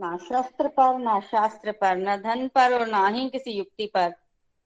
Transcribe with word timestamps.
ना 0.00 0.16
शस्त्र 0.16 0.68
पर, 0.68 0.98
ना 0.98 1.18
शास्त्र 1.20 1.72
पर, 1.72 1.96
न 1.96 2.16
धन 2.16 2.48
पर 2.48 2.72
और 2.72 2.86
ना 2.86 3.06
ही 3.08 3.28
किसी 3.30 3.50
युक्ति 3.50 3.86
पर। 3.86 4.12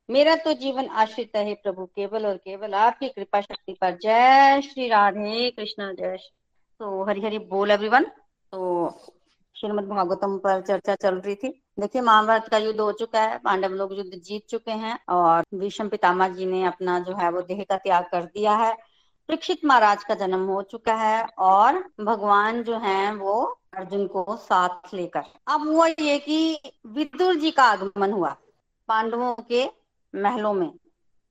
मेरा 0.08 0.34
तो 0.36 0.52
जीवन 0.52 0.88
आश्रित 0.94 1.36
है 1.36 1.54
प्रभु, 1.54 1.86
केवल 1.86 2.26
और 2.26 2.36
केवल 2.36 2.74
आपकी 2.74 3.08
कृपा 3.08 3.40
शक्ति 3.40 3.76
पर। 3.80 3.96
जय 4.02 4.60
श्री 4.62 4.88
राधे 4.88 5.50
कृष्ण, 5.50 5.92
जय 5.94 6.16
तो 6.80 7.04
हरि 7.04 7.20
हरि 7.20 7.38
बोल 7.38 7.70
एवरीवन 7.70 8.04
तो 8.52 8.90
श्रीमद 9.56 9.84
भागवतम 9.84 10.38
पर 10.38 10.60
चर्चा 10.60 10.94
चल 10.94 11.14
रही 11.14 11.34
थी। 11.34 11.48
देखिए, 11.80 12.02
महाभारत 12.02 12.48
का 12.48 12.58
युद्ध 12.58 12.80
हो 12.80 12.90
चुका 12.92 13.20
है, 13.20 13.38
पांडव 13.38 13.68
लोग 13.68 13.94
युद्ध 13.94 14.14
जीत 14.14 14.46
चुके 14.48 14.72
हैं 14.72 14.98
और 15.08 15.44
विषम 15.54 15.88
पितामह 15.88 16.28
जी 16.28 16.46
ने 16.46 16.64
अपना 16.64 16.98
जो 17.00 17.14
है 17.16 17.30
वो 17.30 17.42
देह 17.42 17.64
का 17.68 17.76
त्याग 17.76 18.04
कर 18.12 18.24
दिया 18.24 18.54
है। 18.56 18.76
परीक्षित 19.28 19.64
महाराज 19.64 20.04
का 20.04 20.14
जन्म 20.14 20.44
हो 20.46 20.62
चुका 20.62 20.94
है 20.94 21.24
और 21.38 21.78
भगवान 22.00 22.62
जो 22.62 22.78
है 22.78 23.14
वो 23.14 23.34
अर्जुन 23.76 24.06
को 24.06 24.36
साथ 24.36 24.94
लेकर। 24.94 25.22
अब 25.46 25.66
हुआ 25.68 25.86
ये 25.86 26.18
कि 26.18 26.72
विदुर 26.86 27.34
जी 27.34 27.50
का 27.50 27.64
आगमन 27.64 28.12
हुआ 28.12 28.36
पांडवों 28.88 29.34
के 29.34 29.64
महलों 30.14 30.52
में। 30.52 30.70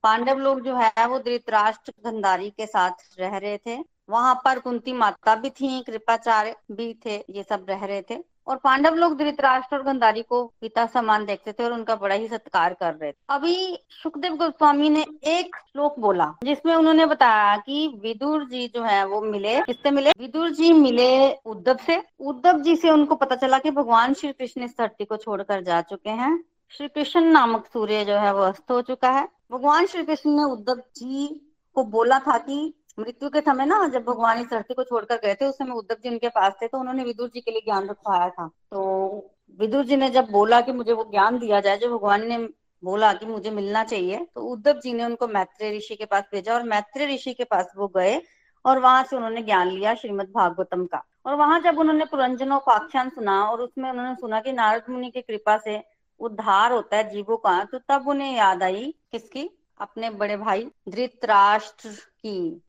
पांडव 0.04 0.38
लोग 0.38 0.62
जो 0.62 0.76
है 0.76 1.08
वो 1.08 1.20
धृतराष्ट्र 1.20 1.94
गंधारी 2.06 2.50
के 2.50 2.66
साथ 2.66 3.20
रह 3.20 3.38
रहे 3.38 3.58
थे। 3.58 3.78
वहाँ 4.14 4.42
पर 4.46 4.60
कुंती 4.60 4.94
माता 4.94 5.36
भी 5.36 5.50
थी, 5.50 5.82
कृपाचार्य 5.82 6.56
भी 6.72 7.00
थे, 7.06 7.26
ये 7.30 7.44
सब 7.44 7.66
रह 7.70 7.86
रहे 7.86 8.02
थे। 8.02 8.34
और 8.48 8.58
पांडव 8.58 8.96
लोग 8.96 9.18
धृतराष्ट्र 9.18 9.76
और 9.76 9.84
गंधारी 9.84 10.22
को 10.22 10.54
पिता 10.62 10.86
समान 10.86 11.26
देखते 11.26 11.52
थे 11.52 11.64
और 11.64 11.74
उनका 11.74 11.96
बड़ा 11.96 12.16
ही 12.16 12.28
सत्कार 12.28 12.74
कर 12.74 12.94
रहे 12.94 13.12
थे। 13.12 13.16
अभी 13.30 13.80
सुखदेव 13.90 14.36
गोस्वामी 14.36 14.90
ने 14.90 15.06
एक 15.24 15.56
श्लोक 15.56 16.00
बोला, 16.00 16.34
जिसमें 16.44 16.76
उन्होंने 16.76 17.06
बताया 17.06 17.58
कि 17.58 17.88
विदुर 18.02 18.46
जी 18.46 18.68
जो 18.68 18.84
है, 18.84 19.06
वो 19.06 19.22
मिले। 19.22 19.62
किससे 19.62 19.92
मिले? 19.92 20.10
विदुर 20.10 20.50
जी 20.50 20.74
मिले 20.74 21.34
उद्धव 21.34 21.78
से। 21.86 22.04
उद्धव 22.20 22.60
जी 22.60 22.76
से 22.76 22.90
उनको 22.90 23.16
पता 23.16 23.36
चला 23.36 23.60
कि 23.60 23.72
भगवान 23.72 24.14
श्री 24.14 24.32
कृष्ण 24.32 24.64
इस 24.64 24.78
धरती 24.78 25.06
को 25.06 25.18
छोड़कर 25.18 25.62
जा 25.62 25.82
चुके 25.82 26.10
हैं। 26.10 26.44
श्री 26.78 26.88
कृष्ण 26.88 27.22
नामक 27.22 27.66
सूर्य 27.74 28.06
जो 28.06 28.14
है, 28.14 28.34
वो 28.34 28.42
अस्त 28.42 28.72
हो 28.72 28.82
चुका 28.82 29.10
है। 29.10 29.28
भगवान 29.52 29.86
श्री 29.86 30.04
कृष्ण 30.04 30.30
ने 30.30 30.44
उद्धव 30.44 30.76
जी 30.76 31.50
को 31.76 31.84
बोला 31.84 32.20
था 32.20 32.38
कि 32.38 32.74
मृत्यु 32.98 33.30
के 33.30 33.42
समय 33.42 33.66
ना 33.66 33.88
जब 33.88 34.04
भगवान 34.04 34.40
इस 34.40 34.48
धरती 34.48 34.74
को 34.74 34.84
छोड़कर 34.84 35.16
गए 35.18 35.34
थे, 35.36 35.46
उस 35.46 35.58
समय 35.58 35.72
उद्धव 35.72 35.96
जी 35.96 36.10
उनके 36.10 36.30
पास 36.30 36.54
थे 36.62 36.68
तो 36.68 36.80
उन्होंने 36.80 37.04
विदुर 37.04 37.30
जी 37.30 37.42
के 37.42 37.52
लिए 37.52 37.62
ज्ञान 37.62 37.88
रखवाया 37.90 38.30
था। 38.30 38.48
तो 38.72 39.30
विदुर 39.60 39.86
जी 39.86 39.96
ने 39.96 40.10
जब 40.10 40.30
बोला 40.32 40.60
कि 40.62 40.72
मुझे 40.72 40.94
वो 40.94 41.04
ज्ञान 41.04 41.40
दिया 41.40 41.60
जाए, 41.60 41.78
जो 41.78 41.98
भगवान 41.98 42.28
ने 42.28 42.38
बोला 42.84 43.12
कि 43.14 43.26
मुझे 43.26 43.52
मिलना 43.52 43.84
चाहिए 43.84 44.26
तो 44.36 44.42
उद्धव 44.44 44.80
जी 44.80 44.94
ने 44.94 45.04
उनको 45.06 45.28
मैत्रेय 45.30 45.76
ऋषि 45.78 45.96
के 45.96 46.06
पास 46.06 46.24
भेजा 46.32 46.54
और 46.54 46.64
मैत्रेय 46.66 47.14
ऋषि 47.14 47.34
के 47.34 47.44
पास 47.46 47.72
वो 47.78 47.88
गए 47.88 48.22
और 48.66 48.80
वहाँ 48.80 49.04
से 49.04 49.16
उन्होंने 49.16 49.42
ज्ञान 49.44 49.68
लिया 49.68 49.94
श्रीमद 49.96 50.32
भागवतम 50.36 50.86
का। 50.86 51.04
और 51.26 51.36
वहाँ 51.36 51.60
जब 51.62 51.80
उन्होंने 51.80 52.06
पुरंजनों 52.06 52.60
का 52.60 52.74
आख्यान 52.74 53.10
सुना 53.10 53.44
और 53.44 53.62
उसमें 53.62 53.90
उन्होंने 53.90 54.16
सुना 54.16 54.40
कि 54.40 54.52
नारद 54.54 54.90
मुनि 54.90 55.10
की 55.12 55.22
कृपा 55.22 55.58
से 55.58 55.82
उद्धार 56.20 56.72
होता 56.72 56.98
है 56.98 57.10
जीवों 57.10 57.38
का 57.38 57.64
तो 57.64 57.80
तब 57.80 58.08
उन्हें 58.08 58.36
याद 58.36 58.64
आई 58.64 58.94
किसकी? 59.12 59.50
अपने 59.80 60.10
बड़े 60.12 60.38
भाई 60.38 60.68
धृतराष्ट्र 60.90 61.90
की। 61.90 62.62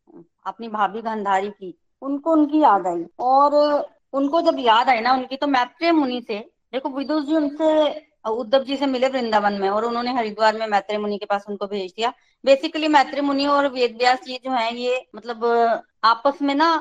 अपनी 0.47 0.69
भाभी 0.69 1.03
गंधारी 1.03 1.50
की, 1.50 1.75
उनको 2.03 2.32
उनकी 2.32 2.60
याद 2.60 2.87
आई। 2.87 3.05
और 3.21 3.55
उनको 4.12 4.41
जब 4.41 4.56
याद 4.60 4.88
आई 4.88 5.00
ना 5.00 5.12
उनकी 5.12 5.37
तो 5.37 5.47
मैत्रेय 5.47 5.93
मुनि 5.93 6.21
से, 6.28 6.38
देखो 6.72 6.88
विदुष 6.88 7.25
जी 7.25 7.34
उनसे, 7.37 7.69
उद्धव 8.27 8.65
जी 8.65 8.77
से 8.77 8.87
मिले 8.87 9.09
वृंदावन 9.09 9.53
में, 9.53 9.69
और 9.69 9.84
उन्होंने 9.84 10.12
हरिद्वार 10.15 10.59
में 10.59 10.66
मैत्रेय 10.66 10.99
मुनि 10.99 11.19
के 11.19 11.27
पास 11.27 11.44
उनको 11.49 11.66
भेज 11.66 11.93
दिया। 11.93 12.12
बेसिकली 12.44 12.88
मैत्रेय 12.88 13.22
मुनि 13.22 13.47
और 13.47 13.69
वेद 13.69 13.97
व्यास 13.99 14.25
जी 14.25 14.38
जो 14.44 14.50
है, 14.50 14.75
ये 14.77 15.06
मतलब 15.16 15.44
आपस 16.05 16.43
में 16.43 16.55
ना 16.55 16.72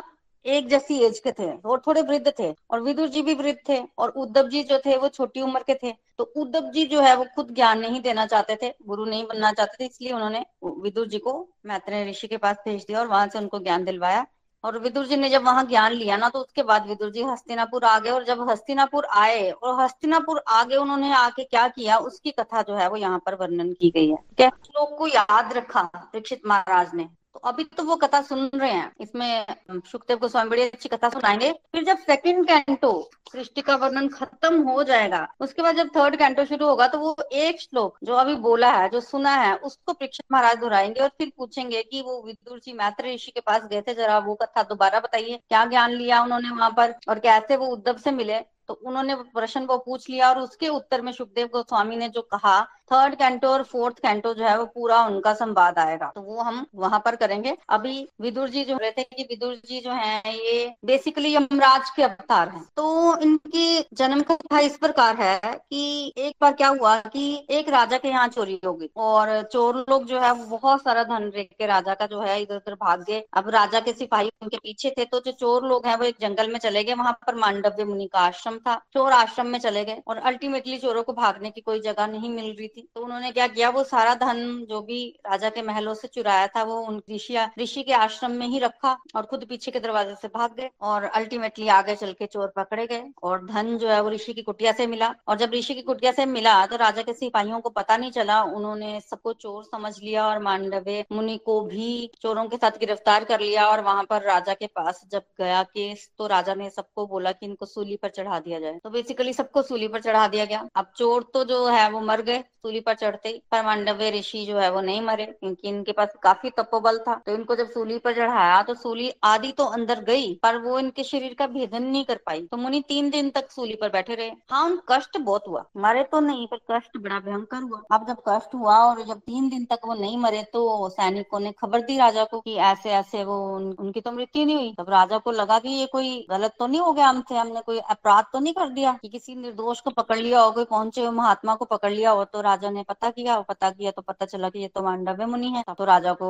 एक 0.45 0.67
जैसी 0.69 0.97
एज 0.99 1.19
के 1.19 1.31
थे 1.31 1.51
और 1.65 1.81
थोड़े 1.87 2.01
वृद्ध 2.01 2.33
थे 2.39 2.49
और 2.69 2.81
विदुर 2.81 3.07
जी 3.09 3.21
भी 3.21 3.33
वृद्ध 3.35 3.57
थे 3.69 3.79
और 3.97 4.09
उद्धव 4.11 4.47
जी 4.49 4.63
जो 4.63 4.79
थे 4.79 4.97
वो 4.97 5.07
छोटी 5.09 5.41
उम्र 5.41 5.59
के 5.61 5.73
थे। 5.73 5.91
तो 6.17 6.23
उद्धव 6.37 6.69
जी 6.71 6.85
जो 6.85 7.01
है 7.01 7.15
वो 7.17 7.25
खुद 7.35 7.53
ज्ञान 7.55 7.79
नहीं 7.79 8.01
देना 8.01 8.25
चाहते 8.25 8.55
थे, 8.55 8.73
गुरु 8.87 9.05
नहीं 9.05 9.25
बनना 9.27 9.51
चाहते 9.51 9.77
थे, 9.79 9.85
इसलिए 9.85 10.11
उन्होंने 10.11 10.45
विदुर 10.63 11.07
जी 11.07 11.17
को 11.19 11.47
मैत्रेय 11.65 12.09
ऋषि 12.09 12.27
के 12.27 12.37
पास 12.37 12.57
भेज 12.65 12.85
दिया 12.85 12.99
और 12.99 13.07
वहाँ 13.07 13.27
से 13.27 13.39
उनको 13.39 13.59
ज्ञान 13.59 13.83
दिलवाया। 13.85 14.25
और 14.63 14.77
विदुर 14.79 15.05
जी 15.05 15.15
ने 15.15 15.29
जब 15.29 15.43
वहाँ 15.43 15.65
ज्ञान 15.67 15.93
लिया 15.93 16.17
ना 16.17 16.27
तो 16.29 16.39
उसके 16.39 16.63
बाद 16.63 16.85
विदुर 16.87 17.11
जी 17.11 17.23
हस्तिनापुर 17.23 17.85
आ 17.85 17.97
गए 17.99 18.09
और 18.09 18.23
जब 18.25 18.49
हस्तिनापुर 18.49 19.05
आए 19.13 19.49
और 19.51 19.81
हस्तिनापुर 19.81 20.43
आगे 20.49 20.75
उन्होंने 20.75 21.11
आके 21.13 21.43
क्या 21.43 21.67
किया, 21.69 21.97
उसकी 21.97 22.31
कथा 22.31 22.61
जो 22.61 22.75
है 22.75 22.87
वो 22.89 22.95
यहाँ 22.97 23.21
पर 23.25 23.35
वर्णन 23.35 23.73
की 23.73 23.89
गई 23.89 24.09
है। 24.09 24.17
क्या 24.37 24.47
लोग 24.47 24.97
को 24.97 25.07
याद 25.07 25.53
रखा 25.53 25.89
दीक्षित 25.95 26.41
महाराज 26.45 26.95
ने। 26.95 27.07
तो 27.35 27.39
अभी 27.41 27.63
तो 27.77 27.83
वो 27.83 27.95
कथा 27.95 28.21
सुन 28.21 28.49
रहे 28.55 28.71
हैं। 28.71 28.91
इसमें 29.01 29.45
सुखदेव 29.85 30.17
गोस्वामी 30.17 30.49
बड़ी 30.49 30.61
अच्छी 30.61 30.89
कथा 30.89 31.09
सुनाएँगे। 31.09 31.51
फिर 31.71 31.83
जब 31.83 31.97
सेकंड 31.99 32.47
कैंटो 32.47 32.91
सृष्टि 33.31 33.61
का 33.61 33.75
वर्णन 33.75 34.07
खत्म 34.07 34.61
हो 34.63 34.83
जाएगा, 34.83 35.27
उसके 35.39 35.61
बाद 35.61 35.75
जब 35.75 35.89
थर्ड 35.95 36.15
कैंटो 36.15 36.45
शुरू 36.45 36.67
होगा 36.67 36.87
तो 36.87 36.99
वो 36.99 37.15
एक 37.33 37.61
श्लोक 37.61 37.97
जो 38.03 38.13
अभी 38.15 38.35
बोला 38.37 38.71
है, 38.71 38.89
जो 38.89 38.99
सुना 39.01 39.35
है, 39.35 39.55
उसको 39.55 39.93
परीक्षित 39.93 40.25
महाराज 40.31 40.57
दोहराएँगे 40.57 41.01
और 41.01 41.09
फिर 41.09 41.31
पूछेंगे 41.37 41.83
कि 41.83 42.01
वो 42.01 42.21
विदुर 42.25 42.59
जी 42.59 42.73
मैत्र 42.73 43.13
ऋषि 43.13 43.31
के 43.31 43.39
पास 43.41 43.67
गए 43.67 43.81
थे। 43.81 43.93
जरा 43.93 44.17
वो 44.19 44.35
कथा 44.35 44.63
दोबारा 44.63 44.99
बताइए। 44.99 45.39
क्या 45.39 45.65
ज्ञान 45.65 45.91
लिया 45.91 46.21
उन्होंने 46.23 46.49
वहाँ 46.49 46.69
पर 46.77 46.95
और 47.09 47.19
कैसे 47.19 47.55
वो 47.55 47.67
उद्धव 47.67 47.97
से 47.97 48.11
मिले? 48.13 48.39
तो 48.69 48.73
उन्होंने 48.85 49.15
प्रश्न 49.33 49.65
को 49.65 49.77
पूछ 49.77 50.09
लिया 50.09 50.29
और 50.29 50.39
उसके 50.39 50.67
उत्तर 50.69 51.01
में 51.01 51.11
सुखदेव 51.11 51.47
गोस्वामी 51.53 51.95
ने 51.95 52.09
जो 52.09 52.21
कहा 52.23 52.61
थर्ड 52.91 53.15
कैंटो 53.15 53.47
और 53.47 53.63
फोर्थ 53.63 53.99
कैंटो 53.99 54.33
जो 54.33 54.43
है 54.43 54.57
वो 54.57 54.65
पूरा 54.65 54.99
उनका 55.05 55.33
संवाद 55.33 55.77
आएगा। 55.79 56.11
तो 56.15 56.21
वो 56.21 56.41
हम 56.41 56.65
वहाँ 56.75 57.01
पर 57.05 57.15
करेंगे। 57.15 57.55
अभी 57.69 58.07
विदुर 58.21 58.49
जी 58.49 58.63
जो 58.63 58.77
रहते 58.77 59.01
हैं, 59.01 59.09
कि 59.17 59.23
विदुर 59.23 59.55
जी 59.65 59.79
जो 59.79 59.91
है, 59.91 60.21
ये 60.27 60.73
बेसिकली 60.85 61.33
यमराज 61.35 61.89
के 61.89 62.03
अवतार 62.03 62.49
हैं। 62.49 62.63
तो 62.75 63.17
इनकी 63.19 63.85
जन्म 63.93 64.21
कथा 64.21 64.59
इस 64.59 64.77
प्रकार 64.77 65.15
है 65.15 65.39
कि 65.45 66.13
एक 66.17 66.35
बार 66.41 66.53
क्या 66.53 66.67
हुआ 66.69 66.95
कि 66.99 67.45
एक 67.49 67.69
राजा 67.69 67.97
के 67.97 68.07
यहाँ 68.07 68.27
चोरी 68.27 68.59
हो 68.65 68.73
गई 68.73 68.89
और 68.97 69.41
चोर 69.43 69.77
लोग 69.89 70.05
जो 70.05 70.19
है 70.19 70.31
वो 70.33 70.57
बहुत 70.57 70.81
सारा 70.81 71.03
धन 71.05 71.31
रख 71.35 71.47
के 71.59 71.67
राजा 71.67 71.93
का 71.93 72.05
जो 72.05 72.21
है 72.21 72.41
इधर 72.41 72.55
उधर 72.55 72.73
भाग 72.75 73.03
गए। 73.03 73.23
अब 73.33 73.49
राजा 73.49 73.79
के 73.79 73.93
सिपाही 73.93 74.31
उनके 74.41 74.57
पीछे 74.57 74.93
थे 74.97 75.05
तो 75.05 75.19
जो 75.19 75.31
चोर 75.33 75.67
लोग 75.67 75.87
हैं 75.87 75.95
वो 75.97 76.05
एक 76.05 76.17
जंगल 76.21 76.51
में 76.51 76.59
चले 76.59 76.83
गए। 76.83 76.93
वहाँ 76.93 77.17
पर 77.27 77.35
मांडव्य 77.37 77.85
मुनि 77.85 78.07
का 78.07 78.19
आश्रम 78.21 78.52
था, 78.57 78.75
चोर 78.93 79.11
आश्रम 79.13 79.47
में 79.47 79.59
चले 79.59 79.83
गए 79.85 80.01
और 80.07 80.17
अल्टीमेटली 80.19 80.77
चोरों 80.79 81.03
को 81.03 81.13
भागने 81.13 81.49
की 81.51 81.61
कोई 81.61 81.79
जगह 81.81 82.07
नहीं 82.07 82.29
मिल 82.31 82.45
रही 82.47 82.67
थी। 82.67 82.87
तो 82.95 83.01
उन्होंने 83.03 83.31
क्या 83.31 83.47
किया, 83.47 83.69
वो 83.69 83.83
सारा 83.85 84.13
धन 84.15 84.43
जो 84.69 84.81
भी 84.81 85.01
राजा 85.27 85.49
के 85.49 85.61
महलों 85.63 85.93
से 85.93 86.07
चुराया 86.09 86.47
था, 86.47 86.63
वो 86.63 86.79
उन 86.81 87.01
ऋषि 87.11 87.37
ऋषि 87.59 87.83
के 87.83 87.93
आश्रम 87.93 88.31
में 88.31 88.47
ही 88.47 88.59
रखा 88.59 88.97
और 89.15 89.25
खुद 89.25 89.45
पीछे 89.49 89.71
के 89.71 89.79
दरवाजे 89.79 90.15
से 90.15 90.27
भाग 90.29 90.55
गए 90.57 90.69
और 90.83 91.03
अल्टीमेटली 91.05 91.67
आगे 91.69 91.95
चल 91.95 92.11
के 92.13 92.25
चोर 92.27 92.51
पकड़े 92.55 92.85
गए 92.87 93.03
और 93.23 93.45
धन 93.45 93.77
जो 93.77 93.89
है 93.89 94.01
वो 94.01 94.09
ऋषि 94.09 94.33
की 94.33 94.41
कुटिया 94.43 94.71
से 94.71 94.87
मिला। 94.87 95.13
और 95.27 95.37
जब 95.37 95.53
ऋषि 95.53 95.73
की 95.75 95.81
कुटिया 95.83 96.11
से 96.11 96.25
मिला 96.27 96.65
तो 96.65 96.75
राजा 96.77 97.01
के 97.01 97.13
सिपाहियों 97.13 97.59
को 97.61 97.69
पता 97.71 97.97
नहीं 97.97 98.11
चला, 98.11 98.41
उन्होंने 98.43 98.99
सबको 99.01 99.33
चोर 99.35 99.63
समझ 99.65 99.97
लिया 99.99 100.27
और 100.27 100.39
मांडवे 100.43 101.03
मुनि 101.11 101.37
को 101.45 101.59
भी 101.63 102.11
चोरों 102.21 102.45
के 102.45 102.57
साथ 102.57 102.77
गिरफ़्तार 102.79 103.23
कर 103.23 103.39
लिया 103.39 103.67
और 103.67 103.81
वहाँ 103.83 104.03
पर 104.03 104.21
राजा 104.23 104.53
के 104.53 104.67
पास 104.67 105.01
जब 105.11 105.23
गया 105.39 105.61
केस 105.65 106.09
तो 106.17 106.27
राजा 106.27 106.53
ने 106.55 106.69
सबको 106.69 107.05
बोला 107.07 107.31
कि 107.31 107.45
इनको 107.45 107.65
सूली 107.65 107.95
पर 107.95 108.09
चढ़ा 108.09 108.39
दिया 108.45 108.59
जाए। 108.59 108.79
तो 108.83 108.89
बेसिकली 108.89 109.33
सबको 109.33 109.61
सूली 109.63 109.87
पर 109.87 110.01
चढ़ा 110.01 110.27
दिया 110.27 110.45
गया। 110.45 110.67
अब 110.75 110.91
चोर 110.97 111.29
तो 111.33 111.43
जो 111.45 111.65
है 111.67 111.89
वो 111.91 111.99
मर 112.01 112.21
गए 112.21 112.39
सूली 112.39 112.79
पर 112.79 112.93
चढ़ते 112.95 113.29
ही। 113.29 113.41
पर 113.51 113.63
मांडव्य 113.65 114.09
ऋषि 114.11 114.45
जो 114.45 114.57
है 114.57 114.69
वो 114.71 114.81
नहीं 114.81 115.01
मरे 115.01 115.25
क्योंकि 115.25 115.67
इनके 115.69 115.91
पास 115.91 116.13
काफ़ी 116.23 116.49
तपोबल 116.57 116.97
था। 116.99 117.15
तो 117.25 117.33
इनको 117.33 117.55
जब 117.55 117.69
सूली 117.69 117.97
पर 117.99 118.13
चढ़ाया 118.15 118.61
तो 118.63 118.73
सूली 118.75 119.11
आदि 119.23 119.51
तो 119.51 119.65
अंदर 119.77 120.03
गई 120.03 120.33
पर 120.43 120.57
वो 120.59 120.77
इनके 120.79 121.03
शरीर 121.03 121.33
का 121.33 121.47
भेदन 121.47 121.83
नहीं 121.83 122.03
कर 122.05 122.19
पाई। 122.25 122.41
तो 122.51 122.57
मुनि 122.57 122.81
तीन 122.87 123.09
दिन 123.09 123.29
तक 123.29 123.51
सूली 123.51 123.75
पर 123.75 123.89
बैठे 123.91 124.15
रहे। 124.15 124.31
हाँ 124.51 124.63
उन 124.65 124.79
कष्ट 124.89 125.17
बहुत 125.19 125.47
हुआ। 125.47 125.65
मरे 125.77 126.03
तो 126.03 126.19
नहीं 126.19 126.47
पर 126.47 126.59
कष्ट 126.71 126.97
बड़ा 126.97 127.19
भयंकर 127.19 127.61
हुआ। 127.61 127.81
अब 127.91 128.07
जब 128.07 128.21
कष्ट 128.29 128.55
हुआ 128.55 128.77
और 128.79 129.03
जब 129.05 129.19
तीन 129.19 129.49
दिन 129.49 129.65
तक 129.65 129.79
वो 129.85 129.93
नहीं 129.95 130.17
मरे 130.17 130.43
तो 130.53 130.89
सैनिकों 130.89 131.39
ने 131.39 131.51
खबर 131.59 131.81
दी 131.81 131.97
राजा 131.97 132.23
को 132.23 132.39
कि 132.39 132.55
ऐसे 132.63 132.89
ऐसे 132.93 133.23
वो 133.23 133.35
उन, 133.55 133.71
उनकी 133.73 134.01
तो 134.01 134.11
मृत्यु 134.11 134.45
नहीं 134.45 134.55
हुई। 134.55 134.73
तब 134.77 134.89
राजा 134.89 135.17
को 135.17 135.31
लगा 135.31 135.59
कि 135.59 135.69
ये 135.71 135.85
कोई 135.87 136.25
गलत 136.29 136.55
तो 136.59 136.67
नहीं 136.67 136.81
हो 136.81 136.91
गया 136.93 137.07
हमसे 137.07 137.37
हमने 137.37 137.61
कोई 137.61 137.79
अपराध 137.79 138.25
तो 138.33 138.39
नहीं 138.39 138.53
कर 138.53 138.69
दिया 138.69 138.91
कि 139.01 139.09
किसी 139.09 139.35
निर्दोष 139.35 139.79
को 139.81 139.89
पकड़ 139.91 140.17
लिया 140.17 140.39
हो, 140.41 140.51
कोई 140.51 140.63
पहुँचे 140.65 141.01
हुए 141.01 141.09
महात्मा 141.13 141.55
को 141.55 141.65
पकड़ 141.65 141.91
लिया 141.91 142.11
हो 142.11 142.23
तो 142.25 142.41
राजा 142.41 142.69
ने 142.69 142.83
पता 142.83 143.09
किया 143.11 143.39
पता 143.43 143.69
किया 143.71 143.91
तो 143.91 144.01
पता 144.03 144.25
चला 144.25 144.49
कि 144.49 144.59
ये 144.59 144.67
तो 144.67 144.81
मांडव्य 144.83 145.25
मुनि 145.25 145.49
है। 145.49 145.63
तो 145.77 145.85
राजा 145.85 146.13
को 146.13 146.29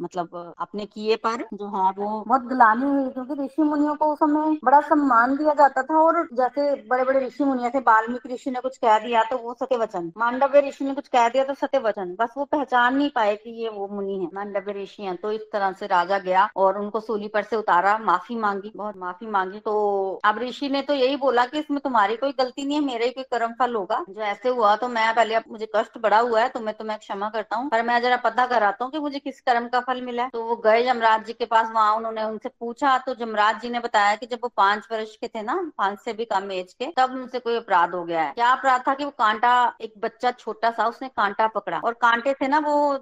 मतलब 0.00 0.54
अपने 0.58 0.86
किए 0.86 1.16
पर 1.16 1.44
जो 1.54 1.66
है 1.68 1.90
वो 1.92 2.08
बहुत 2.28 2.42
गलानी 2.44 2.86
हुई, 2.86 3.08
क्योंकि 3.10 3.42
ऋषि 3.44 3.62
मुनियों 3.64 3.94
को 3.94 4.12
उस 4.12 4.18
समय 4.18 4.58
बड़ा 4.64 4.80
सम्मान 4.82 5.36
दिया 5.36 5.54
जाता 5.54 5.82
था 5.82 5.98
और 6.00 6.22
जैसे 6.34 6.74
बड़े 6.88 7.04
बड़े 7.04 7.26
ऋषि 7.26 7.44
मुनिया 7.44 7.70
थे, 7.70 7.78
वाल्मीकि 7.80 8.32
ऋषि 8.34 8.50
ने 8.50 8.60
कुछ 8.60 8.76
कह 8.78 8.98
दिया 8.98 9.22
तो 9.24 9.38
वो 9.38 9.54
सत्य 9.54 9.76
वचन, 9.76 10.12
मांडव्य 10.18 10.60
ऋषि 10.68 10.84
ने 10.84 10.94
कुछ 10.94 11.08
कह 11.08 11.28
दिया 11.28 11.44
तो 11.44 11.54
सत्य 11.56 11.78
वचन, 11.80 12.14
बस 12.20 12.34
वो 12.36 12.44
पहचान 12.46 12.96
नहीं 12.96 13.10
पाए 13.10 13.34
कि 13.36 13.50
ये 13.62 13.68
वो 13.70 13.88
मुनि 13.88 14.18
है, 14.18 14.28
मांडव्य 14.34 14.72
ऋषि 14.82 15.02
है। 15.02 15.14
तो 15.16 15.32
इस 15.32 15.42
तरह 15.52 15.72
से 15.72 15.86
राजा 15.86 16.18
गया 16.20 16.48
और 16.56 16.78
उनको 16.80 17.00
सूली 17.00 17.28
पर 17.28 17.42
से 17.44 17.56
उतारा, 17.56 17.96
माफ़ी 18.00 18.36
मांगी, 18.36 18.72
बहुत 18.76 18.96
माफ़ी 18.98 19.26
मांगी। 19.28 19.58
तो 19.60 20.20
अब 20.24 20.38
ऋषि 20.40 20.68
ने 20.68 20.82
तो 20.82 20.94
यही 20.94 21.16
बोला 21.16 21.43
कि 21.46 21.58
इसमें 21.58 21.80
तुम्हारी 21.80 22.16
कोई 22.16 22.32
गलती 22.32 22.64
नहीं 22.64 22.76
है, 22.76 22.84
मेरा 22.84 23.04
ही 23.04 23.10
कोई 23.10 23.24
कर्म 23.30 23.52
फल 23.58 23.74
होगा। 23.74 24.04
जो 24.08 24.20
ऐसे 24.22 24.48
हुआ 24.50 24.74
तो 24.76 24.88
मैं 24.88 25.14
पहले 25.14 25.34
अब, 25.34 25.44
मुझे 25.50 25.68
कष्ट 25.76 25.98
बड़ा 25.98 26.18
हुआ 26.18 26.40
है 26.40 26.48
तो 26.48 26.60
मैं 26.60 26.74
तुम्हें 26.74 26.98
क्षमा 26.98 27.28
करता 27.30 27.56
हूँ। 27.56 27.68
पर 27.70 27.82
मैं 27.82 28.00
जरा 28.02 28.16
पता 28.24 28.46
कराता 28.46 28.84
हूँ 28.84 28.92
कि 28.92 28.98
मुझे 28.98 29.18
किस 29.18 29.40
कर्म 29.40 29.68
का 29.68 29.80
फल 29.82 30.00
मिला 30.02 30.22
है। 30.22 30.30
तो 30.30 30.42
वो 30.44 30.56
गए 30.58 30.82
जमराज 30.84 31.24
जी 31.26 31.32
के 31.32 31.44
पास, 31.44 31.70
वहाँ 31.74 31.94
उन्होंने 31.96 32.22
उनसे 32.24 32.48
पूछा। 32.50 32.96
तो 32.98 33.14
जमराज 33.14 33.60
जी 33.62 33.70
ने 33.70 33.80
बताया 33.80 34.14
कि 34.16 34.26
जब 34.26 34.38
वो 34.42 34.48
पाँच 34.56 34.86
वर्ष 34.92 35.16
के 35.16 35.28
थे 35.28 35.42
ना, 35.42 35.54
पाँच 35.78 35.98
से 36.00 36.12
भी 36.12 36.24
कम 36.24 36.50
एज 36.52 36.72
के, 36.72 36.92
तब 36.96 37.12
उनसे 37.12 37.38
कोई 37.38 37.56
अपराध 37.56 37.94
हो 37.94 38.02
गया 38.04 38.22
है। 38.22 38.32
क्या 38.34 38.50
अपराध 38.50 38.82
था 38.88 38.94
कि 38.94 39.04
वो 39.04 39.10
कांटा, 39.12 39.54
एक 39.80 39.92
बच्चा 39.98 40.30
छोटा 40.32 40.70
सा, 40.70 40.86
उसने 40.86 41.08
कांटा 41.10 41.46
पकड़ा। 41.48 41.78
और 41.78 41.92
कांटे 42.02 42.34
थे 42.34 42.48
ना 42.48 42.58
वो 42.60 42.94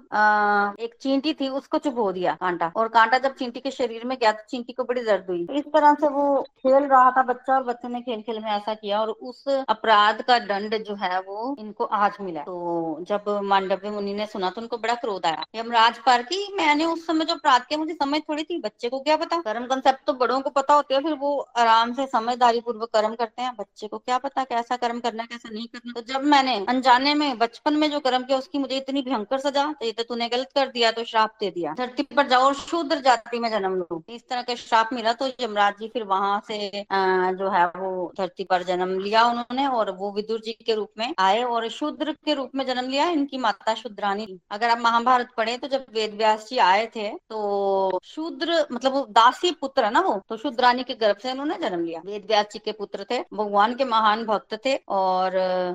एक 0.79 0.95
चींटी 1.01 1.33
थी, 1.33 1.47
उसको 1.51 1.77
चुभो 1.79 2.11
दिया 2.11 2.33
कांटा। 2.35 2.71
और 2.75 2.87
कांटा 2.89 3.17
जब 3.19 3.35
चींटी 3.35 3.59
के 3.59 3.71
शरीर 3.71 4.05
में 4.05 4.17
गया 4.17 4.31
तो 4.31 4.43
चींटी 4.49 4.73
को 4.73 4.83
बड़ी 4.83 5.03
दर्द 5.03 5.25
हुई। 5.29 5.47
इस 5.53 5.65
तरह 5.73 5.93
से 5.93 6.07
वो 6.09 6.41
खेल 6.41 6.83
रहा 6.85 7.11
था 7.11 7.23
बच्चा 7.23 7.53
और 7.55 7.63
बच्चे 7.63 7.87
ने 7.87 8.01
खेल 8.01 8.21
खेल 8.21 8.32
में 8.39 8.49
ऐसा 8.51 8.73
किया 8.73 8.99
और 8.99 9.09
उस 9.09 9.43
अपराध 9.47 10.21
का 10.21 10.37
दंड 10.41 10.75
जो 10.83 10.95
है 10.95 11.19
वो 11.21 11.55
इनको 11.59 11.83
आज 11.85 12.17
मिला 12.21 12.41
तो 12.43 13.05
जब 13.09 13.29
मांडव्य 13.43 13.89
मुनि 13.91 14.13
ने 14.13 14.25
सुना 14.25 14.49
तो 14.49 14.61
उनको 14.61 14.77
बड़ा 14.77 14.93
क्रोध 14.95 15.25
आया। 15.25 15.43
यमराज 15.55 15.97
पर 15.99 16.21
की 16.23 16.47
मैंने 16.55 16.85
उस 16.85 17.05
समय 17.07 17.25
जो 17.25 17.35
अपराध 17.35 17.61
किया, 17.61 17.77
मुझे 17.79 17.93
समझ 17.93 18.19
थोड़ी 18.21 18.43
थी, 18.43 18.59
बच्चे 18.59 18.89
को 18.89 18.99
क्या 18.99 19.15
पता? 19.17 19.41
कर्म 19.41 19.65
कंसेप्ट 19.67 20.05
तो 20.07 20.13
बड़ों 20.15 20.39
को 20.41 20.49
पता 20.51 20.73
होते 20.73 20.93
है, 20.93 21.01
फिर 21.03 21.13
वो 21.15 21.37
आराम 21.57 21.93
से 21.93 22.05
समझदारी 22.07 22.61
पूर्वक 22.61 22.89
कर्म 22.93 23.15
करते 23.15 23.41
हैं, 23.41 23.53
बच्चे 23.59 23.87
को 23.87 23.97
क्या 23.97 24.17
पता 24.19 24.43
कैसा 24.45 24.77
कर्म 24.77 24.99
करना 24.99 25.25
कैसा 25.25 25.49
नहीं 25.49 25.67
करना 25.67 25.93
तो 25.93 26.13
जब 26.13 26.23
मैंने 26.25 26.55
अनजाने 26.69 27.13
में 27.15 27.37
बचपन 27.37 27.73
में 27.75 27.89
जो 27.91 27.99
कर्म 28.01 28.23
किया, 28.23 28.37
उसकी 28.37 28.57
मुझे 28.59 28.77
इतनी 28.77 29.01
भयंकर 29.01 29.39
सजा 29.39 29.65
तो 29.73 29.85
ये 29.85 29.91
तो 29.91 30.03
तूने 30.03 30.29
गलत 30.29 30.51
कर 30.55 30.67
दिया 30.69 30.91
तो 30.91 31.03
श्राप 31.05 31.35
दे 31.39 31.49
दिया। 31.51 31.73
धरती 31.77 32.03
पर 32.15 32.27
जाओ 32.27 32.43
और 32.43 32.53
शूद्र 32.55 32.99
जाति 33.01 33.39
में 33.39 33.49
जन्म 33.51 33.75
लो। 33.75 34.01
इस 34.09 34.27
तरह 34.29 34.41
का 34.41 34.55
श्राप 34.57 34.89
मिला 34.93 35.13
तो 35.13 35.27
यमराज 35.41 35.73
जी 35.79 35.87
फिर 35.87 36.03
वहाँ 36.05 36.41
से 36.47 36.69
जो 36.93 37.49
है 37.49 37.65
वो 37.67 38.11
धरती 38.23 38.43
पर 38.45 38.63
जन्म 38.65 38.97
लिया 38.99 39.25
उन्होंने 39.25 39.67
और 39.69 39.91
वो 39.97 40.11
विदुर 40.15 40.41
जी 40.41 40.51
के 40.65 40.75
रूप 40.75 40.89
में 40.97 41.13
आए 41.19 41.43
और 41.45 41.67
शूद्र 41.71 42.11
के 42.25 42.33
रूप 42.33 42.51
में 42.55 42.65
जन्म 42.65 42.89
लिया, 42.89 43.09
इनकी 43.11 43.37
माता 43.39 43.73
शुद्रानी 43.75 44.27
अगर 44.51 44.69
आप 44.69 44.79
महाभारत 44.79 45.29
पढ़े 45.37 45.57
तो 45.57 45.67
जब 45.69 45.85
वेद 45.93 46.13
व्यास 46.15 46.47
जी 46.49 46.57
आए 46.59 46.85
थे 46.87 47.09
तो 47.09 47.99
शूद्र 48.05 48.65
मतलब 48.71 49.05
दासी 49.11 49.51
पुत्र 49.53 49.83
है 49.85 49.91
ना 49.91 49.99
वो? 50.01 50.13
तो 50.29 50.37
शुद्रानी 50.37 50.83
के 50.83 50.93
गर्भ 50.95 51.17
से 51.17 51.31
उन्होंने 51.31 51.57
जन्म 51.59 51.83
लिया। 51.83 52.01
वेद 52.05 52.25
व्यास 52.27 52.45
जी 52.53 52.59
के 52.59 52.71
पुत्र 52.73 53.05
थे, 53.11 53.19
भगवान 53.33 53.73
के 53.75 53.85
महान 53.85 54.23
भक्त 54.25 54.57
थे 54.65 54.75
और 54.89 55.31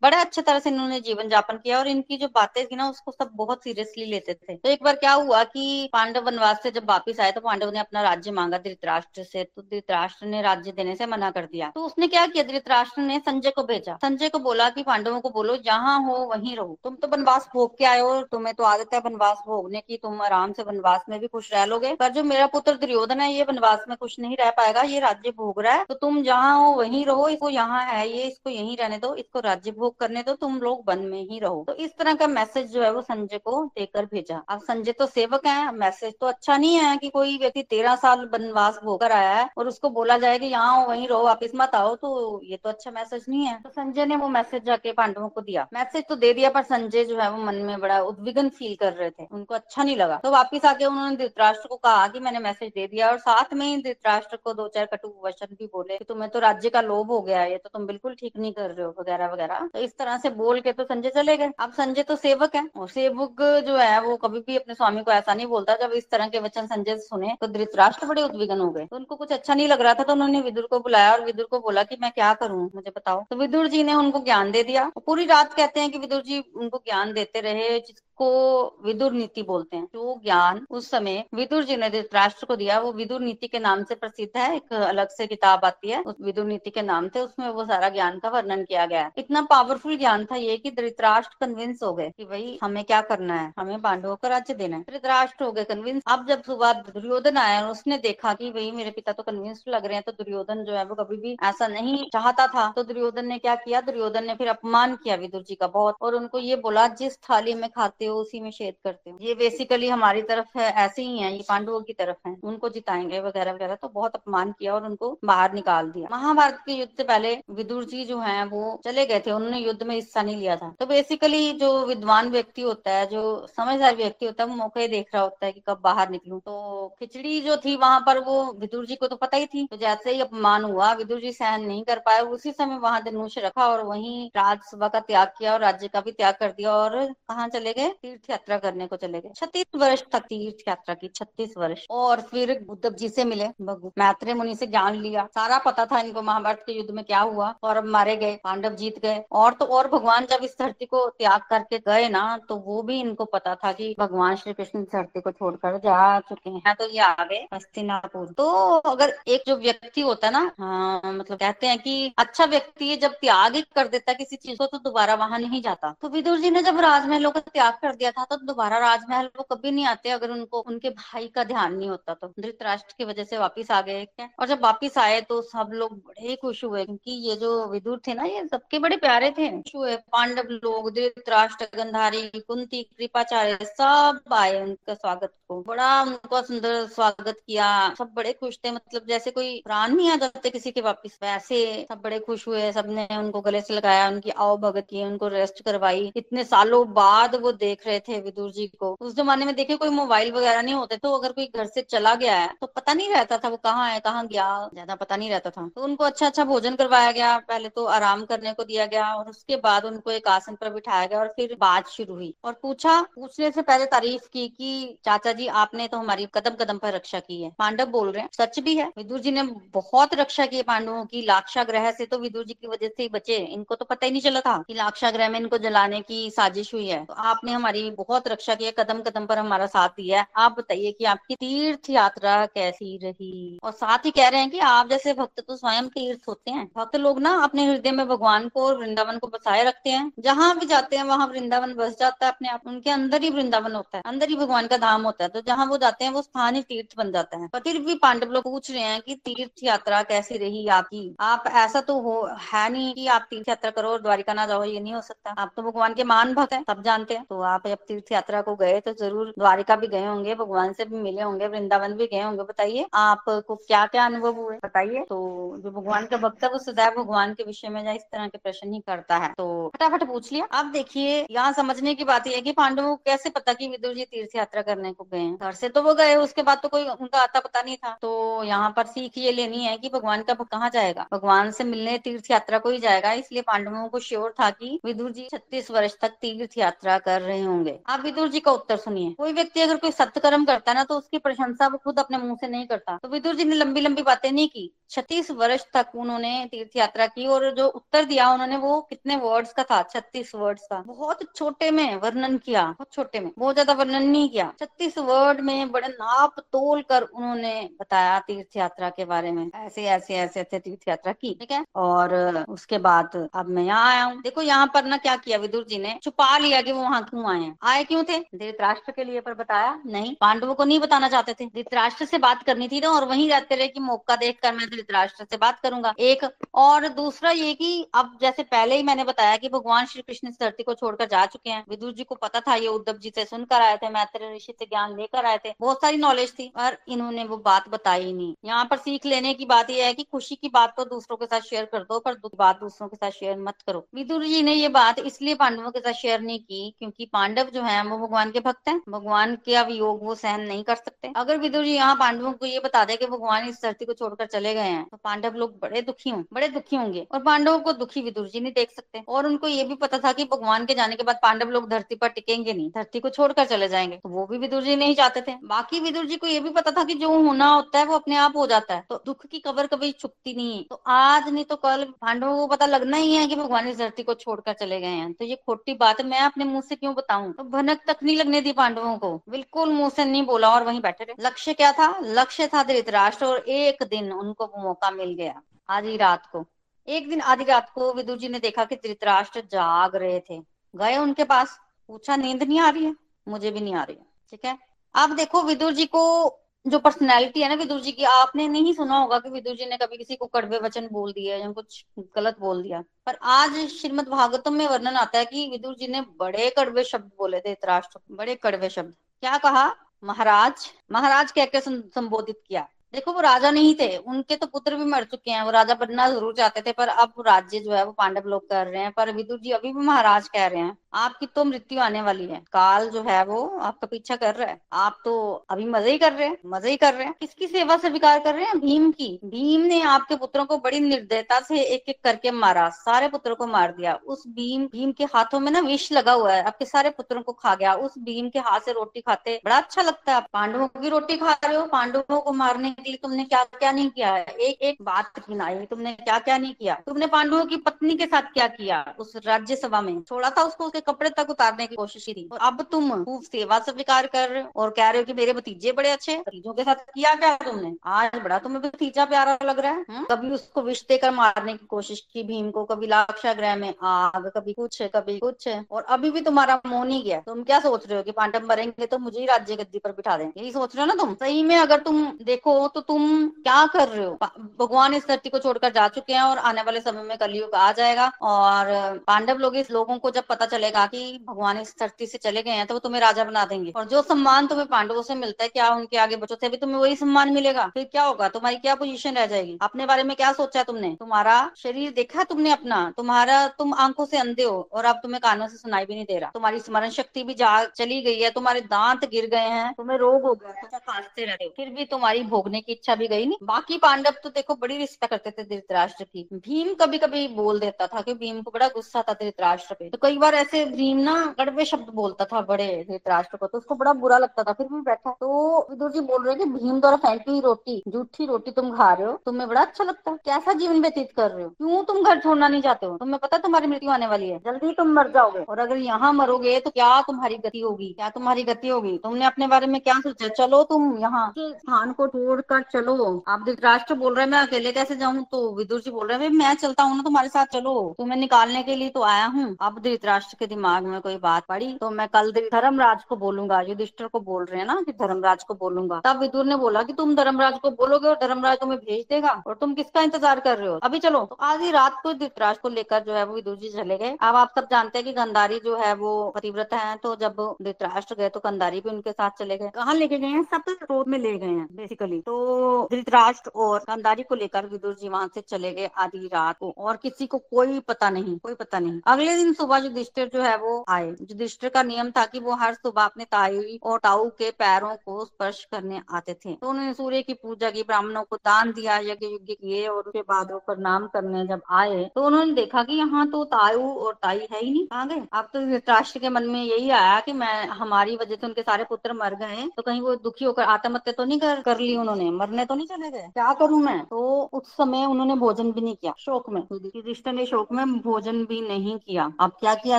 बड़े 0.02 0.16
अच्छे 0.16 0.42
तरह 0.42 0.58
से 0.58 0.70
इन्होंने 0.70 1.00
जीवन 1.02 1.28
जापन 1.28 1.56
किया 1.56 1.78
और 1.78 1.88
इनकी 1.88 2.16
जो 2.18 2.28
बातें 2.34 2.64
थी 2.66 2.76
ना, 2.76 2.88
उसको 2.90 3.12
सब 3.12 3.30
बहुत 3.34 3.64
सीरियसली 3.64 4.04
लेते 4.06 4.34
थे। 4.34 4.56
तो 4.56 4.68
एक 4.68 4.82
बार 4.82 4.96
क्या 4.96 5.12
हुआ 5.14 5.42
कि 5.46 5.88
पांडव 5.92 6.24
वनवास 6.26 6.62
से 6.62 6.70
जब 6.70 6.88
वापिस 6.88 7.20
आए 7.20 7.32
तो 7.32 7.40
पांडव 7.40 7.70
ने 7.70 7.78
अपना 7.80 8.02
राज्य 8.02 8.30
मांगा, 8.32 8.58
धृतराष्ट्र 8.58 9.22
से। 9.24 9.44
तो 9.46 9.62
धृतराष्ट्र 9.62 10.26
ने 10.26 10.42
राज्य 10.42 10.72
देने 10.72 10.94
से 10.96 11.06
मना 11.06 11.30
कर 11.30 11.46
दिया। 11.46 11.70
तो 11.74 11.84
उसने 11.84 12.06
क्या 12.08 12.26
किया 12.32 12.44
धृतराष्ट्र 12.44 13.02
ने 13.02 13.18
संजय 13.18 13.50
को 13.50 13.62
भेजा। 13.62 13.96
संजय 14.02 14.28
को 14.28 14.38
बोला 14.38 14.68
कि 14.70 14.82
पांडवों 14.82 15.20
को 15.20 15.30
बोलो, 15.30 15.56
जहाँ 15.56 15.98
हो 16.02 16.16
वहीं 16.26 16.56
रहो। 16.56 16.76
तुम 16.84 16.94
तो 16.94 17.08
वनवास 17.08 17.48
भोग 17.54 17.76
के 17.78 17.84
आए 17.84 18.00
हो 18.00 18.20
तुम्हें 18.22 18.54
तो 18.54 18.64
आदत 18.64 18.94
है 18.94 19.00
वनवास 19.00 19.42
भोगने 19.46 19.80
की। 19.80 19.96
तुम 19.96 20.20
आराम 20.22 20.52
से 20.52 20.62
वनवास 20.62 21.04
में 21.08 21.18
भी 21.20 21.26
खुश 21.26 21.52
रह 21.52 21.64
लोगे। 21.64 21.94
पर 21.94 22.08
जो 22.08 22.22
मेरा 22.24 22.46
पुत्र 22.46 22.72
दुर्योधन 22.74 23.20
है, 23.20 23.32
ये 23.32 23.42
वनवास 23.42 23.84
में 23.88 23.96
खुश 23.96 24.18
नहीं 24.18 24.36
रह 24.36 24.50
पाएगा। 24.50 24.82
ये 24.82 25.00
राज्य 25.00 25.30
भोग 25.30 25.60
रहा 25.60 25.74
है। 25.74 25.84
तो 25.84 25.94
तुम 25.94 26.22
जहाँ 26.22 26.58
हो 26.58 26.72
वहीं 26.72 27.04
रहो। 27.06 27.28
इसको 27.28 27.48
यहाँ 27.50 27.84
है, 27.84 28.08
ये 28.08 28.22
इसको 28.22 28.50
यहीं 28.50 28.76
रहने 28.76 28.98
दो। 28.98 29.14
इसको 29.14 29.40
राज्य 29.40 29.70
भोग 29.72 29.98
करने 29.98 30.22
दो। 30.22 30.34
तुम 30.36 30.58
लोग 30.60 30.82
वन 30.88 31.04
में 31.06 31.20
ही 31.22 31.38
रहो। 31.38 31.64
तो 31.66 31.74
इस 31.74 31.96
तरह 31.98 32.14
का 32.14 32.26
मैसेज 32.26 32.72
जो 32.72 32.82
है 32.82 32.92
वो 32.92 33.00
संजय 33.02 33.38
को 33.38 33.64
देकर 33.76 34.04
भेजा। 34.06 34.42
अब 34.48 34.60
संजय 34.62 34.92
तो 34.92 35.06
सेवक 35.06 35.46
है। 35.46 35.72
मैसेज 35.74 36.14
तो 36.20 36.26
अच्छा 36.26 36.56
नहीं 36.56 36.76
है 36.76 36.96
कि 36.96 37.08
कोई 37.10 37.36
व्यक्ति 37.38 37.62
तेरह 37.62 37.96
साल 37.96 38.28
वनवास 38.32 38.78
भोकर 38.84 39.12
आया 39.12 39.32
है 39.32 39.48
और 39.58 39.68
उसको 39.68 39.90
बोला 39.90 40.18
जाए 40.18 40.38
कि 40.38 40.46
यहाँ 40.46 40.84
वहीं 40.86 41.08
रहो। 41.08 41.22
वापिस 41.24 41.50
मत 41.54 41.74
आओ। 41.74 41.94
तो 41.96 42.08
ये 42.44 42.56
तो 42.56 42.68
अच्छा 42.68 42.90
मैसेज 42.90 43.24
नहीं 43.28 43.44
है। 43.46 43.58
तो 43.62 43.70
संजय 43.70 44.06
ने 44.06 44.16
वो 44.16 44.28
मैसेज 44.30 44.64
जाके 44.64 44.92
पांडवों 44.92 45.28
को 45.28 45.40
दिया। 45.40 45.66
मैसेज 45.74 46.04
तो 46.08 46.16
दे 46.16 46.32
दिया, 46.32 46.50
पर 46.50 46.62
संजय 46.64 47.04
जो 47.04 47.18
है 47.18 47.30
वो 47.30 47.42
मन 47.44 47.54
में 47.64 47.80
बड़ा 47.80 48.00
उद्विघन 48.02 48.48
फील 48.50 48.74
कर 48.76 48.92
रहे 48.92 49.10
थे। 49.10 49.26
उनको 49.32 49.54
अच्छा 49.54 49.82
नहीं 49.82 49.96
लगा। 49.96 50.16
तो 50.16 50.30
वापिस 50.30 50.64
आके 50.64 50.84
उन्होंने 50.84 51.16
धृतराष्ट्र 51.16 51.68
को 51.68 51.76
कहा 51.78 52.06
कि 52.08 52.20
मैंने 52.20 52.38
मैसेज 52.40 52.70
दे 52.70 52.86
दिया 52.86 53.10
और 53.10 53.18
साथ 53.20 53.54
में 53.54 53.66
ही 53.66 53.76
धृतराष्ट्र 53.78 54.36
को 54.36 54.52
दो 54.54 54.68
चार 54.68 54.86
कटु 54.86 55.12
वचन 55.24 55.54
भी 55.58 55.66
बोले 55.66 55.98
कि 55.98 56.04
तुम्हें 56.04 56.30
तो 56.30 56.38
राज्य 56.40 56.70
का 56.70 56.80
लोभ 56.82 57.10
हो 57.10 57.20
गया 57.22 57.44
ये 57.44 57.56
तो 57.56 57.68
तुम 57.68 57.86
बिल्कुल 57.86 58.14
ठीक 58.14 58.36
नहीं 58.36 58.52
कर 58.52 58.70
रहे 58.70 58.86
हो 58.86 58.94
वगैरह 59.00 59.32
वगैरह। 59.32 59.68
तो 59.74 59.78
इस 59.80 59.96
तरह 59.98 60.16
से 60.18 60.30
बोल 60.32 60.60
के 60.60 60.72
तो 60.72 60.84
संजय 60.84 61.10
चले 61.10 61.36
गए। 61.36 61.50
अब 61.58 61.72
संजय 61.72 62.02
तो 62.02 62.16
सेवक 62.18 62.54
है 62.56 62.68
और 62.76 62.88
सेवक 62.90 63.42
जो 63.66 63.76
है 63.76 64.00
वो 64.02 64.16
कभी 64.18 64.40
भी 64.40 64.56
अपने 64.56 64.74
स्वामी 64.74 65.02
को 65.02 65.10
ऐसा 65.12 65.34
नहीं 65.34 65.46
बोलता। 65.46 65.76
जब 65.76 65.92
इस 65.94 66.10
तरह 66.10 66.28
के 66.28 66.40
वचन 66.40 66.66
संजय 66.66 66.96
सुने 67.00 67.36
तो 67.40 67.46
धृतराष्ट्र 67.48 68.06
बड़े 68.06 68.22
उद्विघन 68.22 68.60
हो 68.60 68.70
गए। 68.70 68.86
तो 68.86 68.96
उनको 68.96 69.16
कुछ 69.16 69.32
अच्छा 69.32 69.54
नहीं 69.54 69.68
लग 69.68 69.80
रहा 69.80 69.94
था 69.94 70.02
तो 70.02 70.12
उन्होंने 70.12 70.40
विदुर 70.42 70.66
को 70.66 70.78
बुलाया 70.80 71.12
और 71.12 71.24
विदुर 71.24 71.46
को 71.46 71.60
बोला 71.60 71.82
की 71.84 71.96
मैं 72.00 72.10
क्या 72.14 72.32
करूँ? 72.34 72.70
मुझे 72.74 72.90
बताओ। 72.96 73.24
तो 73.30 73.36
विदुर 73.36 73.68
जी 73.68 73.82
ने 73.84 73.94
उनको 73.94 74.18
ज्ञान 74.24 74.50
दे 74.50 74.62
दिया। 74.62 74.90
पूरी 75.06 75.24
रात 75.26 75.54
कहते 75.54 75.80
हैं 75.80 75.90
कि 75.90 75.98
विदुर 75.98 76.22
जी 76.22 76.38
उनको 76.56 76.78
ज्ञान 76.78 77.12
देते 77.12 77.40
रहे 77.40 77.78
जिसको 78.22 78.86
विदुर 78.86 79.12
नीति 79.12 79.42
बोलते 79.42 79.76
हैं। 79.76 79.84
जो 79.84 80.20
ज्ञान 80.24 80.66
उस 80.70 80.90
समय 80.90 81.24
विदुर 81.34 81.64
जी 81.64 81.76
ने 81.76 81.88
धृतराष्ट्र 81.90 82.46
को 82.46 82.56
दिया, 82.56 82.78
वो 82.80 82.92
विदुर 82.92 83.20
नीति 83.20 83.48
के 83.48 83.58
नाम 83.58 83.82
से 83.84 83.94
प्रसिद्ध 83.94 84.36
है। 84.36 84.54
एक 84.56 84.72
अलग 84.72 85.08
से 85.08 85.26
किताब 85.26 85.64
आती 85.64 85.90
है, 85.90 86.02
उस 86.02 86.14
विदुर 86.20 86.44
नीति 86.44 86.70
के 86.70 86.82
नाम 86.82 87.08
से 87.08 87.20
उसमें 87.20 87.48
वो 87.48 87.64
सारा 87.64 87.88
ज्ञान 87.88 88.18
का 88.18 88.28
वर्णन 88.28 88.64
किया 88.64 88.86
गया 88.86 89.02
है। 89.02 89.10
इतना 89.18 89.42
पावरफुल 89.50 89.96
ज्ञान 89.98 90.24
था 90.24 90.36
ये 90.36 90.56
कि 90.56 90.70
धृतराष्ट्र 90.72 91.36
कन्विंस 91.40 91.82
हो 91.82 91.92
गए 91.94 92.10
कि 92.10 92.24
भाई 92.24 92.58
हमें 92.62 92.82
क्या 92.84 93.00
करना 93.02 93.34
है? 93.34 93.52
हमें 93.58 93.80
पांडवों 93.82 94.16
का 94.16 94.28
राज्य 94.28 94.54
देना 94.54 94.76
है। 94.76 94.82
धृतराष्ट्र 94.90 95.44
हो 95.44 95.52
गए 95.52 95.64
कन्विंस 95.64 96.02
अब 96.08 96.26
जब 96.28 96.42
सुबह 96.42 96.72
दुर्योधन 96.72 97.36
आया 97.36 97.60
और 97.62 97.70
उसने 97.70 97.98
देखा 97.98 98.34
कि 98.34 98.50
भाई 98.50 98.70
मेरे 98.72 98.90
पिता 98.90 99.12
तो 99.12 99.22
कन्विंस 99.22 99.64
लग 99.68 99.84
रहे 99.86 99.94
हैं 99.94 100.02
तो 100.06 100.12
दुर्योधन 100.14 100.64
जो 100.64 100.72
है 100.72 100.84
वो 100.84 100.94
कभी 100.94 101.16
भी 101.16 101.36
ऐसा 101.44 101.66
नहीं 101.68 102.04
चाहता 102.12 102.46
था। 102.46 102.70
तो 102.76 102.82
दुर्योधन 102.84 103.26
ने 103.26 103.38
क्या 103.38 103.54
किया? 103.56 103.80
दुर्योधन 103.82 104.24
ने 104.24 104.34
फिर 104.34 104.48
अपमान 104.48 104.96
किया 104.96 105.14
विदुर 105.16 105.42
जी 105.42 105.54
का 105.54 105.66
बहुत 105.68 105.96
और 106.02 106.14
उनको 106.14 106.38
ये 106.38 106.56
बोला, 106.58 106.86
जिस 106.88 107.16
थाली 107.20 107.54
में 107.54 107.68
खाते 107.70 108.06
हो 108.06 108.11
उसी 108.12 108.40
में 108.40 108.50
छेद 108.50 108.74
करते 108.84 109.10
हो। 109.10 109.18
ये 109.20 109.34
बेसिकली 109.34 109.88
हमारी 109.88 110.22
तरफ़ 110.22 110.58
है, 110.58 110.70
ऐसे 110.72 111.02
ही 111.02 111.18
है, 111.18 111.32
ये 111.36 111.44
पांडवों 111.48 111.80
की 111.80 111.92
तरफ़ 111.92 112.28
है। 112.28 112.36
उनको 112.44 112.68
जिताएँगे 112.68 113.20
वगैरह 113.20 113.52
वगैरह 113.52 113.74
तो 113.74 113.88
बहुत 113.88 114.14
अपमान 114.14 114.52
किया 114.52 114.74
और 114.74 114.84
उनको 114.84 115.18
बाहर 115.24 115.52
निकाल 115.52 115.90
दिया। 115.90 116.08
महाभारत 116.12 116.58
के 116.66 116.72
युद्ध 116.72 116.92
से 116.96 117.04
पहले 117.04 117.34
विदुर 117.50 117.84
जी 117.84 118.04
जो 118.04 118.18
है, 118.18 118.44
वो 118.46 118.80
चले 118.84 119.06
गए 119.06 119.20
थे। 119.20 119.30
उन्होंने 119.32 119.58
युद्ध 119.58 119.82
में 119.82 119.94
हिस्सा 119.94 120.22
नहीं 120.22 120.36
लिया 120.36 120.56
था। 120.56 120.74
तो 120.80 120.86
बेसिकली 120.86 121.52
जो 121.52 121.86
विद्वान 121.86 122.30
व्यक्ति 122.30 122.62
होता 122.62 122.90
है, 122.90 123.06
जो 123.06 123.46
समझदार 123.46 123.96
व्यक्ति 123.96 124.26
होता 124.26 124.44
है, 124.44 124.50
वो 124.50 124.56
मौके 124.56 124.88
देख 124.88 125.14
रहा 125.14 125.22
होता 125.22 125.46
है 125.46 125.52
कि 125.52 125.62
कब 125.66 125.80
बाहर 125.84 126.10
निकलू। 126.10 126.38
तो 126.38 126.88
खिचड़ी 126.98 127.40
जो 127.40 127.56
थी 127.56 127.76
वहाँ 127.76 128.00
पर, 128.00 128.18
वो 128.18 128.52
विदुर 128.52 128.86
जी 128.86 128.96
को 128.96 129.06
तो 129.06 129.16
पता 129.16 129.36
ही 129.36 129.46
थी। 129.46 129.66
तो 129.66 129.76
जैसे 129.76 130.12
ही 130.12 130.20
अपमान 130.20 130.64
हुआ, 130.64 130.92
विदुर 130.92 131.20
जी 131.20 131.32
सहन 131.32 131.62
नहीं 131.62 131.84
कर 131.84 131.98
पाए, 131.98 132.20
उसी 132.20 132.52
समय 132.52 132.78
वहाँ 132.78 133.02
धनुष 133.02 133.38
रखा 133.38 133.66
और 133.68 133.84
वहीं 133.84 134.30
राजसभा 134.36 134.88
का 134.88 135.00
त्याग 135.00 135.28
किया 135.38 135.52
और 135.52 135.60
राज्य 135.60 135.88
का 135.88 136.00
भी 136.00 136.12
त्याग 136.12 136.34
कर 136.40 136.52
दिया 136.52 136.72
और 136.72 137.04
कहा 137.12 137.48
चले 137.48 137.72
गए? 137.72 137.91
तीर्थ 137.92 138.30
यात्रा 138.30 138.58
करने 138.58 138.86
को 138.86 138.96
चले 138.96 139.20
गए। 139.20 139.30
छत्तीस 139.36 139.66
वर्ष 139.76 140.02
तक 140.12 140.22
तीर्थ 140.24 140.68
यात्रा 140.68 140.94
की, 140.94 141.08
छत्तीस 141.08 141.54
वर्ष। 141.58 141.86
और 141.90 142.20
फिर 142.22 142.50
उद्धव 142.70 142.94
जी 142.94 143.08
से 143.08 143.24
मिले 143.24 143.48
मैत्रेय 143.62 144.34
मुनि 144.34 144.54
से 144.54 144.66
ज्ञान 144.66 144.94
लिया। 144.96 145.26
सारा 145.34 145.58
पता 145.60 145.84
था 145.86 146.00
इनको 146.00 146.22
महाभारत 146.22 146.62
के 146.66 146.72
युद्ध 146.72 146.90
में 146.90 147.04
क्या 147.04 147.20
हुआ 147.20 147.54
और 147.62 147.76
अब 147.76 147.86
मारे 147.88 148.16
गए, 148.16 148.34
पांडव 148.44 148.74
जीत 148.74 148.98
गए। 149.02 149.22
और 149.32 149.52
तो 149.52 149.64
और 149.66 149.88
भगवान 149.88 150.26
जब 150.26 150.44
इस 150.44 150.56
धरती 150.58 150.86
को 150.86 151.06
त्याग 151.08 151.40
करके 151.50 151.78
गए 151.80 152.08
ना 152.08 152.38
तो 152.48 152.56
वो 152.58 152.82
भी 152.82 152.98
इनको 153.00 153.24
पता 153.26 153.54
था 153.54 153.72
कि 153.72 153.94
भगवान 153.98 154.36
श्री 154.36 154.52
कृष्ण 154.52 154.80
इस 154.80 154.86
धरती 154.92 155.20
को 155.20 155.30
छोड़कर 155.32 155.76
जा 155.78 156.18
चुके 156.20 156.50
हैं। 156.50 156.74
तो 156.74 156.88
ये 156.88 157.00
आ 157.00 157.24
गए 157.24 157.46
हस्तिनापुर। 157.54 158.26
तो 158.32 158.48
अगर 158.90 159.14
एक 159.28 159.42
जो 159.46 159.56
व्यक्ति 159.58 160.00
होता 160.00 160.26
है 160.26 160.32
ना 160.32 160.50
हाँ 160.58 161.12
मतलब 161.12 161.38
कहते 161.38 161.66
हैं 161.66 161.78
कि 161.78 162.12
अच्छा 162.18 162.44
व्यक्ति 162.46 162.96
जब 162.96 163.12
त्याग 163.14 163.62
कर 163.74 163.88
देता 163.88 164.12
किसी 164.14 164.36
चीज़ 164.36 164.58
को 164.58 164.66
तो 164.66 164.78
दोबारा 164.80 165.14
वहाँ 165.14 165.38
नहीं 165.38 165.60
जाता। 165.62 165.94
तो 166.02 166.08
विदुर 166.08 166.38
जी 166.38 166.50
ने 166.50 166.62
जब 166.62 166.78
राजमहलों 166.80 167.30
का 167.30 167.40
त्याग 167.42 167.78
कर 167.82 167.94
दिया 167.94 168.10
था 168.10 168.24
तो 168.24 168.36
दोबारा 168.44 168.78
राजमहल 168.78 169.30
वो 169.38 169.42
कभी 169.52 169.70
नहीं 169.70 169.86
आते 169.86 170.10
अगर 170.10 170.30
उनको, 170.30 170.60
उनके 170.62 170.90
भाई 170.92 171.28
का 171.28 171.44
ध्यान 171.44 171.74
नहीं 171.74 171.88
होता 171.88 172.14
तो 172.14 172.32
धृतराष्ट्र 172.40 172.94
की 172.98 173.04
वजह 173.04 173.24
से 173.24 173.38
वापिस 173.38 173.70
आ 173.70 173.80
गए 173.82 174.06
और 174.40 174.46
जब 174.46 174.60
वापिस 174.62 174.98
आए 174.98 175.20
तो 175.22 175.40
सब 175.44 175.70
लोग 175.74 175.96
बड़े 175.98 176.36
खुश 176.36 176.62
हुए, 176.64 176.84
क्योंकि 176.84 177.12
ये 177.28 177.36
जो 177.36 177.50
विदुर 177.68 178.00
थे 178.06 178.14
ना, 178.14 178.24
ये 178.24 178.46
सबके 178.48 178.78
बड़े 178.78 178.96
प्यारे 178.98 179.30
थे। 179.30 179.46
हुए, 179.74 179.96
पांडव 180.12 180.48
लोग 180.52 180.90
धृतराष्ट्र 180.94 181.66
गंधारी, 181.76 182.22
कुंती, 182.38 182.82
कृपाचार्य, 182.98 183.58
सब 183.62 184.34
आए 184.34 184.60
उनका 184.62 184.94
स्वागत 184.94 185.32
को। 185.48 185.60
बड़ा 185.62 185.90
उनका 186.02 186.40
सुंदर 186.42 186.86
स्वागत 186.88 187.36
किया, 187.38 187.68
सब 187.98 188.12
बड़े 188.16 188.32
खुश 188.32 188.58
थे 188.64 188.70
मतलब 188.70 189.06
जैसे 189.08 189.30
कोई 189.30 189.60
प्राण 189.64 189.94
नहीं 189.94 190.10
आ 190.10 190.16
जाते 190.16 190.50
किसी 190.50 190.70
के 190.70 190.80
वापिस। 190.80 191.18
वैसे 191.22 191.86
सब 191.88 192.00
बड़े 192.04 192.18
खुश 192.20 192.46
हुए, 192.48 192.70
सबने 192.72 193.06
उनको 193.18 193.40
गले 193.40 193.60
से 193.60 193.74
लगाया, 193.74 194.08
उनकी 194.08 194.30
आओ 194.32 194.56
भगत 194.58 194.86
की, 194.90 195.04
उनको 195.04 195.28
रेस्ट 195.28 195.62
करवाई। 195.64 196.10
इतने 196.16 196.44
सालों 196.44 196.84
बाद 196.94 197.34
वो 197.36 197.52
देख 197.72 197.86
रहे 197.86 198.00
थे 198.02 198.20
विदुर 198.20 198.50
जी 198.52 198.66
को। 198.78 198.96
उस 199.00 199.14
जमाने 199.16 199.44
में 199.44 199.54
देखे 199.56 199.76
कोई 199.76 199.88
मोबाइल 199.92 200.32
वगैरह 200.32 200.62
नहीं 200.62 200.74
होते 200.74 200.96
तो 200.98 201.12
अगर 201.14 201.32
कोई 201.32 201.50
घर 201.56 201.66
से 201.68 201.82
चला 201.84 202.14
गया 202.16 202.34
है 202.34 202.48
तो 202.60 202.66
पता 202.68 202.92
नहीं 202.94 203.08
रहता 203.10 203.38
था 203.38 203.48
वो 203.48 203.56
कहाँ 203.58 203.88
है, 203.90 204.00
कहाँ 204.00 204.26
गया, 204.26 204.46
ज़्यादा 204.72 204.94
पता 204.96 205.16
नहीं 205.16 205.30
रहता 205.30 205.50
था। 205.50 205.66
तो 205.68 205.82
उनको 205.82 206.04
अच्छा 206.04 206.26
अच्छा 206.26 206.44
भोजन 206.44 206.74
करवाया 206.76 207.10
गया, 207.12 207.36
पहले 207.40 207.68
तो 207.68 207.84
आराम 207.88 208.24
करने 208.24 208.52
को 208.52 208.64
दिया 208.64 208.86
गया, 208.86 209.06
और 209.14 209.28
उसके 209.28 209.56
बाद 209.58 209.84
उनको 209.84 210.10
एक 210.10 210.28
आसन 210.28 210.54
पर 210.54 210.72
बिठाया 210.72 211.06
गया, 211.06 211.18
और 211.18 211.28
फिर 211.36 211.56
बात 211.60 211.88
शुरू 211.88 212.14
हुई। 212.14 212.32
और 212.44 212.52
पूछा, 212.62 213.00
पूछने 213.14 213.50
से 213.50 213.62
पहले 213.62 213.86
तारीफ़ 213.86 214.28
की 214.32 214.46
कि, 214.50 214.98
चाचा 215.04 215.32
जी, 215.32 215.46
आपने 215.62 215.88
तो 215.88 215.98
हमारी 215.98 216.26
कदम 216.34 216.54
कदम 216.56 216.78
पर 216.78 216.94
रक्षा 216.94 217.20
की 217.20 217.42
है। 217.42 217.50
पांडव 217.58 217.86
बोल 217.88 218.10
रहे 218.10 218.22
हैं, 218.22 218.28
सच 218.34 218.58
भी 218.60 218.76
है। 218.76 218.86
विदुर 218.96 219.20
जी 219.20 219.30
ने 219.32 219.42
बहुत 219.74 220.14
रक्षा 220.14 220.46
की 220.46 220.62
पांडवों 220.64 221.04
की। 221.06 221.22
लाक्षा 221.24 221.64
ग्रह 221.64 221.90
से 221.92 222.06
तो 222.06 222.18
विदुर 222.18 222.44
जी 222.44 222.54
की 222.54 222.66
वजह 222.68 222.88
से 222.88 223.02
ही 223.02 223.08
बचे। 223.10 223.36
इनको 223.38 223.74
तो 223.74 223.84
पता 223.84 224.06
ही 224.06 224.12
नहीं 224.12 224.22
चला 224.22 224.40
था 224.40 224.56
कि 224.68 224.74
लाक्षा 224.74 225.10
ग्रह 225.10 225.28
में 225.28 225.38
इनको 225.40 225.58
जलाने 225.60 226.00
की 226.02 226.30
साजिश 226.32 226.74
हुई 226.74 226.86
है। 226.88 227.04
तो 227.06 227.14
आपने 227.14 227.52
हमारी 227.62 227.90
बहुत 227.90 228.28
रक्षा 228.28 228.54
की 228.54 228.64
है 228.64 228.72
कदम 228.78 229.00
कदम 229.00 229.26
पर 229.26 229.38
हमारा 229.38 229.66
साथ 229.66 229.88
दिया 229.88 230.20
है। 230.20 230.26
आप 230.36 230.54
बताइए 230.58 230.92
कि 230.92 231.04
आपकी 231.04 231.34
तीर्थ 231.34 231.90
यात्रा 231.90 232.46
कैसी 232.46 232.96
रही? 232.96 233.58
और 233.62 233.72
साथ 233.72 233.98
ही 233.98 234.10
कह 234.10 234.28
रहे 234.28 234.40
हैं 234.40 234.50
कि 234.50 234.58
आप 234.58 234.88
जैसे 234.88 235.12
भक्त 235.14 235.40
तो 235.40 235.56
स्वयं 235.56 235.88
तीर्थ 235.88 236.20
होते 236.28 236.50
हैं। 236.50 236.68
भक्त 236.76 236.96
लोग 236.96 237.20
ना 237.20 237.34
अपने 237.42 237.66
हृदय 237.66 237.90
में 237.90 238.08
भगवान 238.08 238.48
को 238.48 238.66
और 238.66 238.78
वृंदावन 238.78 239.18
को 239.18 239.26
बसाए 239.26 239.64
रखते 239.64 239.90
हैं। 239.90 240.12
जहाँ 240.18 240.58
भी 240.58 240.66
जाते 240.66 240.96
हैं, 240.96 241.04
वहाँ 241.04 241.26
वृंदावन 241.26 241.74
बस 241.74 241.96
जाता 242.00 242.26
है 242.26 242.32
अपने 242.32 242.48
आप। 242.48 242.62
उनके 242.66 242.90
अंदर 242.90 243.22
ही 243.22 243.30
वृंदावन 243.30 243.72
होता 243.72 243.96
है। 243.96 244.02
अंदर 244.06 244.28
ही 244.28 244.36
भगवान 244.36 244.66
का 244.66 244.76
धाम 244.76 245.02
होता 245.02 245.24
है। 245.24 245.28
तो 245.28 245.40
जहाँ 245.40 245.66
वो 245.66 245.76
जाते 245.76 246.04
हैं, 246.04 246.12
वो 246.12 246.22
स्थान 246.22 246.54
ही 246.54 246.62
तीर्थ 246.62 246.96
बन 246.96 247.12
जाता 247.12 247.38
है। 247.38 247.48
फिर 247.56 247.78
भी 247.78 247.94
पांडव 247.94 248.26
लोग 248.26 248.44
पूछ 248.44 248.70
रहे 248.70 248.80
हैं 248.80 249.00
कि 249.00 249.14
तीर्थ 249.14 249.64
यात्रा 249.64 250.02
कैसी 250.02 250.36
रही 250.36 250.66
आपकी? 250.68 251.16
आप 251.20 251.44
ऐसा 251.46 251.80
तो 251.80 252.00
हो, 252.00 252.28
है 252.52 252.68
नहीं 252.70 252.94
कि 252.94 253.06
आप 253.06 253.26
तीर्थ 253.30 253.48
यात्रा 253.48 253.70
करो 253.70 253.88
और 253.88 254.02
द्वारिका 254.02 254.34
ना 254.34 254.46
जाओ, 254.46 254.64
ये 254.64 254.80
नहीं 254.80 254.94
हो 254.94 255.00
सकता। 255.00 255.34
आप 255.38 255.52
तो 255.56 255.62
भगवान 255.62 255.94
के 255.94 256.04
मान 256.04 256.34
भक्त 256.34 256.52
है 256.52 256.62
सब 256.62 256.82
जानते 256.82 257.14
हैं। 257.14 257.24
तो 257.24 257.40
आप 257.52 257.66
जब 257.66 257.78
तीर्थ 257.88 258.12
यात्रा 258.12 258.40
को 258.42 258.54
गए 258.56 258.80
तो 258.80 258.92
ज़रूर 258.94 259.32
द्वारिका 259.38 259.76
भी 259.76 259.86
गए 259.88 260.04
होंगे, 260.04 260.34
भगवान 260.36 260.72
से 260.72 260.84
भी 260.84 260.96
मिले 260.98 261.22
होंगे, 261.22 261.46
वृंदावन 261.48 261.92
भी 261.94 262.06
गए 262.06 262.22
होंगे। 262.22 262.42
बताइए, 262.44 262.86
आपको 262.94 263.54
क्या 263.56 263.84
क्या 263.86 264.04
अनुभव 264.06 264.36
हुए? 264.36 264.56
बताइए। 264.64 265.04
तो 265.08 265.16
जो 265.58 265.70
भगवान 265.70 266.06
का 266.06 266.16
भक्त 266.18 266.44
है, 266.44 266.50
वो 266.50 266.58
सदैव 266.60 266.94
भगवान 266.96 267.34
के 267.34 267.44
विषय 267.44 267.68
में 267.68 267.94
इस 267.94 268.02
तरह 268.02 268.26
के 268.28 268.38
प्रश्न 268.38 268.72
ही 268.72 268.80
करता 268.82 269.16
है। 269.16 269.32
तो 269.38 269.70
फटाफट 269.74 270.06
पूछ 270.06 270.32
लिया। 270.32 270.48
आप 270.52 270.66
देखिए, 270.72 271.26
यहाँ 271.30 271.52
समझने 271.52 271.94
की 271.94 272.04
बात 272.04 272.26
यह 272.26 272.34
है 272.34 272.40
कि 272.42 272.52
पांडवों 272.54 272.88
को 272.88 273.02
कैसे 273.06 273.30
पता 273.30 273.52
की 273.52 273.68
विदुर 273.68 273.94
जी 273.94 274.04
तीर्थ 274.06 274.36
यात्रा 274.36 274.62
करने 274.62 274.92
को 274.92 275.04
गए 275.04 275.30
घर 275.32 275.52
से 275.54 275.68
तो 275.68 275.82
वो 275.82 275.94
गए, 275.94 276.14
उसके 276.18 276.42
बाद 276.42 276.60
तो 276.62 276.68
कोई 276.68 276.84
उनका 276.84 277.20
आता 277.20 277.40
पता 277.40 277.62
नहीं 277.62 277.76
था। 277.76 277.96
तो 278.02 278.42
यहाँ 278.44 278.72
पर 278.76 278.86
सीख 278.88 279.18
ये 279.18 279.32
लेनी 279.32 279.64
है 279.64 279.76
की 279.78 279.88
भगवान 279.90 280.22
का 280.22 280.34
कहाँ 280.42 280.68
जाएगा? 280.70 281.06
भगवान 281.12 281.50
से 281.50 281.64
मिलने 281.64 281.96
तीर्थ 282.00 282.30
यात्रा 282.30 282.58
को 282.58 282.70
ही 282.70 282.78
जाएगा? 282.80 283.12
इसलिए 283.14 283.42
पांडवों 283.42 283.86
को 283.88 283.98
श्योर 284.00 284.34
था 284.40 284.48
कि 284.52 284.78
विदुर 284.84 285.10
जी 285.12 285.26
छत्तीस 285.32 285.70
वर्ष 285.70 285.96
तक 286.00 286.16
तीर्थ 286.20 286.56
यात्रा 286.58 286.98
कर 287.00 287.20
रहे 287.22 287.40
होंगे। 287.44 287.78
आप 287.86 288.00
विदुर 288.00 288.28
जी 288.28 288.40
का 288.40 288.52
उत्तर 288.52 288.76
सुनिए। 288.78 289.10
कोई 289.18 289.32
व्यक्ति 289.32 289.60
अगर 289.60 289.76
कोई 289.76 289.90
सत्कर्म 289.92 290.44
करता 290.44 290.70
है 290.70 290.76
ना 290.76 290.84
तो 290.84 290.96
उसकी 290.96 291.18
प्रशंसा 291.20 291.66
वो 291.68 291.78
खुद 291.78 291.98
अपने 291.98 292.18
मुँह 292.18 292.36
से 292.40 292.48
नहीं 292.48 292.66
करता। 292.66 292.98
तो 293.02 293.08
विदुर 293.08 293.34
जी 293.34 293.44
ने 293.44 293.56
लंबी 293.56 293.80
लंबी 293.80 294.02
बातें 294.02 294.30
नहीं 294.32 294.48
की। 294.48 294.70
छत्तीस 294.90 295.30
वर्ष 295.32 295.64
तक 295.74 295.92
उन्होंने 295.96 296.48
तीर्थ 296.50 296.76
यात्रा 296.76 297.06
की 297.06 297.26
और 297.26 297.50
जो 297.54 297.66
उत्तर 297.68 298.04
दिया 298.04 298.28
उन्होंने 298.30 298.56
वो 298.58 298.80
कितने 298.82 299.16
वर्ड्स 299.18 299.52
का 299.52 299.62
था? 299.64 299.82
छत्तीस 299.84 300.34
वर्ड्स 300.34 300.66
का। 300.66 300.82
बहुत 300.86 301.20
छोटे 301.36 301.70
में 301.70 301.94
वर्णन 301.96 302.36
किया, 302.38 302.64
बहुत 302.68 302.92
छोटे 302.92 303.20
में। 303.20 303.30
बहुत 303.38 303.54
ज़्यादा 303.54 303.72
वर्णन 303.74 304.02
नहीं 304.04 304.28
किया। 304.28 304.52
छत्तीस 304.60 304.98
वर्ड 305.00 305.40
में 305.40 305.70
बड़े 305.72 305.88
नाप 305.90 306.38
तोल 306.42 306.82
कर 306.82 307.02
उन्होंने 307.04 307.54
बताया 307.80 308.18
तीर्थ 308.20 308.56
यात्रा 308.56 308.90
के 308.90 309.04
बारे 309.04 309.32
में। 309.32 309.50
ऐसे 309.56 309.84
ऐसे 309.86 310.14
ऐसे 310.16 310.40
ऐसे 310.40 310.58
तीर्थ 310.58 310.88
यात्रा 310.88 311.12
की, 311.14 311.34
ठीक 311.40 311.50
है? 311.52 311.64
और 311.76 312.44
उसके 312.48 312.78
बाद 312.80 313.16
अब 313.34 313.48
मैं 313.48 313.62
यहाँ 313.64 313.88
आया 313.88 314.04
हूँ। 314.04 314.20
देखो 314.22 314.42
यहाँ 314.42 314.66
पर 314.74 314.84
ना 314.84 314.96
क्या 314.98 315.16
किया 315.18 315.38
विदुर 315.38 315.64
जी 315.64 315.78
ने? 315.78 315.98
छुपा 316.02 316.36
लिया 316.38 316.60
कि 316.62 316.72
वो 316.72 316.82
वहाँ 316.82 317.02
क्यों 317.04 317.30
आए 317.32 317.40
हैं। 317.40 317.56
आए 317.62 317.84
क्यों 317.84 318.02
थे? 318.04 318.18
धृतराष्ट्र 318.18 318.92
के 318.92 319.04
लिए 319.04 319.20
पर 319.20 319.34
बताया? 319.34 319.80
नहीं। 319.86 320.14
पांडवों 320.20 320.54
को 320.54 320.64
नहीं 320.64 320.78
बताना 320.80 321.08
चाहते 321.08 321.34
थे। 321.34 321.46
धृतराष्ट्र 321.46 322.04
से 322.04 322.18
बात 322.18 322.42
करनी 322.42 322.68
थी 322.68 322.80
ना 322.80 322.90
और 322.90 323.04
वहीं 323.04 323.28
रहते 323.30 323.56
रहे 323.56 323.68
कि 323.68 323.80
मौका 323.80 324.16
देखकर 324.16 324.54
मैं 324.54 324.68
धृतराष्ट्र 324.70 325.26
से 325.30 325.36
बात 325.36 325.60
करूँगा। 325.60 325.94
एक 325.98 326.24
और 326.54 326.88
दूसरा 326.88 327.30
ये 327.30 327.54
कि 327.54 327.86
अब 327.94 328.18
जैसे 328.20 328.42
पहले 328.42 328.76
ही 328.76 328.82
मैंने 328.82 329.04
बताया 329.04 329.36
कि 329.36 329.48
भगवान 329.48 329.86
श्री 329.86 330.02
कृष्ण 330.02 330.28
इस 330.28 330.38
धरती 330.40 330.62
को 330.62 330.74
छोड़कर 330.74 331.06
जा 331.06 331.24
चुके 331.26 331.50
हैं। 331.50 331.64
विदुर 331.70 331.92
जी 331.92 332.04
को 332.04 332.14
पता 332.14 332.40
था, 332.40 332.54
ये 332.54 332.68
उद्धव 332.68 332.98
जी 332.98 333.12
से 333.14 333.24
सुनकर 333.24 333.62
आए 333.62 333.76
थे, 333.76 333.88
मैत्र 333.88 334.34
ऋषि 334.36 334.54
से 334.58 334.64
ज्ञान 334.64 334.96
लेकर 334.96 335.26
आए 335.26 335.38
थे। 335.38 335.54
बहुत 335.60 335.80
सारी 335.82 335.96
नॉलेज 335.96 336.32
थी, 336.32 336.48
पर 336.48 336.76
इन्होंने 336.88 337.24
वो 337.24 337.36
बात 337.36 337.68
बताई 337.68 338.12
नहीं। 338.12 338.34
यहाँ 338.44 338.64
पर 338.64 338.76
सीख 338.76 339.06
लेने 339.06 339.34
की 339.34 339.44
बात 339.44 339.70
यह 339.70 339.86
है 339.86 339.94
कि 339.94 340.02
खुशी 340.02 340.34
की 340.34 340.48
बात 340.48 340.74
तो 340.76 340.84
दूसरों 340.84 341.16
के 341.16 341.26
साथ 341.26 341.40
शेयर 341.40 341.64
कर 341.64 341.78
दो, 341.78 341.98
पर 341.98 342.20
बात 342.34 342.60
दूसरों 342.60 342.88
के 342.88 342.96
साथ 342.96 343.10
शेयर 343.10 343.38
मत 343.38 343.54
करो। 343.66 343.86
विदुर 343.94 344.24
जी 344.24 344.42
ने 344.42 344.52
ये 344.52 344.68
बात 344.68 344.98
इसलिए 344.98 345.34
पांडवों 345.34 345.70
के 345.70 345.80
साथ 345.80 345.92
शेयर 345.92 346.20
नहीं 346.20 346.38
की 346.38 346.74
क्योंकि 346.78 347.06
पांडव 347.22 347.50
जो 347.54 347.62
है, 347.62 347.82
वो 347.84 347.96
भगवान 347.98 348.30
के 348.30 348.40
भक्त 348.40 348.68
हैं। 348.68 348.80
भगवान 348.88 349.34
के 349.36 349.54
अब 349.54 349.64
अभियोग 349.64 350.02
वो 350.04 350.14
सहन 350.14 350.40
नहीं 350.40 350.62
कर 350.64 350.74
सकते। 350.74 351.10
अगर 351.16 351.36
विदुर 351.38 351.64
जी 351.64 351.74
यहाँ 351.74 351.94
पांडवों 351.96 352.32
को 352.32 352.46
ये 352.46 352.58
बता 352.58 352.84
दे 352.84 352.96
कि 352.96 353.06
भगवान 353.06 353.46
इस 353.48 353.60
धरती 353.62 353.84
को 353.84 353.92
छोड़कर 353.92 354.26
चले 354.26 354.54
गए 354.54 354.60
हैं 354.60 354.84
तो 354.84 354.96
पांडव 354.96 355.34
लोग 355.34 355.52
बड़े 355.62 355.82
दुखी 355.82 356.10
हों, 356.10 356.22
बड़े 356.32 356.48
दुखी 356.48 356.76
होंगे। 356.76 357.06
और 357.12 357.22
पांडवों 357.22 357.58
को 357.58 357.72
दुखी 357.72 358.00
विदुर 358.00 358.26
जी 358.28 358.40
नहीं 358.40 358.52
देख 358.52 358.70
सकते। 358.70 359.02
और 359.08 359.26
उनको 359.26 359.48
ये 359.48 359.64
भी 359.64 359.74
पता 359.74 359.98
था 359.98 360.12
कि 360.12 360.24
भगवान 360.24 360.64
के 360.66 360.74
जाने 360.74 360.96
के 360.96 361.02
बाद 361.02 361.18
पांडव 361.22 361.50
लोग 361.50 361.68
धरती 361.70 361.94
पर 361.94 362.08
टिकेंगे 362.08 362.52
नहीं, 362.52 362.70
धरती 362.70 363.00
को 363.00 363.08
छोड़कर 363.10 363.44
चले 363.44 363.68
जाएँगे। 363.68 363.96
तो 363.96 364.08
वो 364.08 364.26
भी 364.26 364.38
विदुर 364.38 364.62
जी 364.62 364.76
नहीं 364.76 364.94
चाहते 364.94 365.20
थे। 365.22 365.36
बाकी 365.44 365.80
विदुर 365.80 366.06
जी 366.06 366.16
को 366.16 366.26
ये 366.26 366.40
भी 366.40 366.50
पता 366.50 366.70
था 366.70 366.84
कि 366.84 366.94
जो 366.94 367.12
होना 367.18 367.46
होता 367.46 367.78
है, 367.78 367.84
वो 367.84 367.94
अपने 367.94 368.16
आप 368.16 368.36
हो 368.36 368.46
जाता 368.46 368.74
है। 368.74 368.84
तो 368.88 369.02
दुख 369.06 369.26
की 369.26 369.38
कबर 369.38 369.66
कभी 369.66 369.92
छुपती 369.92 370.34
नहीं 370.34 370.56
है। 370.56 370.64
तो 370.70 370.80
आज 370.88 371.28
नहीं 371.28 371.44
तो 371.44 371.56
कल 371.58 371.84
पांडवों 372.00 372.36
को 372.36 372.46
पता 372.46 372.66
लगना 372.66 372.96
ही 372.96 373.14
है 373.14 373.26
कि 373.26 373.36
भगवान 373.36 373.68
इस 373.68 373.78
धरती 373.78 374.02
को 374.02 374.14
छोड़कर 374.16 374.52
चले 374.52 374.80
गए 374.80 374.86
हैं। 374.88 375.12
तो 375.12 375.24
ये 375.24 375.36
खोटी 375.46 375.74
बात 375.74 376.00
मैं 376.02 376.20
अपने 376.20 376.44
मुँह 376.44 376.60
से 376.60 376.76
क्यों 376.76 376.94
बताऊँ 377.02 377.32
तो 377.32 377.44
भनक 377.46 377.80
तक 377.86 377.98
नहीं 378.02 378.16
लगने 378.16 378.40
दी 378.40 378.52
पांडवों 378.54 378.96
को। 378.98 379.16
बिल्कुल 379.28 379.72
मुँह 379.72 379.88
से 379.90 380.04
नहीं 380.04 380.22
बोला 380.26 380.48
और 380.48 380.64
वहीं 380.64 380.80
बैठे 380.80 381.04
रहे। 381.04 381.26
लक्ष्य 381.26 381.52
क्या 381.54 381.72
था? 381.72 381.94
लक्ष्य 382.00 382.46
था 382.46 382.62
धृतराष्ट्र 382.62 383.26
और 383.26 383.38
एक 383.38 383.82
दिन 383.82 384.12
उनको 384.12 384.50
मौका 384.58 384.90
मिल 384.90 385.14
गया, 385.14 385.40
आधी 385.68 385.96
रात 385.96 386.26
को। 386.26 386.44
एक 386.88 387.08
दिन 387.08 387.20
आधी 387.22 387.44
रात 387.44 387.70
को 387.70 387.92
विदुर 387.92 388.18
जी 388.18 388.28
ने 388.28 388.38
देखा 388.38 388.64
कि 388.64 388.76
धृतराष्ट्र 388.76 389.40
जाग 389.42 389.96
रहे 389.96 390.20
थे। 390.20 390.38
गए 390.74 390.96
उनके 390.96 391.24
पास। 391.24 391.58
पूछा, 391.88 392.16
नींद 392.16 392.42
नहीं 392.42 392.60
आ 392.60 392.68
रही 392.70 392.84
है? 392.84 392.94
मुझे 393.26 393.50
भी 393.50 393.60
नहीं 393.60 393.74
आ 393.74 393.82
रही 393.82 393.96
है। 393.96 394.04
ठीक 394.30 394.44
है। 394.44 394.58
आप 394.94 395.10
देखो, 395.10 395.42
विदुर 395.42 395.72
जी 395.72 395.84
को 395.86 396.28
जो 396.66 396.78
पर्सनैलिटी 396.78 397.42
है 397.42 397.48
ना 397.48 397.54
विदुर 397.54 397.80
जी 397.80 397.92
की, 397.92 398.04
आपने 398.04 398.46
नहीं 398.48 398.72
सुना 398.74 398.98
होगा 398.98 399.18
कि 399.18 399.30
विदुर 399.30 399.54
जी 399.56 399.66
ने 399.66 399.76
कभी 399.76 399.96
किसी 399.96 400.16
को 400.16 400.26
कड़वे 400.26 400.58
वचन 400.58 400.88
बोल 400.92 401.12
दिया 401.12 401.36
या 401.36 401.50
कुछ 401.52 401.84
गलत 402.16 402.36
बोल 402.40 402.62
दिया। 402.62 402.82
पर 403.06 403.18
आज 403.30 403.56
श्रीमद 403.70 404.08
भागवतम 404.08 404.54
में 404.54 404.66
वर्णन 404.66 404.96
आता 404.96 405.18
है 405.18 405.24
कि 405.24 405.48
विदुर 405.50 405.74
जी 405.74 405.88
ने 405.88 406.00
बड़े 406.20 406.50
कड़वे 406.50 406.84
शब्द 406.84 407.10
बोले 407.18 407.40
थे 407.40 407.50
धृतराष्ट्र 407.50 408.00
बड़े 408.10 408.34
कड़वे 408.34 408.68
शब्द। 408.70 408.94
क्या 409.22 409.36
कहा? 409.38 409.66
महाराज 410.02 410.70
महाराज 410.92 411.32
कह 411.32 411.44
के 411.46 411.60
संबोधित 411.60 412.40
किया? 412.48 412.66
देखो, 412.94 413.12
वो 413.12 413.20
राजा 413.20 413.50
नहीं 413.50 413.74
थे, 413.74 413.96
उनके 413.96 414.36
तो 414.36 414.46
पुत्र 414.46 414.76
भी 414.76 414.84
मर 414.84 415.04
चुके 415.04 415.30
हैं, 415.30 415.42
वो 415.42 415.50
राजा 415.50 415.74
बनना 415.74 416.08
ज़रूर 416.10 416.34
चाहते 416.34 416.60
थे, 416.60 416.72
पर 416.72 416.88
अब 416.88 417.22
राज्य 417.26 417.60
जो 417.60 417.72
है, 417.72 417.84
वो 417.84 417.92
पांडव 417.92 418.28
लोग 418.28 418.48
कर 418.50 418.66
रहे 418.66 418.82
हैं, 418.82 418.92
पर 418.92 419.12
विदुर 419.12 419.38
जी 419.40 419.50
अभी 419.50 419.72
भी 419.72 419.86
महाराज 419.86 420.28
कह 420.28 420.46
रहे 420.46 420.60
हैं। 420.60 420.76
आपकी 420.92 421.26
तो 421.26 421.44
मृत्यु 421.44 421.80
आने 421.80 422.00
वाली 422.02 422.26
है। 422.26 422.40
काल 422.52 422.88
जो 422.90 423.02
है 423.02 423.22
वो 423.24 423.42
आपका 423.62 423.86
पीछा 423.86 424.16
कर 424.16 424.34
रहा 424.34 424.48
है। 424.48 424.60
आप 424.72 424.98
तो 425.04 425.12
अभी 425.50 425.64
मज़े 425.66 425.90
ही 425.90 425.98
कर 425.98 426.12
रहे 426.12 426.28
हैं, 426.28 426.36
मज़े 426.46 426.70
ही 426.70 426.76
कर 426.76 426.94
रहे 426.94 427.06
हैं। 427.06 427.14
किसकी 427.20 427.46
सेवा 427.46 427.76
स्वीकार 427.76 428.18
कर 428.18 428.34
रहे 428.34 428.44
हैं? 428.44 428.58
भीम 428.60 428.90
की। 428.92 429.08
भीम 429.24 429.60
ने 429.60 429.80
आपके 429.82 430.16
पुत्रों 430.16 430.44
को 430.44 430.58
बड़ी 430.58 430.80
निर्दयता 430.80 431.40
से 431.40 431.60
एक 431.60 431.88
एक 431.88 432.00
करके 432.04 432.30
मारा, 432.30 432.68
सारे 432.70 433.08
पुत्रों 433.08 433.36
को 433.36 433.46
मार 433.46 433.72
दिया। 433.72 433.94
उस 434.06 434.22
भीम 434.28 434.66
भीम 434.66 434.92
के 434.92 435.04
हाथों 435.04 435.40
में 435.40 435.50
ना 435.52 435.60
विष 435.60 435.90
लगा 435.92 436.12
हुआ 436.12 436.32
है। 436.32 436.42
आपके 436.44 436.64
सारे 436.64 436.90
पुत्रों 436.90 437.22
को 437.22 437.32
खा 437.32 437.54
गया। 437.54 437.74
उस 437.76 437.94
भीम 438.00 438.28
के 438.28 438.38
हाथ 438.40 438.60
से 438.60 438.72
रोटी 438.72 439.00
खाते, 439.00 439.40
बड़ा 439.44 439.56
अच्छा 439.56 439.82
लगता 439.82 440.14
है। 440.14 440.20
पांडवों 440.32 440.66
की 440.72 440.88
रोटी 440.88 441.16
खा 441.16 441.32
रहे 441.44 441.56
हो, 441.56 441.64
पांडवों 441.66 442.20
को 442.20 442.32
मारने 442.32 442.70
के 442.70 442.82
लिए 442.82 442.98
तुमने 443.02 443.24
क्या 443.24 443.42
क्या 443.44 443.72
नहीं 443.72 443.88
किया 443.90 444.12
है? 444.12 444.24
एक 444.24 444.62
एक 444.62 444.82
बात 444.82 445.18
गिनाई 445.20 445.64
तुमने 445.66 445.92
क्या 445.94 446.18
क्या 446.18 446.36
नहीं 446.38 446.54
किया? 446.54 446.74
तुमने 446.86 447.06
पांडवों 447.08 447.44
की 447.46 447.56
पत्नी 447.58 447.96
के 447.96 448.06
साथ 448.06 448.32
क्या 448.32 448.46
किया 448.48 448.84
उस 448.98 449.12
राज्यसभा 449.26 449.80
में? 449.80 450.00
छोड़ा 450.02 450.30
था 450.30 450.42
उसको 450.42 450.64
उसके 450.64 450.80
कपड़े 450.82 451.10
तक 451.10 451.30
उतारने 451.30 451.66
की 451.66 451.76
कोशिश 451.76 452.04
की 452.04 452.14
थी। 452.14 452.28
और 452.32 452.38
अब 452.42 452.62
तुम 452.72 452.90
खूब 453.04 453.22
सेवा 453.22 453.58
स्वीकार 453.60 454.06
कर 454.06 454.28
रहे 454.30 454.42
हो 454.42 454.50
और 454.56 454.70
कह 454.70 454.90
रहे 454.90 455.00
हो 455.00 455.04
कि 455.04 455.12
मेरे 455.12 455.32
भतीजे 455.32 455.72
बड़े 455.72 455.90
अच्छे 455.90 456.16
भतीजों 456.18 456.52
के 456.52 456.64
साथ 456.64 456.84
किया 456.86 457.14
क्या 457.14 457.34
तुमने? 457.36 457.72
आज 457.84 458.16
बड़ा 458.24 458.38
तुम्हें 458.38 458.60
भतीजा 458.62 459.04
प्यारा 459.04 459.36
लग 459.44 459.58
रहा 459.58 459.72
है 459.72 459.84
हुँ? 459.90 460.04
कभी 460.10 460.30
उसको 460.30 460.62
विष 460.62 460.84
देकर 460.88 461.10
मारने 461.12 461.52
की 461.54 461.66
कोशिश 461.66 462.00
की 462.12 462.22
भीम 462.22 462.50
को 462.50 462.64
कभी 462.64 462.86
लाक्षाग्रह 462.86 463.56
में 463.56 463.72
आग 463.82 464.30
कभी 464.36 464.52
कुछ 464.52 464.80
कभी 464.94 465.18
कुछ। 465.18 465.48
और 465.70 465.82
अभी 465.88 466.10
भी 466.10 466.20
तुम्हारा 466.20 466.60
मोह 466.66 466.84
नहीं 466.84 467.02
गया। 467.04 467.20
तुम 467.26 467.42
क्या 467.44 467.58
सोच 467.60 467.86
रहे 467.88 467.96
हो 467.96 468.02
कि 468.02 468.12
पांडव 468.12 468.46
मरेंगे 468.48 468.86
तो 468.86 468.98
मुझे 468.98 469.18
ही 469.20 469.26
राज्य 469.26 469.56
गद्दी 469.56 469.78
पर 469.78 469.92
बिठा 469.92 470.16
देंगे? 470.16 470.40
यही 470.40 470.52
सोच 470.52 470.76
रहे 470.76 470.82
हो 470.82 470.86
ना 470.86 470.94
तुम? 470.94 471.14
सही 471.14 471.42
में 471.42 471.56
अगर 471.56 471.80
तुम 471.82 472.04
देखो 472.22 472.66
तो 472.68 472.80
तुम 472.82 473.26
क्या 473.28 473.64
कर 473.66 473.88
रहे 473.88 474.04
हो? 474.04 474.14
भगवान 474.60 474.94
इस 474.94 475.06
धरती 475.08 475.28
को 475.28 475.38
छोड़कर 475.38 475.72
जा 475.72 475.86
चुके 475.88 476.12
हैं 476.12 476.22
और 476.22 476.38
आने 476.40 476.62
वाले 476.62 476.80
समय 476.80 477.02
में 477.02 477.16
कलयुग 477.18 477.54
आ 477.54 477.70
जाएगा। 477.72 478.10
और 478.22 478.98
पांडव 479.06 479.38
लोग 479.38 479.56
इस 479.56 479.70
लोगों 479.70 479.98
को 479.98 480.10
जब 480.10 480.26
पता 480.26 480.46
चलेगा 480.46 480.71
कि 480.72 481.24
भगवान 481.28 481.58
इस 481.58 481.74
धरती 481.80 482.06
से 482.06 482.18
चले 482.18 482.42
गए 482.42 482.50
हैं 482.50 482.66
तो 482.66 482.74
वो 482.74 482.80
तुम्हें 482.80 483.00
राजा 483.00 483.24
बना 483.24 483.44
देंगे। 483.44 483.72
और 483.76 483.84
जो 483.84 484.02
सम्मान 484.02 484.46
तुम्हें 484.46 484.66
पांडवों 484.68 485.02
से 485.02 485.14
मिलता 485.14 485.42
है, 485.42 485.48
क्या 485.48 485.68
उनके 485.70 485.96
आगे 485.96 486.16
से 486.32 486.48
भी 486.48 486.56
तुम्हें 486.56 486.76
वही 486.76 486.96
सम्मान 486.96 487.32
मिलेगा। 487.32 487.66
फिर 487.66 487.84
क्या 487.84 488.04
होगा? 488.04 488.28
तुम्हारी 488.28 488.56
क्या 488.56 488.74
पोजीशन 488.74 489.14
रह 489.14 489.26
जाएगी? 489.26 489.58
अपने 489.62 489.86
बारे 489.86 490.02
में 490.02 490.16
क्या 490.16 490.32
सोचा 490.32 490.62
तुमने? 490.62 490.96
तुम्हारा 491.00 491.50
शरीर 491.56 491.92
देखा 491.92 492.24
तुमने 492.24 492.50
अपना? 492.50 492.92
तुम्हारा 492.96 493.46
तुम 493.48 493.74
आँखों 493.74 494.06
से 494.06 494.18
अंधे 494.18 494.42
हो, 494.42 494.68
और 494.72 494.84
अब 494.84 494.96
तुम्हें 494.96 495.20
कानों 495.20 495.48
से 495.48 495.56
सुनाई 495.56 495.84
भी 495.84 495.94
नहीं 495.94 496.04
दे 496.04 496.18
रहा। 496.18 496.30
तुम्हारी 496.34 496.60
स्मरण 496.60 496.90
शक्ति 496.90 497.24
भी 497.24 497.34
जा 497.34 497.64
चली 497.64 498.00
गई 498.02 498.20
है, 498.20 498.30
तुम्हारे 498.30 498.60
दांत 498.60 499.04
गिर 499.04 499.26
गए 499.26 499.48
हैं, 499.48 499.72
तुम्हें 499.72 499.98
रोग 499.98 500.22
हो 500.22 500.34
गया 500.34 500.78
खांसते 500.78 501.24
रहते 501.24 501.44
हो। 501.44 501.50
फिर 501.56 501.68
भी 501.68 501.84
तुम्हारी 501.84 502.22
भोगने 502.22 502.60
की 502.60 502.72
इच्छा 502.72 502.94
भी 502.94 503.08
गई 503.08 503.26
नहीं। 503.26 503.38
बाकी 503.42 503.78
पांडव 503.78 504.14
तो 504.24 504.30
देखो, 504.30 504.54
बड़ी 504.54 504.76
रिश्ता 504.76 505.06
करते 505.06 505.30
थे 505.30 505.42
धृतराष्ट्र 505.44 506.04
की। 506.04 506.28
भीम 506.34 506.74
कभी 506.74 506.98
कभी 506.98 507.26
बोल 507.28 507.60
देता 507.60 507.86
था 507.86 508.00
कि 508.00 508.14
भीम 508.14 508.40
को 508.42 508.50
बड़ा 508.50 508.68
गुस्सा 508.68 509.02
था 509.02 509.12
धृतराष्ट्र 509.12 509.74
पे। 509.74 509.88
तो 509.90 509.98
कई 510.02 510.18
बार 510.18 510.34
ऐसे 510.34 510.61
भीम 510.66 510.98
ना 511.00 511.14
कड़वे 511.38 511.64
शब्द 511.64 511.92
बोलता 511.94 512.24
था 512.24 512.40
बड़े 512.42 512.66
धृतराष्ट्र 512.88 513.36
को 513.36 513.46
तो 513.46 513.58
उसको 513.58 513.74
बड़ा 513.74 513.92
बुरा 513.94 514.18
लगता 514.18 514.42
था। 514.42 514.52
फिर 514.52 514.66
भी 514.66 514.80
बैठा 514.82 515.10
तो 515.12 515.58
विदुर 515.70 515.90
जी 515.92 516.00
बोल 516.02 516.24
रहे 516.26 516.34
कि 516.34 516.44
भीम 516.46 516.80
द्वारा 516.80 516.96
फेंकी 516.98 517.40
रोटी, 517.40 517.82
जूठी 517.88 518.26
रोटी 518.26 518.50
तुम 518.50 518.70
खा 518.76 518.92
रहे 518.92 519.06
हो, 519.06 519.12
तुम्हें 519.26 519.48
बड़ा 519.48 519.60
अच्छा 519.60 519.84
लगता 519.84 520.10
है। 520.10 520.16
कैसा 520.24 520.52
जीवन 520.52 520.80
व्यतीत 520.82 521.12
कर 521.16 521.30
रहे 521.30 521.44
हो? 521.44 521.48
क्यों 521.50 521.82
तुम 521.84 522.02
घर 522.02 522.18
छोड़ना 522.20 522.48
नहीं 522.48 522.62
चाहते 522.62 522.86
हो? 522.86 522.96
तुम्हें 522.96 523.18
पता 523.22 523.38
तुम्हारी 523.38 523.66
मृत्यु 523.66 523.90
आने 523.90 524.06
वाली 524.06 524.28
है। 524.28 524.38
जल्दी 524.40 524.72
तुम 524.72 524.92
मर 524.92 525.10
जाओगे। 525.12 525.40
और 525.40 525.58
अगर 525.58 525.76
यहाँ 525.78 526.12
मरोगे 526.12 526.58
तो 526.60 526.70
क्या 526.70 527.00
तुम्हारी 527.02 527.36
गति 527.38 527.60
होगी? 527.60 527.92
क्या 527.92 528.08
तुम्हारी 528.10 528.42
गति 528.44 528.68
होगी? 528.68 528.96
तुमने 528.98 529.26
अपने 529.26 529.46
बारे 529.46 529.66
में 529.66 529.80
क्या 529.80 529.98
सोचा? 530.00 530.28
चलो 530.30 530.62
तुम 530.64 530.96
यहाँ 530.98 531.32
स्थान 531.38 531.92
को 531.92 532.06
छोड़ 532.08 532.40
कर 532.42 532.62
चलो। 532.72 533.22
आप 533.28 533.44
धृतराष्ट्र 533.46 533.94
बोल 533.94 534.14
रहे 534.14 534.26
मैं 534.26 534.38
अकेले 534.38 534.72
कैसे 534.72 534.96
जाऊँ? 534.96 535.24
तो 535.24 535.54
विदुर 535.56 535.80
जी 535.80 535.90
बोल 535.90 536.08
रहे 536.08 536.18
हैं 536.18 536.30
मैं 536.32 536.54
चलता 536.56 536.82
हूँ 536.82 536.96
ना 536.96 537.02
तुम्हारे 537.02 537.28
साथ, 537.28 537.46
चलो। 537.52 537.94
तुम्हें 537.98 538.18
निकालने 538.18 538.62
के 538.62 538.76
लिए 538.76 538.88
तो 538.90 539.02
आया 539.04 539.26
हूँ। 539.26 539.56
अब 539.60 539.78
धृतराष्ट्र 539.82 540.36
के 540.36 540.46
दिमाग 540.54 540.86
में 540.86 541.00
कोई 541.00 541.16
बात 541.18 541.46
पड़ी 541.46 541.72
तो 541.76 541.90
मैं 541.92 542.08
कल 542.10 542.32
धर्मराज 542.32 543.04
को 543.04 543.16
बोलूँगा, 543.18 543.60
युधिष्ठर 543.62 544.06
को 544.08 544.20
बोल 544.22 544.44
रहे 544.44 544.60
हैं 544.60 544.66
ना 544.66 544.80
कि 544.82 544.92
धर्मराज 544.94 545.44
को 545.44 545.54
बोलूँगा। 545.56 546.00
तब 546.04 546.20
विदुर 546.20 546.44
ने 546.46 546.56
बोला 546.58 546.82
कि 546.82 546.92
तुम 546.94 547.14
धर्मराज 547.16 547.58
को 547.58 547.70
बोलोगे 547.72 548.08
और 548.08 548.16
धर्मराज 548.18 548.58
तुम्हें 548.58 548.78
भेज 548.80 549.04
देगा, 549.10 549.30
और 549.46 549.54
तुम 549.56 549.74
किसका 549.74 550.02
इंतज़ार 550.02 550.40
कर 550.40 550.58
रहे 550.58 550.68
हो? 550.68 550.78
अभी 550.82 550.98
चलो 551.00 551.24
तो 551.26 551.36
ही 551.58 551.70
रात 551.72 552.00
को 552.02 552.12
धृतराज 552.14 552.58
को 552.58 552.68
लेकर 552.70 553.02
जो 553.02 553.12
है 553.12 553.24
वो 553.24 553.34
विदुर 553.34 553.56
जी 553.56 553.68
चले 553.70 553.96
गए। 553.98 554.16
अब 554.20 554.36
आप 554.36 554.52
सब 554.56 554.68
जानते 554.70 554.98
हैं 554.98 555.04
कि 555.04 555.12
गंधारी 555.12 555.58
जो 555.64 555.76
है 555.76 555.94
वो 555.96 556.12
पतिव्रत 556.34 556.74
है 556.74 556.96
तो 556.96 557.14
जब 557.16 557.36
धृतराष्ट्र 557.62 558.14
गए 558.14 558.28
तो 558.28 558.40
गंधारी 558.44 558.80
भी 558.80 558.90
उनके 558.90 559.12
साथ 559.12 559.30
चले 559.38 559.56
गए। 559.58 559.70
कहाँ 559.74 559.94
लेके 559.94 560.18
गए 560.18 560.26
हैं? 560.28 560.42
सब 560.44 560.70
रोड 560.82 561.08
में 561.08 561.18
ले 561.18 561.36
गए 561.36 561.46
हैं 561.48 561.66
बेसिकली 561.72 562.20
तो 562.22 562.88
धृतराष्ट्र 562.92 563.50
और 563.56 563.84
गंधारी 563.88 564.22
को 564.22 564.34
लेकर 564.34 564.66
विदुर 564.66 564.94
जी 564.94 565.08
वहाँ 565.08 565.30
से 565.34 565.40
चले 565.42 565.72
गए 565.72 565.90
आधी 565.98 566.26
रात 566.26 566.58
को, 566.58 566.70
और 566.70 566.96
किसी 566.98 567.26
को 567.26 567.38
कोई 567.40 567.78
पता 567.82 568.10
नहीं, 568.10 568.38
कोई 568.38 568.54
पता 568.54 568.78
नहीं। 568.78 569.00
अगले 569.06 569.36
दिन 569.36 569.52
सुबह 569.54 569.76
युधिष्ठिर 569.78 570.30
जो 570.34 570.41
है 570.42 570.56
वो 570.58 570.84
आए। 570.88 571.08
युधिष्ठिर 571.08 571.70
का 571.70 571.82
नियम 571.84 572.10
था 572.10 572.24
कि 572.26 572.40
वो 572.40 572.54
हर 572.56 572.74
सुबह 572.74 573.02
अपने 573.04 573.24
ताई 573.26 573.78
और 573.82 573.98
ताऊ 573.98 574.28
के 574.32 574.50
पैरों 574.52 574.94
को 574.96 575.24
स्पर्श 575.24 575.64
करने 575.72 576.00
आते 576.10 576.34
थे। 576.34 576.54
तो 576.54 576.68
उन्होंने 576.68 576.94
सूर्य 576.94 577.22
की 577.22 577.34
पूजा 577.34 577.70
की 577.70 577.82
ब्राह्मणों 577.82 578.22
को 578.22 578.36
दान 578.38 578.72
दिया 578.72 578.98
यज्ञ 579.00 579.26
यज्ञ 579.26 579.54
किए 579.54 579.86
और 579.86 580.02
उसके 580.02 580.20
बाद 580.22 580.50
वो 580.52 580.58
प्रणाम 580.66 581.06
करने 581.08 581.46
जब 581.46 581.62
आए 581.72 582.04
तो 582.14 582.24
उन्होंने 582.26 582.52
देखा 582.52 582.82
कि 582.82 582.94
यहाँ 582.94 583.26
तो 583.30 583.44
ताऊ 583.46 583.88
और 583.96 584.14
ताई 584.22 584.46
है 584.52 584.60
ही 584.60 584.70
नहीं 584.70 584.86
कहाँ 584.86 585.08
गए? 585.08 585.22
अब 585.32 585.48
तो 585.54 585.60
राष्ट्र 585.88 586.18
के 586.18 586.28
मन 586.28 586.48
में 586.48 586.62
यही 586.62 586.90
आया 586.92 587.18
कि 587.20 587.32
मैं 587.34 587.66
हमारी 587.68 588.16
वजह 588.16 588.34
से 588.34 588.46
उनके 588.46 588.62
सारे 588.62 588.84
पुत्र 588.84 589.12
मर 589.14 589.34
गए 589.36 589.66
तो 589.76 589.82
कहीं 589.82 590.00
वो 590.00 590.14
दुखी 590.18 590.44
होकर 590.44 590.62
आत्महत्या 590.64 591.12
तो 591.12 591.24
नहीं 591.24 591.38
कर, 591.40 591.60
कर 591.62 591.78
ली 591.78 591.96
उन्होंने 591.96 592.30
मरने 592.32 592.64
तो 592.64 592.74
नहीं 592.74 592.86
चले 592.86 593.10
गए? 593.10 593.26
क्या 593.28 593.52
करूँ 593.54 593.80
मैं? 593.80 594.00
तो 594.02 594.50
उस 594.52 594.72
समय 594.72 595.04
उन्होंने 595.06 595.34
भोजन 595.36 595.70
भी 595.72 595.80
नहीं 595.80 595.94
किया 595.96 596.12
शोक 596.18 596.50
में। 596.50 596.60
युधिष्ठिर 596.72 597.32
ने 597.32 597.46
शोक 597.46 597.72
में 597.72 597.98
भोजन 598.00 598.44
भी 598.46 598.60
नहीं 598.60 598.96
किया। 598.98 599.32
अब 599.40 599.50
क्या 599.60 599.74
किया 599.74 599.98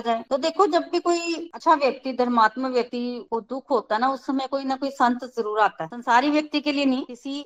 जाए? 0.02 0.23
तो 0.30 0.38
देखो, 0.38 0.66
जब 0.68 0.84
भी 0.92 1.00
कोई 1.00 1.50
अच्छा 1.54 1.74
व्यक्ति, 1.76 2.14
धर्मात्मा 2.14 2.70
व्यक्ति 2.70 3.04
को 3.32 3.40
दुख 3.42 3.72
होता 3.72 3.96
है 3.96 4.02
ना, 4.02 4.10
उस 4.10 4.26
समय 4.26 4.48
कोई 4.52 4.64
ना 4.64 4.76
कोई 4.76 4.90
संत 4.92 5.24
ज़रूर 5.28 5.60
आता 5.60 5.84
है। 5.84 5.90
संसारी 5.90 6.30
व्यक्ति 6.30 6.62
के 6.62 6.72
लिए 6.72 6.86
नहीं, 6.86 7.04
किसी 7.06 7.40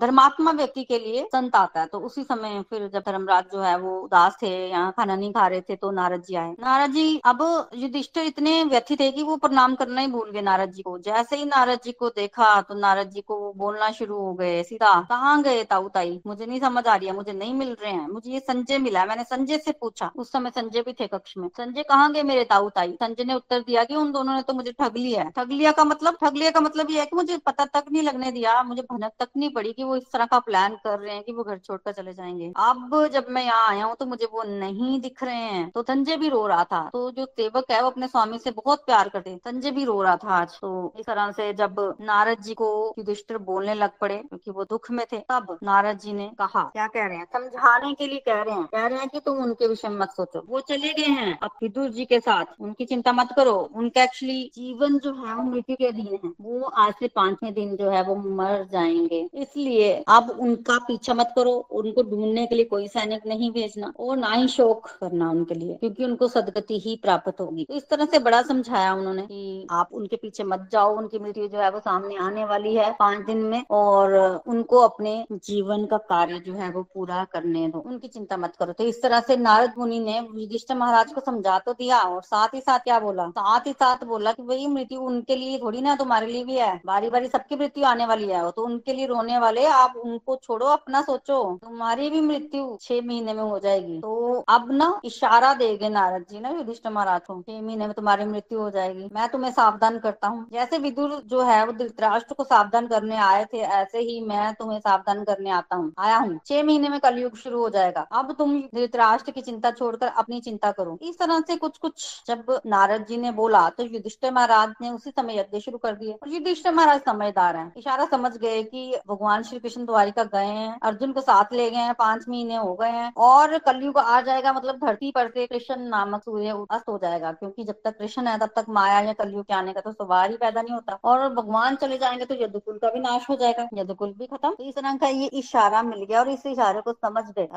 धर्मात्मा 0.00 0.50
व्यक्ति 0.52 0.84
के 0.84 0.98
लिए 0.98 1.24
संत 1.26 1.56
आता 1.56 1.80
है। 1.80 1.86
तो 1.86 1.98
उसी 2.00 2.22
समय 2.24 2.62
फिर 2.70 2.88
जब 2.88 3.02
धर्मराज 3.06 3.44
जो 3.52 3.60
है, 3.60 3.76
वो 3.78 3.98
उदास 4.00 4.36
थे, 4.42 4.48
यहाँ 4.68 4.92
खाना 4.96 5.16
नहीं 5.16 5.32
खा 5.32 5.46
रहे 5.46 5.60
थे 5.60 5.76
तो 5.76 5.90
नारद 5.92 6.22
जी 6.22 6.34
आए। 6.36 6.50
नारद 6.60 6.92
जी, 6.92 7.20
अब 7.24 7.68
युधिष्ठिर 7.76 8.24
इतने 8.24 8.62
व्यथित 8.64 9.00
थे 9.00 9.10
कि 9.12 9.22
वो 9.22 9.36
प्रणाम 9.38 9.74
करना 9.74 10.00
ही 10.00 10.06
भूल 10.08 10.30
गए 10.30 10.42
नारद 10.42 10.72
जी 10.72 10.82
को। 10.82 10.96
जैसे 11.00 11.36
ही 11.36 11.44
नारद 11.46 11.80
जी 11.84 11.92
को 11.92 12.08
देखा 12.10 12.60
तो 12.62 12.74
नारद 12.76 13.10
जी 13.10 13.20
को 13.22 13.52
बोलना 13.56 13.90
शुरू 13.92 14.16
हो 14.16 14.32
गए 14.34 14.62
सीधा 14.64 14.94
कहाँ 15.08 15.40
गए 15.42 15.62
ताऊ 15.66 15.88
ताई? 15.88 16.20
मुझे 16.26 16.46
नहीं 16.46 16.60
समझ 16.60 16.86
आ 16.86 16.94
रही 16.96 17.08
है, 17.08 17.14
मुझे 17.14 17.32
नहीं 17.34 17.54
मिल 17.54 17.74
रहे 17.74 17.92
हैं, 17.92 18.06
मुझे 18.08 18.30
ये 18.32 18.40
संजय 18.40 18.78
मिला 18.78 19.00
है। 19.00 19.08
मैंने 19.08 19.24
संजय 19.24 19.58
से 19.58 19.72
पूछा। 19.72 20.10
उस 20.16 20.32
समय 20.32 20.50
संजय 20.50 20.82
भी 20.82 20.92
थे 20.92 21.06
कक्ष 21.08 21.36
में। 21.36 21.48
संजय 21.50 21.82
कहाँ 21.84 22.12
गए 22.16 22.22
मेरे 22.22 22.44
ताऊ 22.46 22.68
ताई। 22.70 22.92
संजय 22.94 23.24
ने 23.24 23.34
उत्तर 23.34 23.60
दिया 23.60 23.84
कि 23.84 23.96
उन 23.96 24.12
दोनों 24.12 24.34
ने 24.34 24.42
तो 24.42 24.52
मुझे 24.54 24.72
ठग 24.72 24.96
लिया 24.96 25.22
है। 25.22 25.30
ठग 25.30 25.52
लिया 25.52 25.72
का 25.72 25.84
मतलब 25.84 26.16
ठग 26.22 26.36
लिया 26.36 26.50
का 26.50 26.60
मतलब 26.60 26.90
ये 26.90 27.00
है 27.00 27.06
कि 27.06 27.16
मुझे 27.16 27.36
पता 27.46 27.64
तक 27.66 27.84
नहीं 27.92 28.02
लगने 28.02 28.30
दिया, 28.32 28.62
मुझे 28.62 28.82
भनक 28.82 29.12
तक 29.18 29.28
नहीं 29.36 29.50
पड़ी 29.50 29.72
कि 29.72 29.84
वो 29.84 29.96
इस 29.96 30.10
तरह 30.12 30.26
का 30.26 30.38
प्लान 30.40 30.74
कर 30.84 30.98
रहे 30.98 31.14
हैं 31.14 31.22
कि 31.22 31.32
वो 31.32 31.44
घर 31.44 31.58
छोड़कर 31.58 31.92
चले 31.92 32.14
जाएँगे। 32.14 32.52
अब 32.58 33.08
जब 33.12 33.26
मैं 33.30 33.44
यहाँ 33.44 33.68
आया 33.68 33.84
हूँ 33.84 33.94
तो 33.96 34.06
मुझे 34.06 34.26
वो 34.32 34.42
नहीं 34.48 35.00
दिख 35.00 35.22
रहे 35.22 35.34
हैं। 35.34 35.68
तो 35.70 35.82
संजय 35.82 36.16
भी 36.16 36.28
रो 36.28 36.46
रहा 36.46 36.64
था। 36.64 36.82
तो 36.92 37.10
जो 37.10 37.24
सेवक 37.26 37.70
है 37.70 37.80
वो 37.82 37.90
अपने 37.90 38.06
स्वामी 38.08 38.38
से 38.38 38.50
बहुत 38.52 38.84
प्यार 38.86 39.08
करते 39.08 39.36
संजय 39.38 39.70
भी 39.70 39.84
रो 39.84 40.00
रहा 40.02 40.16
था 40.16 40.28
आज। 40.32 40.58
तो 40.62 40.70
इस 40.98 41.06
तरह 41.06 41.30
से 41.32 41.52
जब 41.54 41.80
नारद 42.00 42.42
जी 42.42 42.54
को 42.54 42.68
युधिष्ठिर 42.98 43.38
बोलने 43.40 43.74
लग 43.74 43.90
पड़े, 44.00 44.16
क्योंकि 44.18 44.50
वो 44.50 44.64
दुख 44.64 44.90
में 44.90 45.04
थे, 45.12 45.18
तब 45.30 45.56
नारद 45.62 45.98
जी 45.98 46.12
ने 46.12 46.30
कहा, 46.38 46.62
क्या 46.66 46.86
कह 46.86 47.06
रहे 47.06 47.16
हैं? 47.18 47.26
समझाने 47.32 47.92
के 47.94 48.06
लिए 48.06 48.22
कह 48.26 48.42
रहे 48.42 48.54
हैं। 48.54 48.64
कह 48.66 48.86
रहे 48.86 48.98
हैं 48.98 49.08
कि 49.08 49.20
तुम 49.20 49.38
उनके 49.38 49.68
विषय 49.68 49.88
मत 49.90 50.10
सोचो। 50.10 50.44
वो 50.48 50.60
चले 50.62 50.92
गए 50.92 51.10
हैं। 51.12 51.38
अब 51.42 51.50
विदुर 51.62 51.88
जी 51.90 52.04
के 52.06 52.20
साथ, 52.20 52.44
उनकी 52.60 52.84
चिंता 52.84 53.12
मत 53.12 53.28
करो। 53.36 53.54
उनका 53.74 54.02
एक्चुअली 54.02 54.50
जीवन 54.54 54.98
जो 54.98 55.12
है, 55.12 55.34
वो 55.34 55.42
मृत्यु 55.42 55.76
के 55.76 55.86
अधीन 55.86 56.18
है। 56.24 56.30
वो 56.40 56.62
आज 56.62 56.94
से 57.00 57.08
पाँचवें 57.08 57.52
दिन 57.54 57.76
जो 57.76 57.90
है, 57.90 58.02
वो 58.02 58.16
मर 58.16 58.66
जाएँगे। 58.72 59.28
इसलिए 59.34 60.04
आप 60.08 60.36
उनका 60.40 60.78
पीछा 60.78 61.14
मत 61.14 61.32
करो। 61.36 61.52
उनको 61.70 62.02
ढूँढने 62.02 62.46
के 62.46 62.54
लिए 62.54 62.64
कोई 62.64 62.88
सैनिक 62.88 63.26
नहीं 63.26 63.50
भेजना 63.50 63.92
और 64.00 64.16
ना 64.16 64.32
ही 64.32 64.48
शोक 64.48 64.86
करना 65.00 65.30
उनके 65.30 65.54
लिए, 65.54 65.74
क्योंकि 65.74 66.04
उनको 66.04 66.28
सदगति 66.28 66.78
ही 66.78 66.96
प्राप्त 66.96 67.40
होगी। 67.40 67.64
तो 67.64 67.74
इस 67.74 67.88
तरह 67.88 68.04
से 68.04 68.18
बड़ा 68.18 68.42
समझाया 68.42 68.94
उन्होंने 68.94 69.22
कि 69.22 69.66
आप 69.70 69.88
उनके 69.92 70.16
पीछे 70.16 70.44
मत 70.44 70.68
जाओ। 70.72 70.96
उनकी 70.96 71.18
मृत्यु 71.18 71.46
जो 71.48 71.58
है, 71.58 71.70
वो 71.70 71.80
सामने 71.80 72.16
आने 72.16 72.44
वाली 72.44 72.74
है 72.74 72.90
पाँच 72.98 73.26
दिन 73.26 73.38
में 73.38 73.64
और 73.70 74.14
उनको 74.46 74.78
अपने 74.78 75.26
जीवन 75.32 75.86
का 75.86 75.96
कार्य 75.96 76.38
जो 76.38 76.52
है, 76.52 76.70
वो 76.70 76.82
पूरा 76.94 77.24
करने 77.24 77.66
दो। 77.68 77.78
उनकी 77.78 78.08
चिंता 78.08 78.36
मत 78.36 78.56
करो। 78.58 78.72
तो 78.72 78.84
इस 78.84 79.02
तरह 79.02 79.20
से 79.20 79.36
नारद 79.36 79.72
मुनि 79.78 79.98
ने 80.00 80.18
युधिष्ठिर 80.34 80.76
महाराज 80.76 81.12
को 81.12 81.20
समझा 81.20 81.58
तो 81.58 81.72
दिया। 81.72 81.95
और 82.00 82.22
साथ 82.22 82.54
ही 82.54 82.60
साथ 82.60 82.78
क्या 82.80 82.98
बोला? 83.00 83.28
साथ 83.30 83.66
ही 83.66 83.72
साथ 83.72 84.04
बोला 84.06 84.32
कि 84.32 84.42
भाई 84.42 84.66
मृत्यु 84.68 85.00
उनके 85.02 85.36
लिए 85.36 85.58
थोड़ी 85.58 85.80
ना 85.80 85.94
तुम्हारे 85.96 86.26
लिए 86.26 86.44
भी 86.44 86.56
है। 86.56 86.74
बारी 86.86 87.10
बारी 87.10 87.28
सबकी 87.28 87.56
मृत्यु 87.56 87.84
आने 87.86 88.06
वाली 88.06 88.28
है 88.28 88.50
तो 88.52 88.64
उनके 88.64 88.92
लिए 88.92 89.06
रोने 89.06 89.38
वाले 89.38 89.64
आप 89.66 89.96
उनको 89.96 90.36
छोड़ो, 90.36 90.66
अपना 90.66 91.02
सोचो। 91.02 91.42
तुम्हारी 91.64 92.08
भी 92.10 92.20
मृत्यु 92.22 92.76
छह 92.82 93.00
महीने 93.06 93.34
में 93.34 93.42
हो 93.42 93.58
जाएगी। 93.58 93.98
तो 94.00 94.44
अब 94.48 94.70
ना 94.72 94.88
इशारा 95.04 95.52
देगे 95.54 95.88
नारद 95.88 96.24
जी, 96.30 96.40
ना 96.40 96.50
युधिष्ठिर 96.50 96.92
महाराज 96.92 97.20
को। 97.26 97.40
छह 97.40 97.60
महीने 97.60 97.86
में 97.86 97.94
तुम्हारी 97.94 98.24
मृत्यु 98.26 98.60
हो 98.60 98.70
जाएगी। 98.70 99.08
मैं 99.14 99.28
तुम्हें 99.28 99.50
सावधान 99.52 99.98
करता 99.98 100.28
हूँ। 100.28 100.46
जैसे 100.52 100.78
विदुर 100.78 101.20
जो 101.26 101.42
है, 101.42 101.64
वो 101.66 101.72
धृतराष्ट्र 101.72 102.34
को 102.34 102.44
सावधान 102.44 102.86
करने 102.86 103.16
आए 103.18 103.44
थे, 103.44 103.58
ऐसे 103.58 103.98
ही 104.00 104.20
मैं 104.20 104.52
तुम्हें 104.54 104.78
सावधान 104.80 105.22
करने 105.24 105.50
आता 105.50 105.76
हूँ। 105.76 105.92
आया 105.98 106.16
हूँ। 106.16 106.38
छह 106.46 106.62
महीने 106.62 106.88
में 106.88 106.98
कलयुग 107.00 107.36
शुरू 107.36 107.60
हो 107.60 107.68
जाएगा। 107.70 108.06
अब 108.12 108.34
तुम 108.38 108.58
धृतराष्ट्र 108.74 109.32
की 109.32 109.40
चिंता 109.40 109.70
छोड़कर 109.70 110.06
अपनी 110.08 110.40
चिंता 110.40 110.70
करो। 110.72 110.98
इस 111.02 111.18
तरह 111.18 111.40
से 111.40 111.56
कुछ 111.56 111.78
कुछ 111.86 112.22
जब 112.28 112.58
नारद 112.66 113.04
जी 113.08 113.16
ने 113.18 113.30
बोला 113.32 113.68
तो 113.70 113.84
युधिष्ठिर 113.84 114.32
महाराज 114.32 114.72
ने 114.82 114.90
उसी 114.90 115.10
समय 115.10 115.38
यज्ञ 115.38 115.60
शुरू 115.60 115.78
कर 115.78 115.94
दिए। 115.94 116.12
और 116.12 116.28
युधिष्ठिर 116.28 116.74
महाराज 116.74 117.00
समझदार 117.02 117.56
हैं। 117.56 117.72
इशारा 117.76 118.04
समझ 118.06 118.32
गए 118.36 118.62
कि 118.64 119.00
भगवान 119.08 119.42
श्री 119.42 119.58
कृष्ण 119.58 119.84
द्वारिका 119.86 120.24
गए 120.26 120.46
हैं, 120.46 120.78
अर्जुन 120.82 121.12
को 121.12 121.20
साथ 121.22 121.52
ले 121.52 121.70
गए 121.70 121.78
हैं, 121.78 121.94
पाँच 121.94 122.24
महीने 122.28 122.56
हो 122.56 122.74
गए 122.74 122.88
हैं, 122.90 123.12
और 123.18 123.56
कलयुग 123.60 123.98
आ 123.98 124.20
जाएगा 124.20 124.52
मतलब 124.52 124.78
धरती 124.78 125.10
पर 125.10 125.28
से 125.28 125.46
कृष्ण 125.46 125.76
नामक 125.88 126.22
सूर्य 126.22 126.54
अस्त 126.70 126.88
हो 126.88 126.98
जाएगा, 126.98 127.32
क्योंकि 127.32 127.64
जब 127.64 127.80
तक 127.84 127.98
कृष्ण 127.98 128.26
है, 128.26 128.38
तब 128.38 128.50
तक 128.56 128.64
माया 128.70 129.00
या 129.00 129.12
कलयुग 129.14 129.44
के 129.44 129.54
आने 129.54 129.72
का 129.72 129.80
तो 129.80 129.92
सवाल 129.92 130.30
ही 130.30 130.36
पैदा 130.36 130.62
नहीं 130.62 130.74
होता। 130.74 130.98
और 131.04 131.28
भगवान 131.34 131.76
चले 131.76 131.98
जाएँगे 131.98 132.24
तो 132.24 132.34
यदुकुल 132.34 132.78
का 132.78 132.90
भी 132.90 133.00
नाश 133.00 133.28
हो 133.30 133.36
जाएगा। 133.36 133.68
यदुकुल 133.74 134.12
भी 134.18 134.26
खत्म। 134.26 134.50
तो 134.50 134.64
इस 134.64 134.74
तरह 134.74 134.96
का 134.96 135.08
ये 135.08 135.26
इशारा 135.34 135.82
मिल 135.84 136.04
गया, 136.04 136.20
और 136.20 136.28
इस 136.30 136.46
इशारे 136.46 136.80
को 136.80 136.92
समझ 136.94 137.24
गए। 137.38 137.48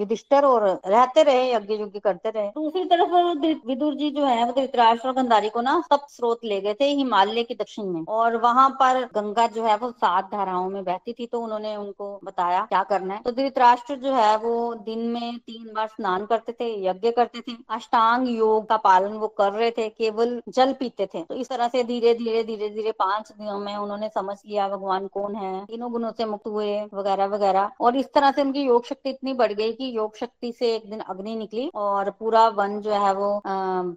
युधिष्ठर 0.00 0.44
और 0.44 0.68
रहते 0.86 1.22
रहे 1.22 1.52
यज्ञ 1.52 1.74
युग 1.74 1.98
करते 2.00 2.30
रहे। 2.30 2.48
दूसरी 2.50 2.84
तरफ़ 2.90 3.66
विदुर 3.66 3.94
जी 3.94 4.10
जो 4.10 4.24
है, 4.24 4.44
वो 4.44 4.52
धृतराष्ट्र 4.52 5.08
और 5.08 5.14
गंधारी 5.14 5.48
को 5.48 5.60
ना 5.60 5.80
सब 5.90 6.06
स्रोत 6.08 6.40
ले 6.44 6.60
गए 6.60 6.74
थे, 6.74 6.84
हिमालय 6.90 7.42
के 7.42 7.54
दक्षिण 7.54 7.84
में। 7.84 8.04
और 8.08 8.36
वहाँ 8.36 8.68
पर 8.80 9.04
गंगा 9.14 9.46
जो 9.46 9.64
है, 9.64 9.76
वो 9.76 9.90
सात 9.90 10.30
धाराओं 10.32 10.68
में 10.70 10.82
बहती 10.84 11.12
थी 11.12 11.26
तो 11.26 11.40
उन्होंने 11.40 11.74
उनको 11.76 12.08
बताया 12.24 12.60
क्या 12.62 12.82
करना 12.82 13.14
है। 13.14 13.22
तो 13.22 13.32
धृतराष्ट्र 13.32 13.96
जो 13.96 14.14
है, 14.14 14.36
वो 14.36 14.74
दिन 14.84 14.98
में 15.08 15.38
तीन 15.38 15.72
बार 15.74 15.86
स्नान 15.86 16.26
करते 16.26 16.52
थे, 16.52 16.70
यज्ञ 16.86 17.10
करते 17.10 17.40
थे। 17.40 17.56
अष्टांग 17.70 18.28
योग 18.28 18.68
का 18.68 18.76
पालन 18.76 19.12
वो 19.12 19.28
कर 19.28 19.52
रहे 19.52 19.70
थे, 19.70 19.88
केवल 19.88 20.40
जल 20.48 20.72
पीते 20.72 21.06
थे। 21.06 21.22
तो 21.22 21.34
इस 21.34 21.48
तरह 21.48 21.68
से 21.68 21.84
धीरे 21.84 22.14
धीरे 22.14 22.42
धीरे 22.44 22.68
धीरे 22.68 22.92
पाँच 22.92 23.32
दिनों 23.32 23.58
में 23.58 23.74
उन्होंने 23.76 24.08
समझ 24.08 24.36
लिया, 24.46 24.68
भगवान 24.68 25.06
कौन 25.06 25.34
है, 25.34 25.64
तीनों 25.66 25.90
गुणों 25.92 26.10
से 26.12 26.24
मुक्त 26.24 26.46
हुए, 26.46 26.80
वगैरह 26.94 27.26
वगैरह। 27.26 27.70
और 27.80 27.96
इस 27.96 28.12
तरह 28.14 28.30
से 28.30 28.42
उनकी 28.42 28.62
योग 28.62 28.86
शक्ति 28.86 29.10
इतनी 29.10 29.32
बढ़ 29.34 29.52
गई 29.52 29.72
कि 29.72 29.96
योग 29.96 30.16
शक्ति 30.16 30.52
से 30.52 30.74
एक 30.74 30.88
दिन 30.90 31.00
अग्नि 31.00 31.36
निकली 31.36 31.70
और 31.74 32.10
पूरा 32.10 32.46
वन 32.50 32.79
जो 32.80 32.90
है 32.94 33.12
वो 33.14 33.30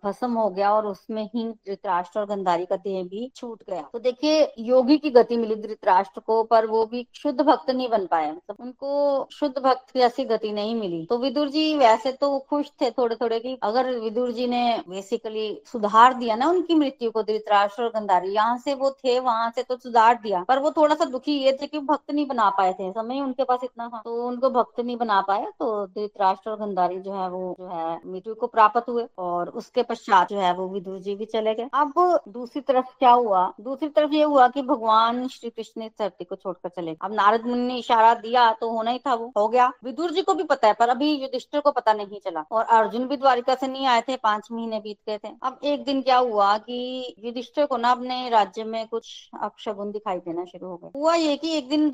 भस्म 0.06 0.32
हो 0.34 0.50
गया 0.50 0.72
और 0.74 0.88
उसमें 0.88 1.24
ही 1.26 1.44
धृतराष्ट्र 1.50 2.20
और 2.20 2.26
गंधारी 2.26 2.66
का 2.66 2.76
देह 2.78 3.04
भी 3.04 3.32
छूट 3.36 3.64
गया। 3.70 3.82
तो 3.94 4.00
देखिए, 4.00 4.42
योगी 4.60 4.98
की 4.98 5.10
गति 5.12 5.38
मिली 5.38 5.56
धृतराष्ट्र 5.58 6.22
को, 6.22 6.42
पर 6.44 6.66
वो 6.68 6.86
भी 6.86 7.06
शुद्ध 7.16 7.40
भक्त 7.42 7.70
नहीं 7.70 7.90
बन 7.90 8.06
पाए। 8.06 8.32
मतलब 8.32 8.56
उनको 8.60 9.28
शुद्ध 9.32 9.58
भक्त 9.58 9.96
ऐसी 9.98 10.26
गति 10.26 10.52
नहीं 10.52 10.76
मिली। 10.76 11.06
तो 11.06 11.18
विदुर 11.18 11.50
जी 11.50 11.76
वैसे 11.78 12.12
तो 12.14 12.38
खुश 12.50 12.72
थे 12.82 12.90
थोड़े 12.92 13.16
थोड़े 13.16 13.40
की 13.40 13.58
अगर 13.64 13.90
विदुर 14.00 14.32
जी 14.32 14.48
ने 14.48 14.64
बेसिकली 14.90 15.48
सुधार 15.68 16.14
दिया 16.14 16.36
ना 16.36 16.50
उनकी 16.50 16.76
मृत्यु 16.76 17.12
को 17.12 17.24
धृतराष्ट्र 17.24 17.84
और 17.84 17.90
गंधारी, 17.92 18.30
यहाँ 18.30 18.58
से 18.58 18.74
वो 18.74 18.90
थे, 18.94 19.20
वहाँ 19.20 19.50
से 19.56 19.64
तो 19.64 19.78
सुधार 19.78 20.20
दिया। 20.24 20.44
पर 20.44 20.60
वो 20.60 20.72
थोड़ा 20.72 20.96
सा 20.96 21.06
दुखी 21.08 21.34
ये 21.36 21.58
थे 21.62 21.68
कि 21.68 21.80
भक्त 21.82 22.12
नहीं 22.12 22.26
बना 22.28 22.50
पाए 22.50 22.74
थे। 22.74 22.92
समय 22.94 23.20
उनके 23.22 23.44
पास 23.44 23.60
इतना 23.64 23.88
था। 23.88 24.02
तो 24.06 24.28
उनको 24.28 24.50
भक्त 24.52 24.80
नहीं 24.80 24.98
बना 24.98 25.20
पाए 25.22 25.46
तो 25.60 25.86
धृतराष्ट्र 25.88 26.50
और 26.50 26.58
गंधारी 26.58 27.00
जो 27.00 27.14
है 27.14 27.30
वो 27.30 27.56
जो 27.60 27.68
है 27.68 28.00
मृत्यु 28.06 28.34
को 28.36 28.48
प्राप्त 28.48 28.73
हुए 28.80 29.06
और 29.20 29.50
उसके 29.52 29.84
पश्चात 29.84 30.30
जो 30.30 30.40
है 30.40 30.54
वो 30.54 30.68
विदुर 30.70 31.00
जी 31.00 31.16
भी 31.16 31.26
चले 31.26 31.54
गए। 31.56 31.68
अब 31.74 31.94
दूसरी 32.28 32.62
तरफ़ 32.64 32.86
क्या 33.00 33.12
हुआ? 33.12 33.42
दूसरी 33.62 33.90
तरफ़ 33.90 34.14
ये 34.14 34.24
हुआ 34.24 34.48
कि 34.48 34.62
भगवान 34.64 35.28
श्री 35.28 35.50
कृष्ण 35.50 35.84
इस 35.84 35.92
धरती 36.00 36.24
को 36.24 36.36
छोड़कर 36.36 36.70
चले 36.72 36.96
अब 37.02 37.14
नारद 37.14 37.46
मुनि 37.46 37.62
ने 37.64 37.78
इशारा 37.78 38.14
दिया 38.16 38.52
तो 38.54 38.70
होना 38.72 38.92
ही 38.92 39.00
था 39.00 39.14
वो। 39.14 39.32
हो 39.38 39.48
गया। 39.48 39.72
विदुर 39.84 40.12
जी 40.12 40.22
को 40.22 40.34
भी 40.34 40.44
पता 40.46 40.68
है, 40.68 40.74
पर 40.74 40.90
अभी 40.90 41.12
युधिष्ठिर 41.14 41.62
को 41.62 41.72
पता 41.72 41.94
नहीं 41.94 42.20
चला 42.20 42.46
और 42.52 42.64
अर्जुन 42.72 43.08
भी 43.08 43.18
द्वारिका 43.18 43.56
से 43.56 43.68
नहीं 43.68 43.86
आए 43.88 44.02
थे, 44.02 44.16
पाँच 44.18 44.48
महीने 44.52 44.80
बीत 44.80 44.98
गए 45.08 45.18
थे। 45.18 45.30
अब 45.44 45.60
एक 45.64 45.84
दिन 45.84 46.02
क्या 46.02 46.18
हुआ 46.20 46.58
कि 46.60 47.16
युधिष्ठिर 47.20 47.66
को 47.66 47.78
ना 47.78 47.92
अपने 47.92 48.30
राज्य 48.30 48.64
में 48.64 48.86
कुछ 48.88 49.30
अपशगुन 49.42 49.92
दिखाई 49.92 50.18
देना 50.20 50.46
शुरू 50.46 50.68
हो 50.68 50.76
गया 50.76 50.92
हुआ 50.96 51.14
ये 51.16 51.36
कि 51.38 51.58
एक 51.58 51.70
दिन 51.70 51.92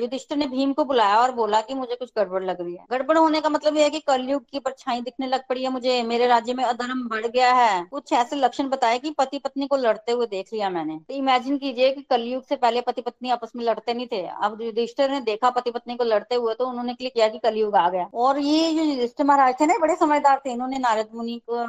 युधिष्ठिर 0.00 0.38
ने 0.38 0.46
भीम 0.48 0.72
को 0.72 0.84
बुलाया 0.84 1.18
और 1.18 1.32
बोला 1.34 1.60
कि 1.60 1.74
मुझे 1.74 1.94
कुछ 1.94 2.12
गड़बड़ 2.18 2.42
लग 2.44 2.60
रही 2.60 2.74
है। 2.74 2.86
गड़बड़ 2.90 3.16
होने 3.18 3.40
का 3.40 3.48
मतलब 3.48 3.76
यह 3.76 3.82
है 3.82 3.90
कि 3.90 4.00
कलयुग 4.00 4.42
की 4.44 4.58
परछाई 4.58 5.00
दिखने 5.00 5.26
लग 5.26 5.46
पड़ी 5.48 5.62
है 5.62 5.70
मुझे, 5.88 6.02
मेरे 6.02 6.26
राज्य 6.26 6.54
में 6.54 6.62
अधर्म 6.64 7.02
बढ़ 7.08 7.26
गया 7.26 7.52
है। 7.54 7.84
कुछ 7.90 8.12
ऐसे 8.12 8.36
लक्षण 8.36 8.68
बताए 8.68 8.98
कि 8.98 9.10
पति 9.10 9.38
पत्नी 9.38 9.66
को 9.66 9.76
लड़ते 9.76 10.12
हुए 10.12 10.26
देख 10.26 10.52
लिया 10.52 10.68
मैंने। 10.70 10.96
तो 10.98 11.14
इमेजिन 11.14 11.56
कीजिए 11.58 11.90
कि 11.90 12.02
कलयुग 12.10 12.42
से 12.44 12.56
पहले 12.56 12.80
पति 12.80 13.02
पत्नी 13.02 13.30
आपस 13.30 13.52
में 13.56 13.64
लड़ते 13.64 13.94
नहीं 13.94 14.06
थे। 14.06 14.20
अब 14.26 14.58
युधिष्ठिर 14.62 15.10
ने 15.10 15.20
देखा 15.20 15.50
पति 15.50 15.70
पत्नी 15.70 15.96
को 15.96 16.04
लड़ते 16.04 16.34
हुए 16.34 16.54
तो 16.54 16.66
उन्होंने 16.66 16.94
क्लिक 16.94 17.14
किया 17.14 17.28
कि 17.28 17.38
कलयुग 17.38 17.76
आ 17.76 17.88
गया। 17.88 18.08
और 18.16 18.38
ये 18.40 18.72
जो 18.72 18.82
युधिष्ठिर 18.82 19.26
महाराज 19.26 19.54
थे 19.60 19.66
ना 19.66 19.78
बड़े 19.80 19.94
समझदार 19.96 20.40
थे। 20.46 20.52
इन्होंने 20.52 20.78
नारद 20.78 21.08
मुनि 21.14 21.40
को 21.50 21.64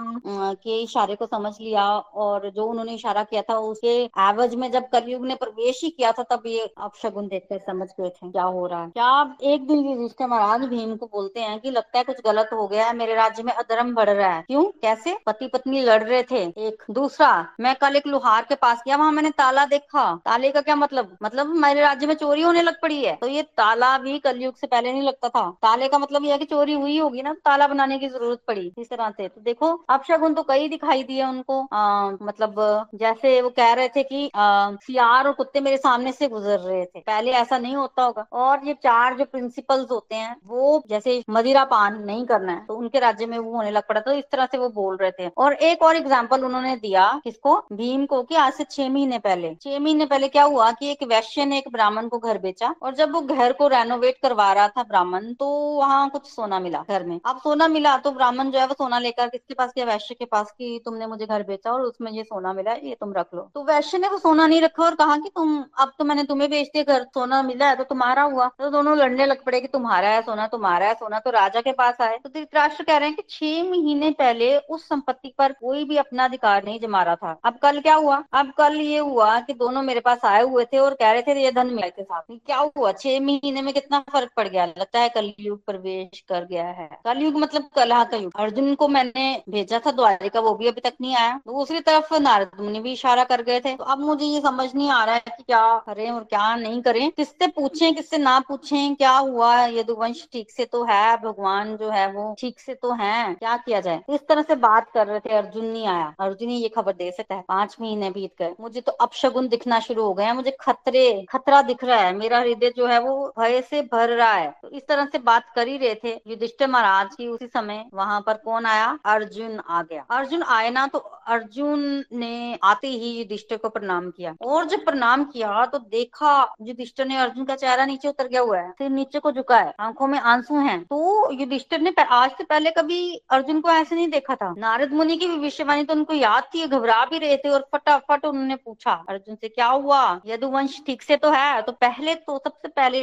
के 0.55 0.82
इशारे 0.82 1.15
को 1.15 1.25
समझ 1.27 1.53
लिया 1.62 1.86
और 2.17 2.49
जो 2.49 2.65
उन्होंने 2.65 2.93
इशारा 2.95 3.23
किया 3.23 3.41
था, 3.41 3.58
उसके 3.60 3.95
एवज 4.21 4.55
में 4.55 4.69
जब 4.71 4.89
कलयुग 4.89 5.25
ने 5.27 5.36
प्रवेश 5.38 5.82
ही 5.84 5.89
किया 5.89 6.12
था, 6.12 6.23
तब 6.25 6.43
ये 6.47 6.69
आप 6.79 6.95
शगुन 7.01 7.27
देखकर 7.27 7.60
समझ 7.67 7.88
गए 7.89 8.10
थे 8.10 8.32
क्या 8.32 8.43
हो 8.43 8.65
रहा 8.67 8.84
है। 8.84 8.89
क्या 8.91 9.36
एक 9.45 9.67
दिन 9.67 9.86
युधिष्ठिर 9.88 10.27
महाराज 10.27 10.67
भीम 10.69 10.95
को 10.97 11.05
बोलते 11.08 11.39
हैं 11.39 11.60
कि 11.60 11.71
लगता 11.71 11.97
है 11.97 12.03
कुछ 12.03 12.21
गलत 12.25 12.49
हो 12.53 12.67
गया 12.67 12.86
है, 12.86 12.95
मेरे 12.95 13.15
राज्य 13.15 13.43
में 13.43 13.53
अधर्म 13.53 13.93
बढ़ 13.95 14.09
रहा 14.12 14.30
है। 14.30 14.41
क्यों? 14.41 14.63
कैसे? 14.82 15.15
पति 15.26 15.48
पत्नी 15.48 15.82
लड़ 15.82 16.02
रहे 16.04 16.22
थे। 16.24 16.43
एक 16.67 16.84
दूसरा 16.91 17.30
मैं 17.60 17.76
कल 17.76 17.95
एक 17.95 18.08
लोहार 18.08 18.45
के 18.50 18.56
पास 18.56 18.82
गया 18.86 18.95
वहाँ 18.95 19.12
मैंने 19.12 19.30
ताला 19.32 19.65
देखा। 19.67 20.04
ताले 20.26 20.52
का 20.52 20.62
क्या 20.62 20.76
मतलब? 20.76 21.17
मतलब 21.24 21.54
मेरे 21.58 21.82
राज्य 21.82 22.08
में 22.08 22.13
चोरी 22.15 22.41
होने 22.41 22.62
लग 22.62 22.80
पड़ी 22.82 23.04
है। 23.04 23.15
तो 23.15 23.28
ये 23.28 23.41
ताला 23.58 23.98
भी 23.98 24.17
कलयुग 24.19 24.56
से 24.56 24.67
पहले 24.67 24.91
नहीं 24.91 25.02
लगता 25.02 25.30
था। 25.30 25.50
ताले 25.62 25.88
का 25.88 25.98
मतलब 26.00 26.26
यह 26.26 26.32
है 26.32 26.38
कि 26.38 26.45
चोरी 26.45 26.74
हुई 26.74 26.98
होगी 27.00 27.22
ना 27.22 27.34
ताला 27.45 27.67
बनाने 27.67 27.98
की 28.00 28.08
ज़रूरत 28.10 28.39
पड़ी 28.48 28.72
इस 28.78 28.89
तरह 28.89 29.10
से। 29.10 29.28
तो 29.28 29.41
देखो 29.41 29.72
अब 29.89 30.04
शगुन 30.04 30.34
तो 30.34 30.43
कई 30.43 30.67
दिखाई 30.69 31.04
दिए 31.04 31.24
उनको। 31.26 31.62
आ, 31.74 32.10
मतलब 32.24 32.56
जैसे 32.95 33.39
वो 33.41 33.50
कह 33.52 33.74
रहे 33.74 33.88
थे 33.88 34.04
कि 34.04 34.30
सियार 34.36 35.28
और 35.28 35.34
कुत्ते 35.34 35.62
मेरे 35.62 35.78
सामने 35.78 36.12
से 36.12 36.28
गुजर 36.28 36.60
रहे 36.60 36.84
थे। 36.86 37.00
पहले 37.02 37.32
ऐसा 37.34 37.58
नहीं 37.58 37.76
होता 37.76 38.04
होगा। 38.04 38.26
और 38.34 38.65
ये 38.67 38.74
चार 38.84 39.17
जो 39.17 39.26
प्रिंसिपल्स 39.26 39.91
होते 39.91 40.15
हैं 40.15 40.36
वो 40.48 40.82
जैसे 40.89 41.22
मदिरा 41.30 41.63
पान 41.65 42.02
नहीं 42.04 42.26
करना 42.26 42.52
है 42.52 42.65
तो 42.65 42.76
उनके 42.76 43.00
राज्य 43.00 43.26
में 43.26 43.38
वो 43.39 43.52
होने 43.52 43.72
लग 43.72 43.84
पड़ा। 43.89 43.98
तो 43.99 44.12
इस 44.13 44.23
तरह 44.31 44.45
से 44.45 44.57
वो 44.57 44.69
बोल 44.71 44.97
रहे 44.97 45.12
थे। 45.12 45.27
और 45.38 45.53
एक 45.53 45.81
और 45.81 45.95
एग्ज़ाम्पल 45.95 46.43
उन्होंने 46.45 46.75
दिया 46.77 47.09
किसको? 47.23 47.55
भीम 47.73 48.05
को 48.05 48.21
कि 48.23 48.35
आज 48.38 48.53
से 48.53 48.63
छह 48.65 48.89
महीने 48.89 49.19
पहले। 49.19 49.53
छह 49.55 49.79
महीने 49.79 50.05
पहले 50.05 50.27
क्या 50.29 50.43
हुआ 50.45 50.71
कि 50.71 50.91
एक 50.91 51.03
वैश्य 51.09 51.45
ने 51.45 51.57
एक 51.57 51.71
ब्राह्मण 51.71 52.07
को 52.07 52.17
घर 52.19 52.38
बेचा 52.39 52.73
और 52.83 52.95
जब 52.95 53.12
वो 53.12 53.21
घर 53.23 53.53
को 53.53 53.67
रेनोवेट 53.69 54.17
करवा 54.21 54.51
रहा 54.53 54.67
था 54.67 54.83
ब्राह्मण 54.85 55.33
तो 55.35 55.47
वहाँ 55.77 56.09
कुछ 56.09 56.27
सोना 56.27 56.59
मिला 56.59 56.83
घर 56.89 57.03
में। 57.03 57.19
अब 57.25 57.39
सोना 57.39 57.67
मिला 57.69 57.97
तो 57.99 58.12
ब्राह्मण 58.12 58.51
जो 58.51 58.59
है 58.59 58.65
वो 58.67 58.73
सोना 58.75 58.99
लेकर 58.99 59.27
किसके 59.27 59.53
पास 59.53 59.71
गया? 59.75 59.85
वैश्य 59.85 60.15
के 60.15 60.25
पास 60.27 60.51
की 60.51 60.77
तुमने 60.79 61.07
मुझे 61.07 61.25
घर 61.25 61.43
बेचा 61.43 61.71
और 61.71 61.81
उसमें 61.81 62.12
ये 62.12 62.23
सोना 62.23 62.53
मिला, 62.53 62.73
ये 62.73 62.95
तुम 62.95 63.13
रख 63.13 63.27
लो। 63.33 63.41
तो 63.55 63.63
वैश्य 63.63 63.97
ने 63.97 64.07
वो 64.07 64.17
सोना 64.17 64.47
नहीं 64.47 64.62
रखा 64.62 64.83
और 64.83 64.95
कहा 64.95 65.15
कि 65.17 65.29
तुम, 65.29 65.63
अब 65.79 65.91
तो 65.99 66.05
मैंने 66.05 66.23
तुम्हें 66.23 66.49
बेच 66.49 66.67
दिया, 66.67 66.83
घर 66.85 67.03
सोना 67.05 67.41
मिला 67.43 67.69
है 67.69 67.75
तो 67.75 67.83
तुम्हारा 67.85 68.21
हुआ। 68.23 68.47
तो 68.59 68.69
दोनों 68.69 68.97
लड़ने 68.97 69.25
लग 69.25 69.43
पड़े 69.45 69.59
कि 69.62 69.67
तुम्हारा 69.69 70.09
है 70.09 70.21
सोना, 70.21 70.47
तुम्हारा 70.47 70.88
है 70.88 70.93
सोना 70.95 71.19
तो 71.19 71.29
राजा 71.31 71.62
के 71.62 71.71
पास 71.73 72.01
आए। 72.01 72.17
तो 72.17 72.29
धृतराष्ट्र 72.29 72.83
कह 72.83 72.97
रहे 72.97 73.09
हैं 73.09 73.15
कि 73.15 73.23
छह 73.29 73.69
महीने 73.69 73.88
पहले 73.95 74.58
उस 74.58 74.89
संपत्ति 74.89 75.34
पर 75.38 75.52
कोई 75.52 75.84
भी 75.84 75.97
अपना 75.97 76.23
अधिकार 76.23 76.63
नहीं 76.65 76.80
जमा 76.80 77.04
रहा 77.04 77.15
था। 77.15 77.39
अब 77.45 77.58
कल 77.58 77.80
क्या 77.80 77.95
हुआ? 77.95 78.23
अब 78.34 78.52
कल 78.58 78.75
ये 78.75 78.97
हुआ 78.97 79.39
कि 79.39 79.54
दोनों 79.54 79.82
मेरे 79.82 79.99
पास 79.99 80.25
आए 80.25 80.43
हुए 80.43 80.65
थे 80.65 80.78
और 80.78 80.93
कह 80.93 81.12
रहे 81.12 81.21
थे 81.21 81.43
ये 81.43 81.52
धन 81.52 81.67
मिला 81.67 81.88
के 81.88 82.04
साथ 82.04 82.21
क्या 82.30 82.58
हुआ? 82.58 82.91
छह 82.91 83.19
महीने 83.19 83.62
में 83.62 83.73
कितना 83.73 83.99
फ़र्क 83.99 84.30
पड़ 84.38 84.47
गया? 84.47 84.65
लगता 84.65 84.99
है 84.99 85.10
कलयुग 85.10 85.65
प्रवेश 85.65 86.19
कर 86.19 86.45
गया 86.45 86.67
है। 86.67 86.89
कलयुग 87.06 87.36
मतलब 87.36 87.69
कला 87.75 88.04
का 88.04 88.17
युग। 88.17 88.32
अर्जुन 88.36 88.75
को 88.75 88.88
मैंने 88.88 89.43
भेजा 89.49 89.80
था 89.86 89.91
द्वारिका, 89.91 90.39
वो 90.39 90.54
भी 90.56 90.67
अभी 90.67 90.82
तक 90.82 90.93
नहीं 91.02 91.15
आया। 91.15 91.36
दूसरी 91.47 91.80
तरफ़ 91.80 92.15
नारद 92.15 92.52
मुनि 92.60 92.80
भी 92.80 92.91
इशारा 92.91 93.23
कर 93.23 93.41
गए 93.41 93.60
थे। 93.60 93.75
तो 93.75 93.84
अब 93.84 93.99
मुझे 93.99 94.25
ये 94.25 94.41
समझ 94.41 94.75
नहीं 94.75 94.89
आ 94.89 95.06
रहा 95.06 95.15
है 95.15 95.21
कि 95.28 95.43
क्या 95.43 95.78
करें 95.78 96.12
और 96.12 96.23
क्या 96.23 96.56
नहीं 96.56 96.82
करें। 96.82 97.12
किससे 97.12 97.47
पूछें, 97.47 97.95
किससे 97.95 98.17
ना 98.17 98.39
पूछें, 98.39 98.95
क्या 98.95 99.12
हुआ? 99.12 99.65
यदुवंश 99.65 100.28
ठीक 100.34 100.52
से 100.52 100.65
तो 100.65 100.84
है, 100.84 101.17
भगवान 101.17 101.78
जो 101.78 101.89
है 101.89 102.12
वो 102.12 102.36
ठीक 102.39 102.60
से 102.60 102.73
तो 102.73 102.93
है। 102.93 103.34
क्या 103.34 103.58
किया 103.58 103.78
जाए। 103.79 104.01
इस 104.09 104.27
तरह 104.27 104.41
से 104.41 104.55
बात 104.57 104.89
कर 104.89 105.07
रहे 105.07 105.19
थे, 105.19 105.33
अर्जुन 105.33 105.65
नहीं 105.65 105.87
आया। 105.87 106.13
अर्जुन 106.19 106.49
ही 106.49 106.57
ये 106.57 106.69
खबर 106.69 106.93
दे 106.93 107.11
सकता 107.11 107.35
है, 107.35 107.43
पाँच 107.47 107.75
महीने 107.81 108.09
बीत 108.11 108.31
गए। 108.39 108.53
मुझे 108.59 108.81
तो 108.81 108.91
अपशगुन 108.93 109.47
दिखना 109.47 109.79
शुरू 109.81 110.03
हो 110.03 110.13
गया 110.13 110.33
मुझे 110.33 110.55
खतरे, 110.61 111.25
खतरा 111.29 111.61
दिख 111.63 111.83
रहा 111.83 111.99
है। 111.99 112.13
मेरा 112.15 112.39
हृदय 112.39 112.73
जो 112.77 112.87
है 112.87 112.99
वो 112.99 113.33
भय 113.39 113.61
से 113.61 113.81
भर 113.83 114.09
रहा 114.09 114.31
है। 114.31 114.49
तो 114.61 114.69
इस 114.69 114.87
तरह 114.87 115.05
से 115.05 115.19
बात 115.21 115.45
कर 115.55 115.67
ही 115.67 115.77
रहे 115.77 115.95
थे 115.95 116.13
युधिष्ठिर 116.27 116.67
महाराज 116.67 117.15
की 117.15 117.27
उसी 117.27 117.47
समय 117.47 117.83
वहाँ 117.93 118.19
पर 118.21 118.33
कौन 118.39 118.65
आया? 118.65 118.97
अर्जुन 119.05 119.59
आ 119.59 119.81
गया। 119.83 120.05
अर्जुन 120.11 120.43
आए 120.49 120.69
ना 120.69 120.85
तो 120.87 120.99
अर्जुन 120.99 122.03
ने 122.13 122.57
आते 122.63 122.87
ही 122.89 123.11
युधिष्ठिर 123.11 123.57
को 123.57 123.69
प्रणाम 123.69 124.09
किया। 124.09 124.35
और 124.43 124.65
जब 124.65 124.83
प्रणाम 124.85 125.23
किया 125.25 125.65
तो 125.65 125.77
देखा 125.79 126.31
युधिष्ठिर 126.61 127.05
ने 127.05 127.17
अर्जुन 127.17 127.45
का 127.45 127.55
चेहरा 127.55 127.85
नीचे 127.85 128.07
उतर 128.07 128.27
गया 128.27 128.41
हुआ 128.41 128.59
है 128.59 128.71
फिर 128.77 128.89
नीचे 128.89 129.19
को 129.19 129.31
झुका 129.31 129.57
है, 129.57 129.73
आँखों 129.79 130.07
में 130.07 130.19
आँसू 130.19 130.59
है। 130.59 130.77
तो 130.81 131.31
युधिष्ठिर 131.33 131.81
ने 131.81 131.93
आज 132.01 132.31
से 132.31 132.43
पहले 132.43 132.71
कभी 132.71 132.99
अर्जुन 133.29 133.59
को 133.61 133.68
ऐसे 133.71 133.95
नहीं 133.95 134.08
देखा 134.10 134.36
था। 134.36 134.53
नारद 134.58 134.93
मुनि 134.93 135.15
की 135.17 135.27
भविष्यवाणी 135.27 135.84
तो 135.84 135.93
उनको 135.93 136.13
याद 136.13 136.43
थी 136.53 136.67
घबरा 136.67 137.03
भी 137.05 137.17
रहे 137.17 137.38
थे 137.38 137.49
और 137.49 137.67
फटाफट 137.73 138.25
उन्होंने 138.25 138.55
पूछा, 138.58 138.93
अर्जुन 139.10 139.36
से 139.36 139.49
क्या 139.49 139.67
हुआ? 139.67 139.99
यदुवंश 140.25 140.79
ठीक 140.86 141.01
से 141.01 141.17
तो 141.17 141.29
है 141.32 141.62
तो 141.62 141.71
पहले 141.73 142.15
तो 142.17 142.38
सबसे 142.38 142.67
पहले 142.69 142.99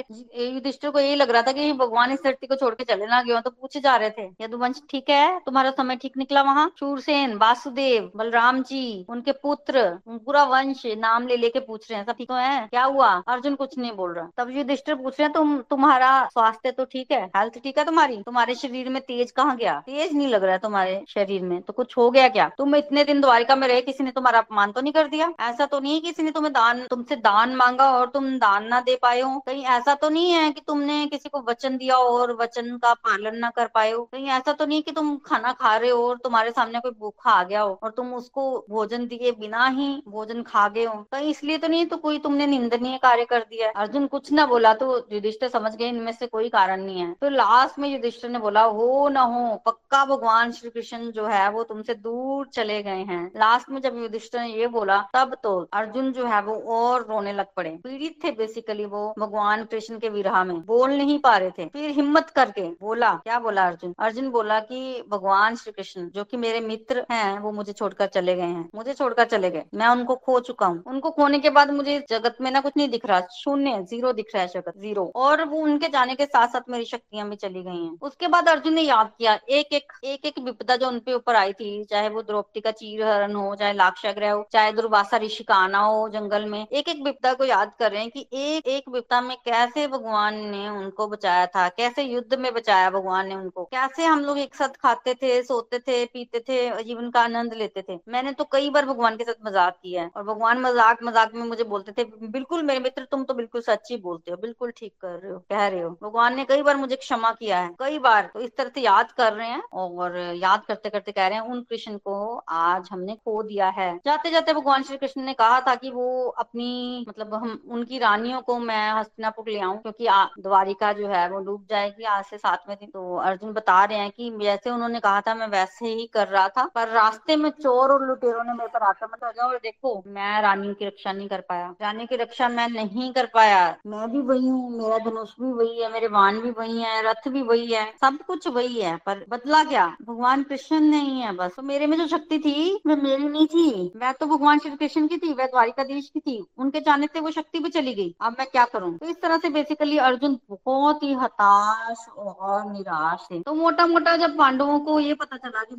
युधिष्ठिर 0.46 0.90
को 0.90 1.00
यही 1.00 1.14
लग 1.16 1.31
रहा 1.31 1.42
था 1.42 1.52
कि 1.52 1.72
भगवान 1.74 2.12
इस 2.12 2.22
धरती 2.24 2.46
को 2.46 2.57
छोड़ 2.57 2.74
के 2.74 2.85
चले 2.85 3.07
ना 3.07 3.22
गए 3.22 3.40
तो 3.40 3.50
पूछे 3.50 3.81
जा 3.81 3.96
रहे 3.96 4.11
थे, 4.11 4.29
यदुवंश 4.40 4.81
ठीक 4.90 5.11
है? 5.11 5.38
तुम्हारा 5.40 5.70
समय 5.72 5.96
ठीक 5.96 6.16
निकला 6.16 6.42
वहाँ? 6.42 6.70
शूरसेन 6.81 7.35
वासुदेव, 7.37 8.11
बलराम 8.16 8.62
जी, 8.62 9.05
उनके 9.09 9.33
पुत्र 9.35 9.88
पूरा 10.09 10.42
वंश, 10.46 10.83
नाम 10.98 11.26
ले 11.26 11.37
लेके 11.37 11.61
पूछ 11.61 11.90
रहे 11.90 11.98
हैं, 11.98 12.07
सब 12.07 12.14
ठीक 12.14 12.29
तो 12.29 12.35
है? 12.35 12.66
क्या 12.68 12.85
हुआ? 12.85 13.09
अर्जुन 13.29 13.55
कुछ 13.55 13.76
नहीं 13.79 13.92
बोल 13.92 14.12
रहा। 14.12 14.29
तब 14.37 14.50
युधिष्ठिर 14.50 14.94
पूछ 14.94 15.18
रहे 15.20 15.24
हैं, 15.24 15.33
तुम, 15.33 15.57
तुम्हारा 15.70 16.09
स्वास्थ्य 16.26 16.70
तो 16.70 16.85
ठीक 16.87 17.11
है? 17.12 17.24
हेल्थ 17.37 17.59
ठीक 17.62 17.79
है 17.79 17.85
तुम्हारी? 17.85 18.16
तुम्हारे 18.26 18.55
शरीर 18.57 18.88
में 18.90 19.00
तेज 19.02 19.31
कहाँ 19.33 19.57
गया? 19.57 19.79
तेज 19.87 20.12
नहीं 20.14 20.29
लग 20.29 20.44
रहा 20.44 20.56
है 20.57 20.61
तुम्हारे 20.61 21.03
शरीर 21.09 21.42
में 21.42 21.61
तो 21.62 21.73
कुछ 21.73 21.97
हो 21.97 22.11
गया 22.11 22.29
क्या? 22.29 22.49
तुम 22.59 22.77
इतने 22.77 23.05
दिन 23.05 23.21
द्वारिका 23.21 23.57
में 23.57 23.66
रहे, 23.69 23.81
किसी 23.81 24.05
ने 24.05 24.11
तुम्हारा 24.11 24.38
अपमान 24.38 24.73
तो 24.73 24.81
नहीं 24.81 24.92
कर 24.92 25.09
दिया? 25.09 25.33
ऐसा 25.40 25.66
तो 25.66 25.81
नहीं 25.81 25.95
है 25.95 26.01
किसी 26.01 26.23
ने 26.23 26.31
तुम्हें 26.31 26.53
दान, 26.53 26.83
तुमसे 26.87 27.16
दान 27.16 27.55
मांगा 27.57 27.90
और 27.92 28.07
तुम 28.07 28.29
दान 28.38 28.66
ना 28.66 28.81
दे 28.81 28.97
पाए 29.03 29.21
हो? 29.21 29.38
कहीं 29.47 29.64
ऐसा 29.66 29.95
तो 29.95 30.09
नहीं 30.09 30.31
है 30.31 30.51
कि 30.51 30.61
तुमने 30.66 31.05
किसी 31.07 31.29
को 31.29 31.40
वचन 31.49 31.77
दिया 31.77 31.97
और 31.97 32.33
वचन 32.33 32.77
का 32.77 32.92
पालन 32.95 33.37
ना 33.38 33.51
कर 33.51 33.66
पाए 33.66 33.90
हो? 33.92 34.03
कहीं 34.05 34.29
ऐसा 34.29 34.53
तो 34.53 34.66
नहीं 34.66 34.83
कि 34.83 34.92
तुम 34.92 35.16
खाना 35.27 35.53
खा 35.53 35.77
रहे 35.77 35.90
हो 35.90 36.09
और 36.09 36.19
तुम्हारे 36.19 36.51
सामने 36.51 36.81
कोई 36.81 36.92
भूखा 37.01 37.31
आ 37.31 37.42
गया 37.45 37.61
हो 37.61 37.79
और 37.83 37.90
तुम 37.90 38.14
उसको 38.14 38.66
भोजन 38.71 39.07
दिए 39.07 39.33
बिना 39.33 39.66
ही 39.69 39.90
भोजन 40.09 40.42
खा 40.42 40.66
गए 40.69 40.85
हो? 40.85 40.95
कहीं 41.12 41.31
इसलिए 41.31 41.59
तो 41.59 41.69
नहीं 41.69 41.87
तो 41.87 41.97
कोई 41.97 42.19
तुमने 42.19 42.47
निंदनीय 42.47 42.99
कार्य 42.99 43.25
कर 43.25 43.40
दिया 43.40 43.71
अर्जुन 43.77 44.07
कुछ 44.07 44.33
ना 44.33 44.47
बोला 44.47 44.73
तो 44.75 44.97
युधिष्ठिर 45.12 45.49
समझ 45.49 45.75
गए, 45.77 45.88
इनमें 45.88 46.12
से 46.12 46.27
कोई 46.27 46.49
कारण 46.49 46.83
नहीं 46.83 47.01
है। 47.01 47.12
तो 47.12 47.29
लास्ट 47.29 47.79
में 47.79 47.88
युधिष्ठिर 47.88 48.31
ने 48.31 48.38
बोला, 48.38 48.62
हो 48.62 49.09
न 49.09 49.16
हो, 49.16 49.62
पक्का 49.66 50.05
भगवान 50.05 50.45
श्री 50.52 50.70
कृष्ण 50.70 51.11
जो 51.11 51.26
है, 51.26 51.50
वो 51.50 51.62
तुमसे 51.62 51.94
दूर 51.94 52.46
चले 52.46 52.82
गए 52.82 53.02
हैं। 53.02 53.32
लास्ट 53.37 53.70
में 53.70 53.80
जब 53.80 54.02
युधिष्ठिर 54.02 54.40
ने 54.40 54.48
ये 54.48 54.66
बोला, 54.66 55.09
तब 55.14 55.37
तो 55.42 55.68
अर्जुन 55.72 56.12
जो 56.12 56.26
है, 56.26 56.42
वो 56.42 56.54
और 56.54 57.06
रोने 57.11 57.32
लग 57.32 57.46
पड़े। 57.56 57.70
पीड़ित 57.70 58.24
थे 58.24 58.30
बेसिकली 58.30 58.85
वो 58.85 59.14
भगवान 59.18 59.64
कृष्ण 59.64 59.98
के 59.98 60.09
विरह 60.09 60.44
में। 60.44 60.66
बोल 60.66 60.90
नहीं 60.90 61.18
पा 61.18 61.37
रहे 61.37 61.50
थे। 61.50 61.66
फिर 61.66 61.90
हिम्मत 61.90 62.30
करके 62.30 62.62
बोला। 62.62 63.14
क्या 63.14 63.38
बोला 63.38 63.66
अर्जुन? 63.66 63.94
अर्जुन 63.98 64.30
बोला 64.30 64.61
कि 64.61 65.04
भगवान 65.09 65.56
श्री 65.56 65.72
कृष्ण 65.72 66.11
जो 66.11 66.24
कि 66.24 66.37
मेरे 66.37 66.61
मित्र 66.61 67.06
हैं, 67.11 67.38
वो 67.38 67.52
मुझे 67.52 67.72
छोड़कर 67.72 68.06
चले 68.06 68.35
गए 68.35 68.42
हैं। 68.42 68.70
मुझे 68.74 68.94
छोड़कर 68.94 69.24
चले 69.24 69.50
गए। 69.50 69.64
मैं 69.74 69.88
उनको 69.88 70.16
खो 70.16 70.40
चुका 70.40 70.66
हूँ। 70.66 70.82
उनको 70.87 71.11
खोने 71.11 71.38
के 71.38 71.50
बाद 71.50 71.70
मुझे 71.70 72.06
जगत 72.11 72.37
में 72.40 72.50
ना 72.50 72.61
कुछ 72.61 72.72
नहीं 72.76 72.88
दिख 72.88 73.06
रहा। 73.06 73.20
शून्य, 73.20 73.82
ज़ीरो 73.82 74.12
दिख 74.12 74.26
रहा 74.35 74.42
है 74.42 74.48
जगत, 74.48 74.72
ज़ीरो। 74.78 75.12
और 75.16 75.44
वो 75.44 75.61
उनके 75.61 75.88
जाने 75.88 76.14
के 76.14 76.26
साथ 76.26 76.48
साथ 76.48 76.61
मेरी 76.68 76.85
शक्तियाँ 76.85 77.28
भी 77.28 77.37
चली 77.37 77.62
गई 77.62 77.85
हैं। 77.85 77.98
उसके 78.02 78.28
बाद 78.28 78.48
अर्जुन 78.48 78.74
ने 78.74 78.82
याद 78.82 79.11
किया 79.18 79.38
एक 79.48 79.72
एक 79.72 79.92
एक 80.04 80.26
एक 80.26 80.36
विपदा 80.40 80.77
जो 80.77 80.88
उनपे 80.88 81.12
ऊपर 81.14 81.37
आई 81.37 81.53
थी, 81.53 81.85
चाहे 81.85 82.09
वो 82.09 82.22
द्रौपदी 82.22 82.61
का 82.61 82.70
चीर 82.72 83.03
हरण 83.05 83.35
हो, 83.35 83.55
चाहे 83.57 83.72
लाक्षाग्रह 83.75 84.33
हो, 84.33 84.46
चाहे 84.53 84.72
दुर्वासा 84.72 85.16
ऋषि 85.18 85.44
का 85.44 85.55
आना 85.57 85.79
हो 85.81 86.09
जंगल 86.11 86.44
में 86.46 86.59
एक 86.62 86.88
एक 86.88 87.03
विपदा 87.05 87.33
को 87.35 87.44
याद 87.44 87.72
कर 87.79 87.90
रहे 87.92 88.01
हैं 88.01 88.11
कि 88.11 88.27
एक 88.35 88.66
एक 88.68 88.88
विपदा 88.88 89.20
में 89.20 89.37
कैसे 89.44 89.87
भगवान 89.88 90.35
ने 90.46 90.68
उनको 90.68 91.07
बचाया 91.09 91.46
था, 91.46 91.68
कैसे 91.70 92.03
युद्ध 92.03 92.35
में 92.37 92.53
बचाया 92.55 92.90
भगवान 92.90 93.29
ने 93.29 93.35
उनको, 93.35 93.64
कैसे 93.66 94.05
हम 94.05 94.20
लोग 94.20 94.38
एक 94.38 94.55
साथ 94.55 94.77
खाते 94.83 95.14
थे, 95.14 95.42
सोते 95.44 95.79
थे, 95.79 96.05
पीते 96.07 96.40
थे, 96.40 96.85
जीवन 96.85 97.11
का 97.11 97.20
आनंद 97.22 97.55
लेते 97.55 97.83
थे। 97.83 97.99
मैंने 98.09 98.33
तो 98.33 98.44
कई 98.53 98.70
बार 98.70 98.87
भगवान 98.87 99.16
के 99.16 99.25
साथ 99.25 99.46
मज़ाक 99.46 99.79
किया 99.83 100.03
है, 100.03 100.11
और 100.16 100.22
भगवान 100.25 100.61
मज़ाक 100.61 101.03
मज़ाक 101.03 101.35
में 101.35 101.42
मुझे 101.44 101.64
बोलते 101.66 101.92
थे, 101.92 102.05
बिल्कुल 102.29 102.62
मेरे 102.62 102.81
मित्र, 102.81 103.05
तुम 103.07 103.25
तो 103.25 103.35
बिल्कुल 103.35 103.61
सच्ची 103.62 103.96
बोलते 103.99 104.31
हो, 104.31 104.37
बिल्कुल 104.38 104.70
ठीक 104.77 104.92
कर 105.03 105.18
रहे 105.18 105.33
हो, 105.33 105.38
कह 105.51 105.66
रहे 105.66 105.81
हो। 105.81 105.90
भगवान 106.03 106.37
ने 106.37 106.44
कई 106.44 106.62
बार 106.62 106.77
मुझे 106.77 106.96
क्षमा 106.96 107.31
किया 107.33 107.59
है, 107.61 107.75
कई 107.79 107.99
बार 108.01 108.31
तो 108.35 108.40
इस 108.40 108.57
तरह 108.57 108.70
से 108.75 108.81
याद 108.81 109.12
कर 109.12 109.33
रहे 109.33 109.49
हैं, 109.49 109.62
और 109.75 110.15
याद 110.16 110.62
करते 110.68 110.90
करते 110.90 111.12
कह 111.12 111.26
रहे 111.26 111.38
हैं, 111.38 111.44
उन 111.44 111.61
कृष्ण 111.61 111.96
को 111.98 112.37
आज 112.48 112.88
हमने 112.92 113.14
खो 113.14 113.42
दिया 113.42 113.68
है। 113.68 113.88
जाते 114.07 114.31
जाते 114.31 114.52
भगवान 114.52 114.83
श्री 114.83 114.96
कृष्ण 114.96 115.22
ने 115.22 115.33
कहा 115.35 115.61
था 115.61 115.74
कि 115.74 115.90
वो 115.90 116.29
अपनी 116.29 117.05
मतलब 117.09 117.35
हम, 117.35 117.59
उनकी 117.70 117.98
रानियों 117.98 118.40
को 118.40 118.59
मैं 118.59 118.90
हस्तिनापुर 118.92 119.48
ले 119.48 119.61
आऊँ, 119.61 119.79
क्योंकि 119.79 120.09
द्वारिका 120.42 120.92
जो 120.92 121.09
है 121.09 121.29
वो 121.31 121.38
डूब 121.40 121.66
जाएगी 121.70 122.05
आज 122.05 122.24
से 122.24 122.38
सातवें 122.38 122.76
दिन। 122.76 122.90
तो 122.90 123.16
अर्जुन 123.16 123.52
बता 123.52 123.85
रहे 123.85 123.98
हैं 123.98 124.11
कि 124.11 124.31
जैसे 124.42 124.70
उन्होंने 124.70 125.00
कहा 125.00 125.20
था, 125.20 125.35
मैं 125.35 125.46
वैसे 125.48 125.87
ही 125.87 126.07
कर 126.07 126.29
रहा 126.29 126.48
था, 126.48 126.64
पर 126.74 126.88
रास्ते 126.88 127.37
में 127.37 127.50
चोर 127.50 127.92
और 127.92 128.07
लुटेरों 128.07 128.44
ने 128.44 128.52
मेरे 128.52 128.68
पर 128.68 128.83
आक्रमण 128.83 129.16
कर 129.16 129.31
दिया, 129.31 129.46
और 129.46 129.57
देखो, 129.57 130.02
मैं 130.07 130.42
रानियों 130.42 130.74
की 130.74 130.87
रक्षा 130.87 131.12
नहीं 131.12 131.29
कर 131.29 131.40
पाया। 131.40 131.74
रानी 131.83 132.07
की 132.07 132.16
रक्षा 132.16 132.48
मैं 132.48 132.68
नहीं 132.68 133.12
कर 133.12 133.26
पाया। 133.26 133.76
मैं 133.87 134.11
भी 134.12 134.20
वही 134.20 134.48
हूँ, 134.48 134.70
मेरा 134.70 134.98
धनुष 134.98 135.31
भी 135.40 135.52
वही 135.52 135.83
है, 135.83 135.92
मेरे 135.92 136.09
वान 136.09 136.40
भी 136.40 136.50
वही 136.50 136.81
है, 136.83 137.02
रथ 137.02 137.29
भी 137.29 137.42
वही 137.42 137.72
है, 137.72 137.85
सब 138.00 138.18
कुछ 138.26 138.48
वही 138.48 138.81
है, 138.81 138.96
पर 138.96 139.24
बदला 139.29 139.62
क्या? 139.64 139.87
भगवान 140.07 140.42
कृष्ण 140.42 140.79
नहीं 140.81 141.21
है 141.21 141.33
बस। 141.37 141.55
तो 141.57 141.62
मेरे 141.62 141.87
में 141.87 141.97
जो 141.99 142.07
शक्ति 142.07 142.38
थी, 142.38 142.75
वो 142.87 142.97
मेरी 142.97 143.25
नहीं 143.25 143.47
थी। 143.47 143.92
मैं 143.97 144.12
तो 144.14 144.27
भगवान 144.27 144.59
श्री 144.59 144.71
कृष्ण 144.73 145.07
की 145.07 145.16
थी 145.16 145.33
वह 145.33 145.47
द्वारिका 145.47 145.85
देश 145.85 146.09
की 146.09 146.21
थी। 146.21 146.37
उनके 146.59 146.81
जाने 146.81 147.07
से 147.07 147.21
वो 147.21 147.31
शक्ति 147.31 147.59
भी 147.59 147.71
चली 147.71 147.95
गई। 147.95 148.14
अब 148.21 148.37
मैं 148.38 148.47
क्या 148.47 148.64
करूँ? 148.64 148.97
तो 148.99 149.07
इस 149.07 149.21
तरह 149.23 149.38
से 149.38 149.49
बेसिकली 149.51 149.99
अर्जुन 150.01 150.38
बहुत 150.51 151.03
ही 151.03 151.12
हताश 151.14 152.07
और 152.09 152.71
निराश 152.73 153.27
थे। 153.31 153.40
तो 153.40 153.55
मोटा 153.55 153.87
मोटा 153.87 154.16
जब 154.16 154.37
पांडवों 154.38 154.79
को 154.81 154.99
ये 155.01 155.14
पता 155.14 155.37
चला 155.38 155.62
कि 155.62 155.75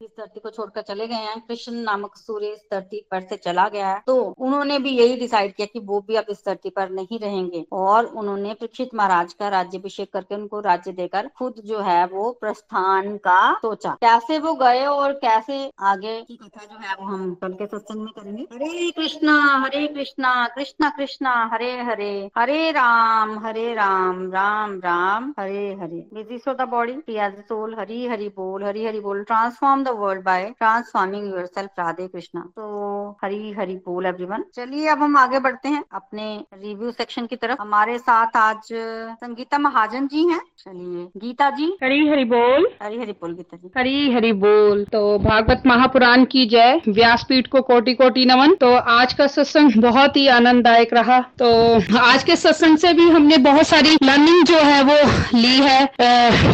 इस 0.00 0.10
धरती 0.18 0.40
को 0.40 0.50
छोड़कर 0.50 0.82
चले 0.82 1.06
गए 1.06 1.14
हैं, 1.16 1.40
कृष्ण 1.40 1.72
नामक 1.74 2.16
सूर्य 2.16 2.48
इस 2.48 2.64
धरती 2.72 3.04
पर 3.10 3.20
से 3.22 3.36
चला 3.38 3.68
गया 3.68 3.88
है 3.88 4.02
तो 4.06 4.16
उन्होंने 4.38 4.78
भी 4.78 4.90
यही 4.90 5.16
डिसाइड 5.16 5.54
किया 5.54 5.66
कि 5.72 5.78
वो 5.80 6.00
भी 6.00 6.16
अब 6.16 6.26
इस 6.30 6.42
धरती 6.46 6.70
पर 6.70 6.90
नहीं 6.90 7.18
रहेंगे। 7.18 7.64
और 7.72 8.06
उन्होंने 8.06 8.54
परीक्षित 8.54 8.94
महाराज 8.94 9.32
का 9.32 9.48
राज्यभिषेक 9.48 10.12
करके 10.12 10.34
उनको 10.34 10.60
राज्य 10.60 10.92
देकर 10.92 11.30
खुद 11.38 11.60
जो 11.64 11.80
है 11.80 12.04
वो 12.06 12.30
प्रस्थान 12.40 13.16
का 13.18 13.40
सोचा। 13.72 13.90
कैसे 14.00 14.38
वो 14.38 14.52
गए 14.56 14.84
और 14.86 15.12
कैसे 15.18 15.58
आगे 15.82 16.20
की 16.22 16.36
कथा 16.36 16.64
जो 16.64 16.78
है 16.80 16.94
वो 16.94 17.06
हम 17.06 17.34
कल 17.42 17.52
के 17.54 17.66
सत्संग 17.66 18.00
में 18.00 18.12
करेंगे। 18.12 18.42
Hare 18.54 18.90
Krishna 18.92 19.34
Hare 19.56 19.86
Krishna 19.88 20.32
Krishna 20.56 20.88
Krishna 20.96 21.32
Hare 21.52 21.70
Hare 21.82 22.10
Hare 22.38 22.70
Ram 22.72 23.38
Hare 23.46 23.72
Ram 23.74 24.30
Ram 24.32 24.78
Ram 24.80 25.32
Hare 25.38 25.66
Hare. 25.74 26.00
Busy 26.14 26.38
so 26.38 26.54
the 26.54 26.68
body 26.70 26.92
as 27.18 27.38
soul 27.48 27.74
Hari 27.78 28.06
Hari 28.06 28.28
बोल 28.36 28.64
हरी 28.64 28.84
हरि 28.86 29.00
बोल। 29.00 29.22
Transform 29.24 29.84
the 29.84 29.88
world 29.98 30.24
by 30.24 30.44
transforming 30.58 31.26
yourself 31.46 31.78
Radhe 31.78 32.06
Krishna 32.08 32.40
तो 32.56 33.16
हरी 33.24 33.52
हरि 33.52 33.74
बोल 33.86 34.06
everyone 34.06 34.44
चलिए 34.54 34.88
अब 34.88 35.02
हम 35.02 35.16
आगे 35.16 35.38
बढ़ते 35.40 35.68
हैं 35.68 35.84
अपने 35.92 36.24
रिव्यू 36.54 36.90
सेक्शन 36.92 37.26
की 37.26 37.36
तरफ़। 37.36 37.60
हमारे 37.60 37.98
साथ 38.00 38.36
आज 38.36 38.68
संगीता 38.72 39.58
महाजन 39.60 40.06
जी 40.08 40.26
हैं। 40.28 40.40
चलिए 40.58 41.04
गीता 41.16 41.50
जी। 41.52 41.66
हरी 41.82 42.06
हरि 42.08 42.24
बोल। 42.26 42.66
हरी 42.82 42.98
हरि 42.98 43.12
बोल 43.12 43.34
गीता 43.34 43.56
जी। 43.56 43.61
हरी 43.64 44.12
हरी 44.12 44.32
बोल। 44.32 44.82
तो 44.84 45.18
भागवत 45.18 45.62
महापुराण 45.66 46.24
की 46.24 46.44
जय। 46.46 46.80
व्यासपीठ 46.88 47.46
को 47.46 47.60
कोटि 47.62 47.92
कोटि 47.94 48.24
नमन। 48.24 48.54
तो 48.54 48.70
आज 48.74 49.12
का 49.12 49.26
सत्संग 49.26 49.72
बहुत 49.82 50.16
ही 50.16 50.26
आनंददायक 50.28 50.94
रहा। 50.94 51.18
तो 51.38 51.98
आज 51.98 52.24
के 52.24 52.36
सत्संग 52.36 52.78
से 52.78 52.92
भी 52.92 53.08
हमने 53.10 53.36
बहुत 53.38 53.66
सारी 53.66 53.94
लर्निंग 54.02 54.44
जो 54.44 54.58
है 54.58 54.82
वो 54.82 54.96
ली 55.38 55.54
है। 55.58 55.84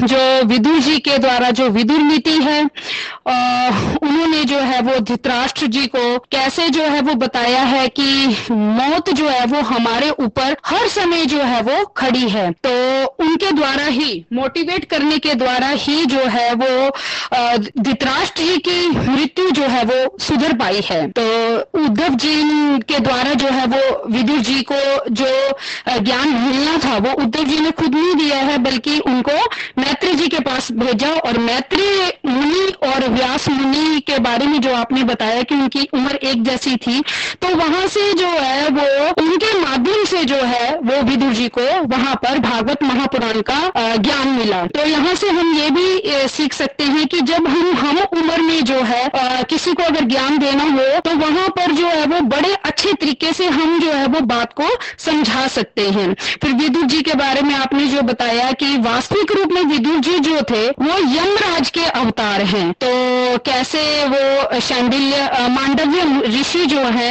जो 0.05 0.47
विदुर 0.49 0.79
जी 0.79 0.99
के 0.99 1.16
द्वारा 1.18 1.51
जो 1.51 1.68
विदुर 1.68 2.01
नीति 2.01 2.37
है 2.42 2.62
उन्होंने 4.03 4.42
जो 4.44 4.59
है 4.59 4.81
वो 4.83 4.99
धृतराष्ट्र 4.99 5.66
जी 5.66 5.87
को 5.87 6.18
कैसे 6.33 6.68
जो 6.68 6.83
है 6.83 7.01
वो 7.01 7.14
बताया 7.14 7.62
है 7.62 7.88
कि 7.88 8.37
मौत 8.51 9.11
जो 9.11 9.29
है 9.29 9.44
वो 9.47 9.61
हमारे 9.68 10.11
ऊपर 10.11 10.57
हर 10.66 10.87
समय 10.88 11.27
जो 11.27 11.38
है 11.38 11.62
वो 11.62 11.85
खड़ी 11.97 12.29
है। 12.29 12.51
तो 12.66 12.71
उनके 13.21 13.51
द्वारा 13.53 13.85
ही 13.87 14.25
मोटिवेट 14.33 14.85
करने 14.85 15.18
के 15.18 15.35
द्वारा 15.35 15.68
ही 15.68 16.05
जो 16.07 16.25
है 16.29 16.53
वो 16.55 16.90
धृतराष्ट्र 17.78 18.42
जी 18.42 18.56
की 18.58 18.88
मृत्यु 18.90 19.50
जो 19.50 19.66
है 19.68 19.82
वो 19.84 20.16
सुधर 20.20 20.52
पाई 20.58 20.80
है। 20.84 21.00
तो 21.11 21.22
उद्धव 21.80 22.14
जी 22.16 22.34
के 22.88 22.98
द्वारा 23.00 23.32
जो 23.34 23.48
है 23.48 23.66
वो 23.66 23.80
विदुर 24.11 24.38
जी 24.40 24.61
को 24.62 24.80
जो 25.12 25.26
ज्ञान 25.98 26.28
मिलना 26.28 26.76
था, 26.78 26.96
वो 26.98 27.12
उद्धव 27.22 27.44
जी 27.44 27.58
ने 27.61 27.70
खुद 27.72 27.94
नहीं 27.94 28.14
दिया 28.16 28.37
है, 28.38 28.58
बल्कि 28.61 28.98
उनको 29.00 29.38
मैत्री 29.78 30.12
जी 30.14 30.28
के 30.28 30.38
पास 30.40 30.70
भेजा 30.74 31.11
और 31.20 31.38
मैत्री 31.40 31.87
मुनि 32.26 32.66
और 32.88 33.08
व्यास 33.11 33.48
मुनि 33.48 34.00
के 34.06 34.18
बारे 34.20 34.46
में 34.46 34.61
जो 34.61 34.74
आपने 34.74 35.02
बताया 35.04 35.42
कि 35.42 35.54
उनकी 35.54 35.88
उम्र 35.94 36.14
एक 36.24 36.42
जैसी 36.44 36.76
थी 36.78 37.00
तो 37.42 37.54
वहाँ 37.56 37.87
से 37.88 38.12
जो 38.14 38.26
है 38.28 38.68
वो 38.70 38.87
उनके 39.22 39.52
माध्यम 39.61 40.04
से 40.06 40.24
जो 40.24 40.37
है 40.44 40.76
वो 40.80 41.00
विदुर 41.02 41.32
जी 41.32 41.48
को 41.48 41.66
वहाँ 41.88 42.14
पर 42.24 42.38
भागवत 42.40 42.82
महापुराण 42.82 43.40
का 43.50 43.61
ज्ञान 43.96 44.28
मिला। 44.30 44.64
तो 44.68 44.87
यहाँ 44.87 45.14
से 45.14 45.28
हम 45.30 45.54
ये 45.54 45.70
भी 45.70 46.28
सीख 46.28 46.52
सकते 46.54 46.84
हैं 46.88 47.07
कि 47.07 47.20
जब 47.22 47.46
हम 47.46 47.72
हम 47.77 47.98
उम्र 47.98 48.40
में 48.42 48.64
जो 48.64 48.81
है 48.83 49.05
आ, 49.07 49.42
किसी 49.42 49.72
को 49.72 49.83
अगर 49.83 50.05
ज्ञान 50.05 50.38
देना 50.38 50.64
हो 50.64 51.01
तो 51.01 51.14
वहाँ 51.16 51.48
पर 51.48 51.72
जो 51.72 51.87
है 51.87 52.05
वो 52.07 52.20
बड़े 52.29 52.53
अच्छे 52.55 52.92
तरीके 52.92 53.33
से 53.33 53.46
हम 53.48 53.79
जो 53.81 53.92
है 53.92 54.07
वो 54.07 54.20
बात 54.27 54.53
को 54.53 54.68
समझा 54.98 55.46
सकते 55.48 55.88
हैं। 55.90 56.12
फिर 56.42 56.53
विदुर 56.53 56.83
जी 56.83 57.01
के 57.03 57.14
बारे 57.14 57.42
में 57.42 57.55
आपने 57.55 57.87
जो 57.87 58.03
बताया 58.03 58.51
कि 58.53 58.77
वास्तविक 58.79 59.33
रूप 59.33 59.53
में 59.53 59.62
विदुर 59.64 59.98
जी 59.98 60.18
जो 60.20 60.40
थे 60.51 60.66
वो 60.70 60.98
यमराज 61.14 61.70
के 61.70 61.85
अवतार 61.85 62.42
हैं। 62.44 62.70
तो 62.85 63.38
कैसे 63.46 63.83
वो 64.07 64.61
शांडिल्य 64.61 65.48
मांडव्य 65.51 66.22
ऋषि 66.38 66.64
जो 66.66 66.81
है 66.96 67.11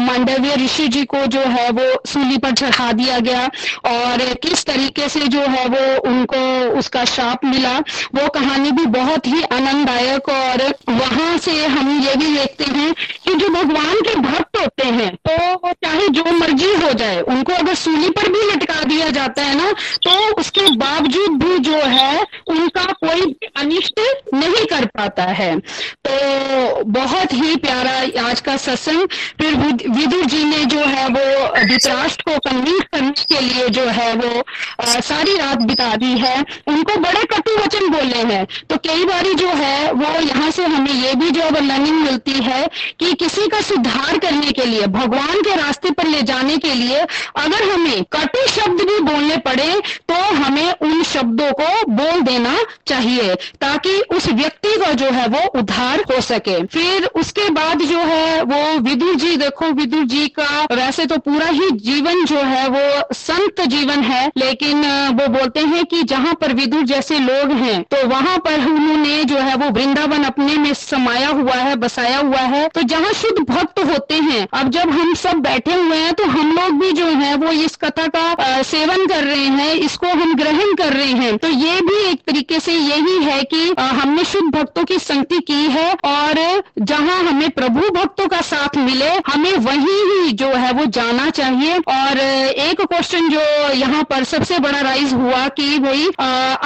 मांडव्य 0.00 0.54
ऋषि 0.64 0.88
जी 0.88 1.04
को 1.04 1.24
जो 1.26 1.40
है 1.48 1.68
वो 1.70 1.86
सूली 2.06 2.38
पर 2.38 2.52
चढ़ा 2.52 2.90
दिया 2.92 3.18
गया 3.20 3.44
और 3.86 4.22
किस 4.42 4.64
तरीके 4.66 5.08
से 5.08 5.26
जो 5.28 5.40
है 5.46 5.66
वो 5.68 5.84
उनको 6.10 6.40
उसका 6.78 7.04
श्राप 7.04 7.44
मिला 7.44 7.78
वो 8.14 8.28
कहानी 8.28 8.70
भी 8.72 8.86
बहुत 8.98 9.17
ही 9.26 9.42
आनंददायक 9.42 10.28
और 10.28 10.62
वहाँ 10.88 11.36
से 11.38 11.64
हम 11.66 11.90
ये 12.00 12.14
भी 12.16 12.34
देखते 12.36 12.64
हैं 12.64 12.92
कि 13.24 13.34
जो 13.34 13.48
भगवान 13.48 14.00
के 14.00 14.14
भक्त 14.14 14.56
होते 14.56 14.86
हैं 14.88 15.14
तो 15.28 15.72
चाहे 15.72 16.08
जो 16.08 16.24
मर्ज़ी 16.32 16.72
हो 16.74 16.92
जाए 16.92 17.20
उनको 17.20 17.52
अगर 17.52 17.74
सूली 17.74 18.10
पर 18.10 18.28
भी 18.28 18.42
लटका 18.52 18.82
दिया 18.84 19.08
जाता 19.10 19.42
है 19.42 19.56
ना 19.56 19.72
तो 20.04 20.16
उसके 20.40 20.68
बावजूद 20.76 21.42
भी 21.42 21.58
जो 21.58 21.76
है 21.76 22.26
उनका 22.48 22.84
कोई 23.04 23.34
अनिष्ट 23.56 24.00
नहीं 24.34 24.64
कर 24.66 24.84
पाता 24.86 25.22
है। 25.22 25.58
तो 26.06 26.84
बहुत 26.84 27.32
ही 27.32 27.56
प्यारा 27.56 28.28
आज 28.28 28.40
का 28.40 28.56
सत्संग। 28.56 29.08
फिर 29.40 29.54
विदुर 29.90 30.24
जी 30.24 30.44
ने 30.44 30.64
जो 30.64 30.80
है 30.80 31.06
वो 31.08 31.56
धृतराष्ट्र 31.56 32.22
को 32.22 32.38
कन्विंस 32.48 32.82
करने 32.92 33.10
के 33.10 33.40
लिए 33.40 33.68
जो 33.68 33.84
है 33.88 34.12
वो 34.14 34.42
आ, 34.80 35.00
सारी 35.00 35.36
रात 35.36 35.58
बिता 35.58 35.94
दी 35.96 36.12
है। 36.18 36.36
उनको 36.68 36.96
बड़े 37.00 37.24
कटु 37.24 37.56
वचन 37.56 37.88
बोले 37.88 38.22
हैं। 38.32 38.46
तो 38.70 38.76
कई 38.76 39.04
बारी 39.08 39.34
जो 39.34 39.48
है, 39.50 39.92
वो 39.92 40.20
यहाँ 40.22 40.50
से 40.50 40.64
हमें 40.66 40.92
ये 40.92 41.14
भी 41.14 41.30
जो 41.30 41.42
अब 41.42 41.56
लर्निंग 41.58 42.00
मिलती 42.00 42.32
है 42.42 42.66
कि 43.00 43.12
किसी 43.14 43.46
का 43.48 43.60
सुधार 43.62 44.18
करने 44.18 44.52
के 44.52 44.64
लिए, 44.64 44.86
भगवान 44.88 45.40
के 45.42 45.54
रास्ते 45.56 45.90
पर 45.90 46.06
ले 46.06 46.22
जाने 46.24 46.56
के 46.58 46.74
लिए 46.74 46.98
अगर 47.36 47.62
हमें 47.70 48.02
कटु 48.12 48.46
शब्द 48.50 48.82
भी 48.82 48.98
बोलने 49.02 49.36
पड़े 49.46 49.68
तो 50.08 50.14
हमें 50.36 50.72
उन 50.82 51.02
शब्दों 51.04 51.50
को 51.52 51.68
बोल 51.92 52.20
देना 52.22 52.56
चाहिए, 52.86 53.34
ताकि 53.60 54.00
उस 54.12 54.28
व्यक्ति 54.30 54.76
का 54.80 54.92
जो 54.94 55.10
है 55.10 55.26
वो 55.28 55.46
उद्धार 55.58 56.04
हो 56.10 56.20
सके। 56.22 56.56
फिर 56.68 57.04
उसके 57.16 57.48
बाद 57.50 57.82
जो 57.84 57.98
है 58.00 58.42
वो 58.44 58.78
विदुर 58.80 59.14
जी, 59.16 59.36
देखो 59.36 59.70
विदुर 59.72 60.04
जी 60.06 60.26
का 60.30 60.66
वैसे 60.72 61.06
तो 61.06 61.18
पूरा 61.20 61.46
ही 61.48 61.70
जीवन 61.82 62.24
जो 62.24 62.42
है 62.44 62.66
वो 62.68 63.14
संत 63.14 63.60
जीवन 63.68 64.02
है, 64.02 64.26
लेकिन 64.38 64.82
वो 65.12 65.26
बोलते 65.30 65.60
हैं 65.62 65.84
कि 65.86 66.02
जहाँ 66.04 66.34
पर 66.40 66.52
विदुर 66.54 66.82
जैसे 66.86 67.18
लोग 67.20 67.52
हैं 67.54 67.82
तो 67.84 68.06
वहाँ 68.08 68.36
पर 68.38 68.60
उन्होंने 68.88 69.24
जो 69.24 69.36
है 69.38 69.54
वो 69.56 69.68
वृंदावन 69.70 70.22
अपने 70.24 70.54
में 70.58 70.72
समाया 70.74 71.28
हुआ 71.30 71.54
है 71.54 71.74
बसाया 71.78 72.18
हुआ 72.18 72.40
है। 72.52 72.66
तो 72.68 72.82
जहाँ 72.84 73.12
शुद्ध 73.14 73.44
भक्त 73.48 73.78
होते 73.86 74.14
हैं 74.20 74.46
अब 74.54 74.70
जब 74.70 74.90
हम 74.90 75.12
सब 75.16 75.40
बैठे 75.42 75.74
हुए 75.74 75.96
हैं 75.96 76.12
तो 76.14 76.24
हम 76.28 76.52
लोग 76.52 76.78
भी 76.80 76.90
जो 76.92 77.06
है 77.20 77.34
वो 77.36 77.50
इस 77.64 77.76
कथा 77.76 78.06
का 78.08 78.62
सेवन 78.64 79.06
कर 79.06 79.24
रहे 79.24 79.46
हैं 79.58 79.74
इसको 79.76 80.06
हम 80.12 80.34
ग्रहण 80.36 80.74
कर 80.74 80.92
रहे 80.92 81.12
हैं। 81.14 81.36
तो 81.38 81.48
ये 81.48 81.80
भी 81.80 81.96
एक 82.04 82.20
तरीके 82.26 82.60
से 82.60 82.72
यही 82.72 83.16
है 83.24 83.42
कि 83.44 83.74
हमने 83.78 84.24
शुद्ध 84.24 84.48
भक्तों 84.56 84.84
की 84.84 84.98
संगति 85.00 85.40
की 85.42 85.60
है 85.68 85.90
और 86.06 86.62
जहाँ 86.82 87.18
हमें 87.24 87.48
प्रभु 87.50 87.90
भक्तों 87.92 88.26
का 88.28 88.40
साथ 88.42 88.76
मिले 88.78 89.10
हमें 89.26 89.52
वही 89.60 89.98
ही 90.04 90.32
जो 90.34 90.48
है 90.54 90.72
वो 90.72 90.84
जाना 90.92 91.28
चाहिए। 91.32 91.78
और 91.90 92.18
एक 92.18 92.80
क्वेश्चन 92.82 93.28
जो 93.28 93.40
यहाँ 93.74 94.02
पर 94.10 94.24
सबसे 94.26 94.58
बड़ा 94.58 94.80
राइज 94.80 95.12
हुआ 95.14 95.46
कि 95.50 95.78
भाई 95.78 96.06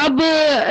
अब 0.04 0.22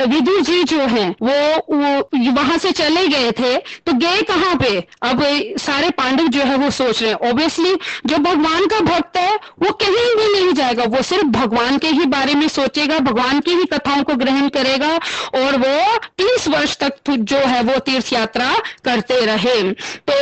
विदु 0.08 0.38
जी 0.42 0.62
जो 0.64 0.80
है 0.88 1.08
वो, 1.22 1.36
वो 1.42 2.32
वहाँ 2.32 2.58
से 2.58 2.72
चले 2.72 3.06
गए 3.08 3.30
थे 3.32 3.56
तो 3.56 3.92
गए 3.94 4.22
कहाँ 4.22 4.54
पे? 4.56 4.76
अब 5.02 5.22
सारे 5.58 5.90
पांडव 5.92 6.26
जो 6.28 6.42
है 6.42 6.56
वो 6.56 6.70
सोच 6.70 7.02
रहे 7.02 7.10
हैं। 7.10 7.30
ऑब्वियसली 7.30 7.74
जो 8.06 8.16
भगवान 8.18 8.66
का 8.66 8.80
भक्त 8.82 9.16
है, 9.16 9.34
वो 9.62 9.70
कहीं 9.82 10.14
भी 10.16 10.32
नहीं 10.32 10.52
जाएगा। 10.54 10.84
वो 10.86 11.02
सिर्फ़ 11.02 11.26
भगवान 11.28 11.78
के 11.78 11.88
ही 11.88 12.04
बारे 12.06 12.34
में 12.34 12.46
सोचेगा, 12.48 12.98
भगवान 13.00 13.40
की 13.40 13.54
ही 13.54 13.64
कथाओं 13.64 14.02
को 14.02 14.14
ग्रहण 14.14 14.48
करेगा, 14.48 14.94
और 15.34 15.56
वो 15.56 15.98
तीस 16.18 16.48
वर्ष 16.48 16.76
तक 16.76 17.10
जो 17.10 17.38
है 17.38 17.62
वो 17.62 17.78
तीर्थ 17.80 18.12
यात्रा 18.12 18.52
करते 18.84 19.20
रहे। 19.26 19.60
तो 20.10 20.14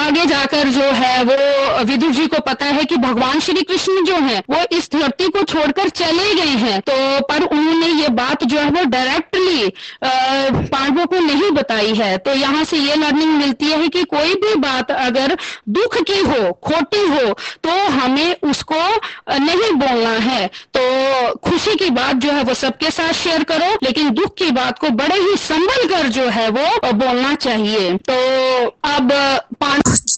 आगे 0.00 0.24
जाकर 0.26 0.68
जो 0.68 0.90
है 0.94 1.22
वो 1.24 1.84
विदुर 1.84 2.10
जी 2.10 2.26
को 2.26 2.40
पता 2.42 2.66
है 2.66 2.84
कि 2.84 2.96
भगवान 2.96 3.40
श्री 3.40 3.62
कृष्ण 3.62 4.04
जो 4.04 4.16
है, 4.16 4.42
वो 4.50 4.64
इस 4.72 4.90
धरती 4.92 5.28
को 5.28 5.42
छोड़कर 5.44 5.88
चले 5.90 6.34
गए 6.34 6.56
हैं। 6.64 6.80
तो 6.80 6.94
पर 7.24 7.42
उन्होंने 7.44 7.86
ये 7.92 8.08
बात 8.14 8.44
जो 8.44 8.58
है 8.58 8.70
वो 8.70 8.84
डायरेक्टली 8.84 9.72
पांडवों 10.66 11.06
को 11.06 11.20
नहीं 11.20 11.50
बताई 11.52 11.94
है। 11.94 12.16
तो 12.18 12.34
यहाँ 12.34 12.64
से 12.64 12.78
ये 12.78 12.94
लर्निंग 12.96 13.36
मिलती 13.36 13.66
है 13.66 13.88
कि 13.88 14.02
कोई 14.06 14.34
भी 14.36 14.54
बात 14.60 14.90
अगर 14.90 15.36
दुख 15.70 15.96
की 16.00 16.20
हो, 16.20 16.52
खोटी 16.64 17.06
हो 17.06 17.32
तो 17.64 17.70
हमें 17.90 18.36
उसको 18.44 18.80
नहीं 19.30 19.70
बोलना 19.74 20.12
है। 20.22 20.46
तो 20.76 21.34
खुशी 21.44 21.74
की 21.74 21.90
बात 21.90 22.16
जो 22.16 22.32
है 22.32 22.42
वो 22.44 22.54
सबके 22.54 22.90
साथ 22.90 23.12
शेयर 23.14 23.42
करो, 23.44 23.72
लेकिन 23.82 24.10
दुख 24.12 24.34
की 24.34 24.50
बात 24.52 24.78
को 24.78 24.88
बड़े 24.94 25.16
ही 25.16 25.36
संभल 25.38 25.88
कर 25.88 26.08
जो 26.10 26.28
है 26.30 26.48
वो 26.50 26.92
बोलना 26.94 27.34
चाहिए। 27.36 27.92
तो 28.10 28.14
अब 28.84 29.12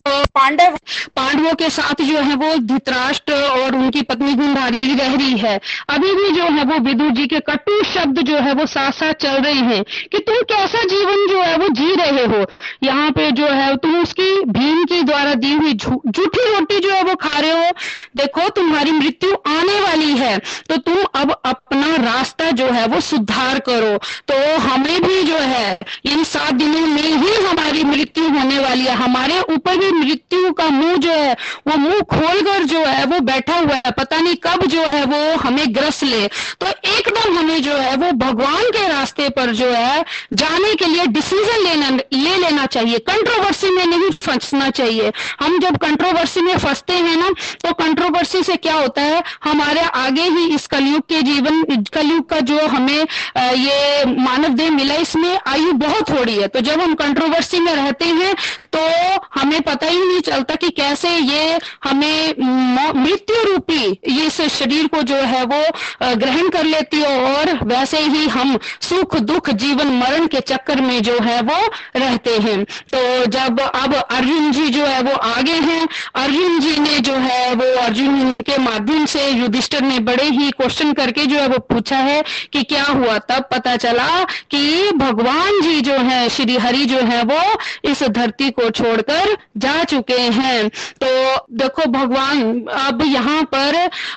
पांडव 0.08 0.76
पांडवों 1.16 1.54
के 1.54 1.70
साथ 1.70 2.02
जो 2.02 2.18
है 2.18 2.34
वो 2.34 2.56
धृतराष्ट्र 2.56 3.32
और 3.32 3.74
उनकी 3.74 4.02
पत्नी 4.02 4.34
गुंधारी 4.34 4.94
रह 4.94 5.14
रही 5.14 5.36
है। 5.38 5.60
अभी 5.88 6.14
भी 6.14 6.30
जो 6.30 6.42
है 6.42 6.64
वो 6.64 6.78
विदुर 6.78 7.10
जी 7.10 7.26
के 7.26 7.40
कटु 7.40 7.82
शब्द 7.84 8.20
जो 8.20 8.36
है 8.36 8.52
वो 8.52 8.66
साथ 8.66 8.92
साथ 8.92 9.12
चल 9.12 9.30
रहे 9.30 9.54
हैं 9.54 9.84
कि 10.12 10.18
तुम 10.18 10.34
कैसा 10.34 10.82
जीवन 10.84 11.26
जो 11.30 11.42
है 11.42 11.56
वो 11.56 11.68
जी 11.68 11.94
रहे 11.94 12.24
हो? 12.24 12.46
यहाँ 12.82 13.10
पे 13.10 13.30
जो 13.30 13.46
है 13.46 13.76
तुम 13.76 14.02
उसकी 14.02 14.42
भीम 14.42 14.84
की 14.84 15.02
द्वारा 15.02 15.34
दी 15.34 15.52
हुई 15.52 15.72
झूठी 15.72 16.52
रोटी 16.52 16.78
जो 16.78 16.90
है 16.90 17.02
वो 17.02 17.14
खा 17.14 17.38
रहे 17.38 17.50
हो। 17.50 17.72
देखो, 18.16 18.48
तुम्हारी 18.48 18.90
मृत्यु 18.90 19.34
आने 19.46 19.80
वाली 19.80 20.12
है। 20.12 20.38
तो 20.38 20.76
तुम 20.76 20.96
अब 21.14 21.40
अपना 21.44 21.96
रास्ता 21.96 22.50
जो 22.50 22.66
है 22.66 22.86
वो 22.86 23.00
सुधार 23.00 23.58
करो। 23.58 23.96
तो 24.30 24.58
हमें 24.58 25.02
भी 25.02 25.22
जो 25.22 25.38
है 25.38 25.78
इन 26.04 26.24
सात 26.24 26.54
दिनों 26.54 26.86
में 26.86 27.02
ही 27.02 27.34
हमारी 27.44 27.84
मृत्यु 27.84 28.28
होने 28.28 28.58
वाली 28.58 28.84
है। 28.84 28.94
हमारे 28.94 29.40
ऊपर 29.40 29.76
भी 29.76 29.90
मृत्यु 29.96 30.52
का 30.52 30.68
मुँह 30.70 30.96
जो 30.96 31.12
है, 31.12 31.32
वो 31.68 31.76
मुँह 31.78 32.00
खोलकर 32.10 32.64
जो 32.64 32.78
है, 32.80 33.04
वो 33.06 33.20
बैठा 33.22 33.56
हुआ 33.56 33.74
है, 33.76 33.90
पता 33.92 34.18
नहीं 34.18 34.34
कब 34.44 34.64
जो 34.66 34.82
है 34.92 35.04
वो 35.06 35.36
हमें 35.38 35.74
ग्रस 35.74 36.02
ले। 36.04 36.26
तो 36.60 36.66
एकदम 36.66 37.36
हमें 37.38 37.62
जो 37.62 37.76
है, 37.76 37.96
वो 37.96 38.10
भगवान 38.18 38.70
के 38.70 38.86
रास्ते 38.88 39.28
पर 39.30 39.52
जो 39.54 39.68
है, 39.68 40.04
जाने 40.34 40.74
के 40.74 40.86
लिए 40.86 41.06
डिसीज़न 41.08 41.62
लेना, 41.64 41.90
ले 42.14 42.36
लेना 42.38 42.66
चाहिए। 42.68 42.98
कंट्रोवर्सी 43.06 43.70
में 43.70 43.84
नहीं 43.86 44.10
फंसना 44.22 44.70
चाहिए। 44.72 45.12
हम 45.40 45.58
जब 45.60 45.76
कंट्रोवर्सी 45.78 46.40
में 46.40 46.56
फंसते 46.58 46.94
हैं 46.94 47.16
ना 47.16 47.30
तो 47.62 47.72
कंट्रोवर्सी 47.74 48.42
से 48.42 48.56
क्या 48.58 48.74
होता 48.74 49.02
है? 49.02 49.22
हमारे 49.44 49.80
आगे 49.80 50.22
ही 50.22 50.46
इस 50.54 50.66
कलयुग 50.66 51.02
के 51.08 51.20
जीवन, 51.22 51.62
कलयुग 51.94 52.28
का 52.30 52.40
जो 52.42 52.66
हमें 52.68 53.06
ये 53.56 54.04
मानव 54.06 54.54
देह 54.56 54.70
मिला, 54.70 54.94
इसमें 54.96 55.38
आयु 55.46 55.72
बहुत 55.74 56.10
थोड़ी 56.10 56.34
है। 56.34 56.48
तो 56.48 56.60
जब 56.60 56.80
हम 56.80 56.94
कंट्रोवर्सी 56.96 57.60
में 57.60 57.74
रहते 57.74 58.04
हैं 58.06 58.34
तो 58.72 58.80
हमें 59.34 59.60
पता 59.62 59.85
ही 59.88 59.98
नहीं 59.98 60.20
चलता 60.20 60.54
कि 60.54 60.70
कैसे 60.70 61.10
ये 61.10 61.58
हमें 61.84 62.34
मृत्यु 62.96 63.42
रूपी 63.44 63.82
इस 64.24 64.40
शरीर 64.52 64.86
को 64.86 65.02
जो 65.02 65.16
है 65.16 65.44
वो 65.44 65.62
ग्रहण 66.14 66.48
कर 66.48 66.64
लेती 66.64 66.96
है 66.96 67.20
और 67.26 67.52
वैसे 67.64 67.98
ही 67.98 68.26
हम 68.28 68.58
सुख, 68.80 69.16
दुख, 69.16 69.50
जीवन, 69.50 69.86
मरण 69.96 70.26
के 70.26 70.40
चक्कर 70.40 70.80
में 70.80 71.02
जो 71.02 71.18
है 71.22 71.40
वो 71.42 71.58
रहते 71.96 72.36
हैं। 72.38 72.64
तो 72.94 73.24
जब 73.30 73.60
अब 73.60 73.94
अर्जुन 73.94 74.50
जी 74.52 74.68
जो 74.68 74.84
है 74.84 75.00
वो 75.02 75.12
आगे 75.12 75.54
हैं, 75.62 75.86
अर्जुन 76.14 76.58
जी 76.60 76.76
ने 76.78 76.98
जो 77.00 77.14
है 77.18 77.54
वो 77.54 77.66
अर्जुन 77.80 78.30
के 78.46 78.58
माध्यम 78.58 79.04
से 79.06 79.28
युधिष्ठर 79.28 79.82
ने 79.82 79.98
बड़े 80.00 80.24
ही 80.24 80.50
क्वेश्चन 80.50 80.92
करके 80.92 81.26
जो 81.26 81.38
है 81.38 81.46
वो 81.48 81.58
पूछा 81.70 81.96
है 81.98 82.22
कि 82.52 82.62
क्या 82.64 82.84
हुआ? 82.84 83.18
तब 83.20 83.48
पता 83.52 83.76
चला 83.76 84.22
कि 84.50 84.90
भगवान 84.96 85.60
जी 85.62 85.80
जो 85.80 85.98
है, 86.00 86.28
श्री 86.28 86.56
हरि 86.56 86.84
जो 86.84 87.00
है 87.02 87.22
वो 87.24 87.42
इस 87.90 88.02
धरती 88.10 88.50
को 88.50 88.68
छोड़कर 88.70 89.36
जा 89.56 89.75
चुके 89.84 90.18
हैं। 90.32 90.68
तो 91.02 91.08
देखो 91.56 91.86
भगवान, 91.90 92.40
अब 92.78 93.02
यहाँ 93.04 93.42
पर 93.54 93.74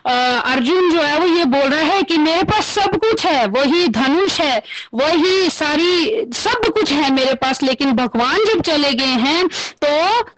अर्जुन 0.07 0.91
जो 0.91 1.01
है 1.01 1.19
वो 1.19 1.27
ये 1.27 1.45
बोल 1.47 1.69
रहा 1.69 1.81
है 1.85 2.01
कि 2.03 2.17
मेरे 2.19 2.43
पास 2.43 2.65
सब 2.69 2.95
कुछ 2.97 3.25
है, 3.25 3.45
वही 3.47 3.87
धनुष 3.89 4.39
है, 4.41 4.61
वही 4.93 5.49
सारी, 5.51 6.25
सब 6.35 6.65
कुछ 6.69 6.91
है 6.91 7.11
मेरे 7.13 7.33
पास। 7.35 7.63
लेकिन 7.63 7.91
भगवान 7.93 8.45
जब 8.45 8.61
चले 8.63 8.91
गए 8.93 9.15
हैं 9.19 9.47
तो 9.83 9.89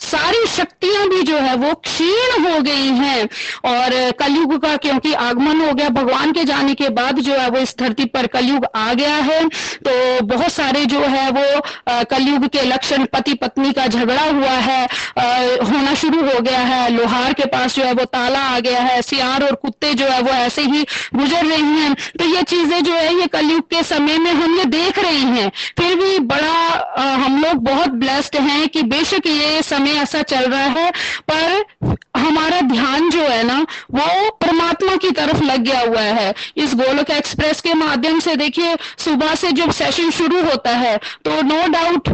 सारी 0.01 0.45
शक्तियाँ 0.47 1.07
भी 1.09 1.21
जो 1.23 1.37
है 1.37 1.55
वो 1.57 1.73
क्षीण 1.81 2.45
हो 2.45 2.59
गई 2.61 2.87
हैं। 2.97 3.23
और 3.65 4.11
कलयुग 4.19 4.57
का 4.61 4.75
क्योंकि 4.77 5.13
आगमन 5.15 5.61
हो 5.61 5.73
गया, 5.73 5.89
भगवान 5.91 6.31
के 6.31 6.43
जाने 6.43 6.73
के 6.75 6.89
बाद 6.91 7.19
जो 7.19 7.33
है 7.33 7.49
वो 7.49 7.59
इस 7.59 7.75
धरती 7.79 8.05
पर 8.07 8.27
कलयुग 8.29 8.65
आ 8.75 8.93
गया 8.93 9.15
है। 9.15 9.43
तो 9.79 10.25
बहुत 10.25 10.51
सारे 10.51 10.85
जो 10.85 10.99
है 11.01 11.29
वो 11.31 11.61
कलयुग 12.05 12.47
के 12.47 12.61
लक्षण 12.63 13.05
पति 13.13 13.33
पत्नी 13.35 13.71
का 13.73 13.87
झगड़ा 13.87 14.23
हुआ 14.23 14.55
है। 14.61 14.87
होना 15.11 15.93
शुरू 15.95 16.21
हो 16.23 16.39
गया 16.41 16.59
है। 16.61 16.89
लोहार 16.91 17.33
के 17.33 17.45
पास 17.47 17.75
जो 17.75 17.83
है 17.83 17.93
वो 17.93 18.05
ताला 18.07 18.39
आ 18.47 18.59
गया 18.59 18.81
है। 18.81 19.01
सियार 19.01 19.43
और 19.43 19.55
कुत्ते 19.55 19.93
जो 19.93 20.05
है 20.07 20.21
वो 20.21 20.31
ऐसे 20.31 20.61
ही 20.63 20.83
गुजर 21.15 21.45
रही 21.45 21.79
हैं। 21.79 21.93
तो 22.19 22.25
ये 22.25 22.41
चीज़ें 22.43 22.83
जो 22.83 22.93
है 22.93 23.13
ये 23.15 23.27
कलयुग 23.29 23.69
के 23.69 23.83
समय 23.85 24.17
में 24.17 24.31
हम 24.33 24.57
ये 24.57 24.65
देख 24.67 24.99
रहे 24.99 25.19
हैं। 25.31 25.51
फिर 25.77 25.95
भी 25.95 26.19
बड़ा 26.27 27.03
हम 27.15 27.41
लोग 27.43 27.63
बहुत 27.63 27.89
ब्लेस्ड 28.01 28.35
हैं 28.41 28.67
कि 28.69 28.81
बेशक 28.85 29.27
ये 29.27 29.61
समय 29.63 30.01
ऐसा 30.01 30.21
चल 30.23 30.49
रहा 30.49 30.65
है। 30.79 30.91
पर 31.31 31.95
हमारा 32.17 32.59
ध्यान 32.63 33.09
जो 33.09 33.21
है 33.21 33.43
ना, 33.43 33.59
वो 33.91 34.29
परमात्मा 34.41 34.95
की 34.95 35.11
तरफ़ 35.11 35.43
लग 35.43 35.61
गया 35.61 35.79
हुआ 35.81 36.01
है। 36.01 36.33
इस 36.57 36.73
गोलक 36.75 37.09
एक्सप्रेस 37.11 37.61
के 37.61 37.73
माध्यम 37.75 38.19
से 38.19 38.35
देखिए, 38.35 38.75
सुबह 38.97 39.35
से 39.35 39.51
जब 39.51 39.71
सेशन 39.73 40.09
शुरू 40.11 40.41
होता 40.43 40.75
है 40.77 40.97
तो 41.25 41.41
नो 41.43 41.67
डाउट 41.69 42.09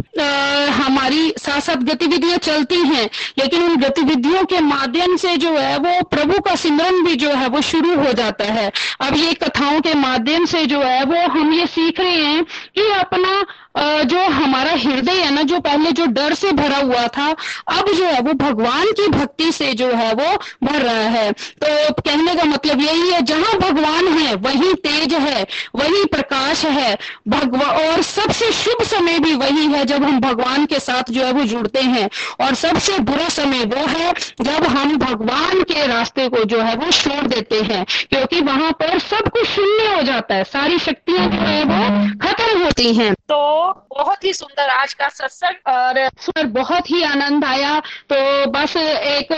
हमारी 0.77 1.33
साथ 1.39 1.61
साथ 1.61 1.83
गतिविधियाँ 1.85 2.37
चलती 2.39 2.75
हैं, 2.79 3.09
लेकिन 3.39 3.63
उन 3.63 3.75
गतिविधियों 3.77 4.43
के 4.45 4.59
माध्यम 4.59 5.15
से 5.17 5.35
जो 5.37 5.57
है 5.57 5.77
वो 5.77 6.01
प्रभु 6.03 6.39
का 6.39 6.55
सिमरन 6.55 7.03
भी 7.03 7.15
जो 7.15 7.29
है 7.29 7.47
वो 7.47 7.61
शुरू 7.61 7.95
हो 7.95 8.11
जाता 8.13 8.45
है। 8.45 8.71
अब 9.01 9.15
ये 9.15 9.33
कथाओं 9.33 9.79
के 9.81 9.93
माध्यम 9.93 10.45
से 10.45 10.65
जो 10.65 10.81
है 10.81 11.03
वो 11.03 11.27
हम 11.29 11.53
ये 11.53 11.65
सीख 11.67 11.99
रहे 11.99 12.25
हैं 12.25 12.43
कि 12.43 12.87
अपना 12.91 13.45
जो 13.79 14.29
हमारा 14.29 14.71
हृदय 14.71 15.11
है 15.11 15.33
ना, 15.33 15.41
जो 15.41 15.59
पहले 15.59 15.91
जो 15.91 16.05
डर 16.05 16.33
से 16.33 16.51
भरा 16.51 16.77
हुआ 16.77 17.07
था, 17.07 17.35
अब 17.67 17.91
जो 17.97 18.05
है 18.05 18.21
वो 18.21 18.33
भगवान 18.33 18.85
की 18.85 19.07
भक्ति 19.07 19.51
से 19.51 19.73
जो 19.73 19.91
है 19.91 20.13
वो 20.13 20.37
भर 20.63 20.81
रहा 20.81 21.09
है। 21.09 21.31
तो 21.31 21.93
कहने 21.93 22.35
का 22.35 22.43
मतलब 22.43 22.81
यही 22.81 23.09
है, 23.09 23.21
जहाँ 23.21 23.57
भगवान 23.57 24.07
है, 24.07 24.35
वही 24.35 24.73
तेज 24.73 25.13
है, 25.13 25.47
वही 25.75 26.05
प्रकाश 26.05 26.65
है। 26.65 26.97
भगवान 27.27 27.67
और 27.67 28.01
सबसे 28.01 28.51
शुभ 28.51 28.83
समय 28.83 29.19
भी 29.19 29.35
वही 29.35 29.65
है, 29.65 29.85
जब 29.85 30.03
हम 30.03 30.19
भगवान 30.19 30.65
के 30.65 30.79
साथ 30.79 31.11
जो 31.11 31.23
है 31.23 31.31
वो 31.31 31.43
जुड़ते 31.43 31.81
हैं। 31.81 32.09
और 32.41 32.55
सबसे 32.55 32.99
बुरा 32.99 33.29
समय 33.29 33.63
वो 33.63 33.87
है, 33.87 34.13
जब 34.41 34.65
हम 34.65 34.97
भगवान 34.97 35.63
के 35.63 35.87
रास्ते 35.87 36.29
को 36.29 36.43
जो 36.43 36.61
है 36.61 36.75
वो 36.75 36.91
छोड़ 36.91 37.27
देते 37.27 37.61
हैं। 37.61 37.85
क्योंकि 38.09 38.41
वहाँ 38.41 38.71
पर 38.71 38.99
सब 38.99 39.29
कुछ 39.29 39.47
शून्य 39.47 39.95
हो 39.95 40.01
जाता 40.01 40.35
है, 40.35 40.43
सारी 40.43 40.79
शक्तियाँ 40.79 41.27
जो 41.27 41.37
है 41.37 41.63
वो 41.63 42.09
खत्म 42.27 42.63
होती 42.63 42.93
हैं। 42.93 43.13
तो 43.13 43.66
बहुत 43.89 44.23
ही 44.23 44.33
सुंदर 44.33 44.69
आज 44.69 44.93
का 44.93 45.07
सत्संग। 45.09 45.55
और 45.67 46.45
बहुत 46.53 46.89
ही 46.91 47.01
आनंद 47.03 47.45
आया। 47.45 47.79
तो 48.09 48.49
बस 48.51 48.75
एक 48.77 49.31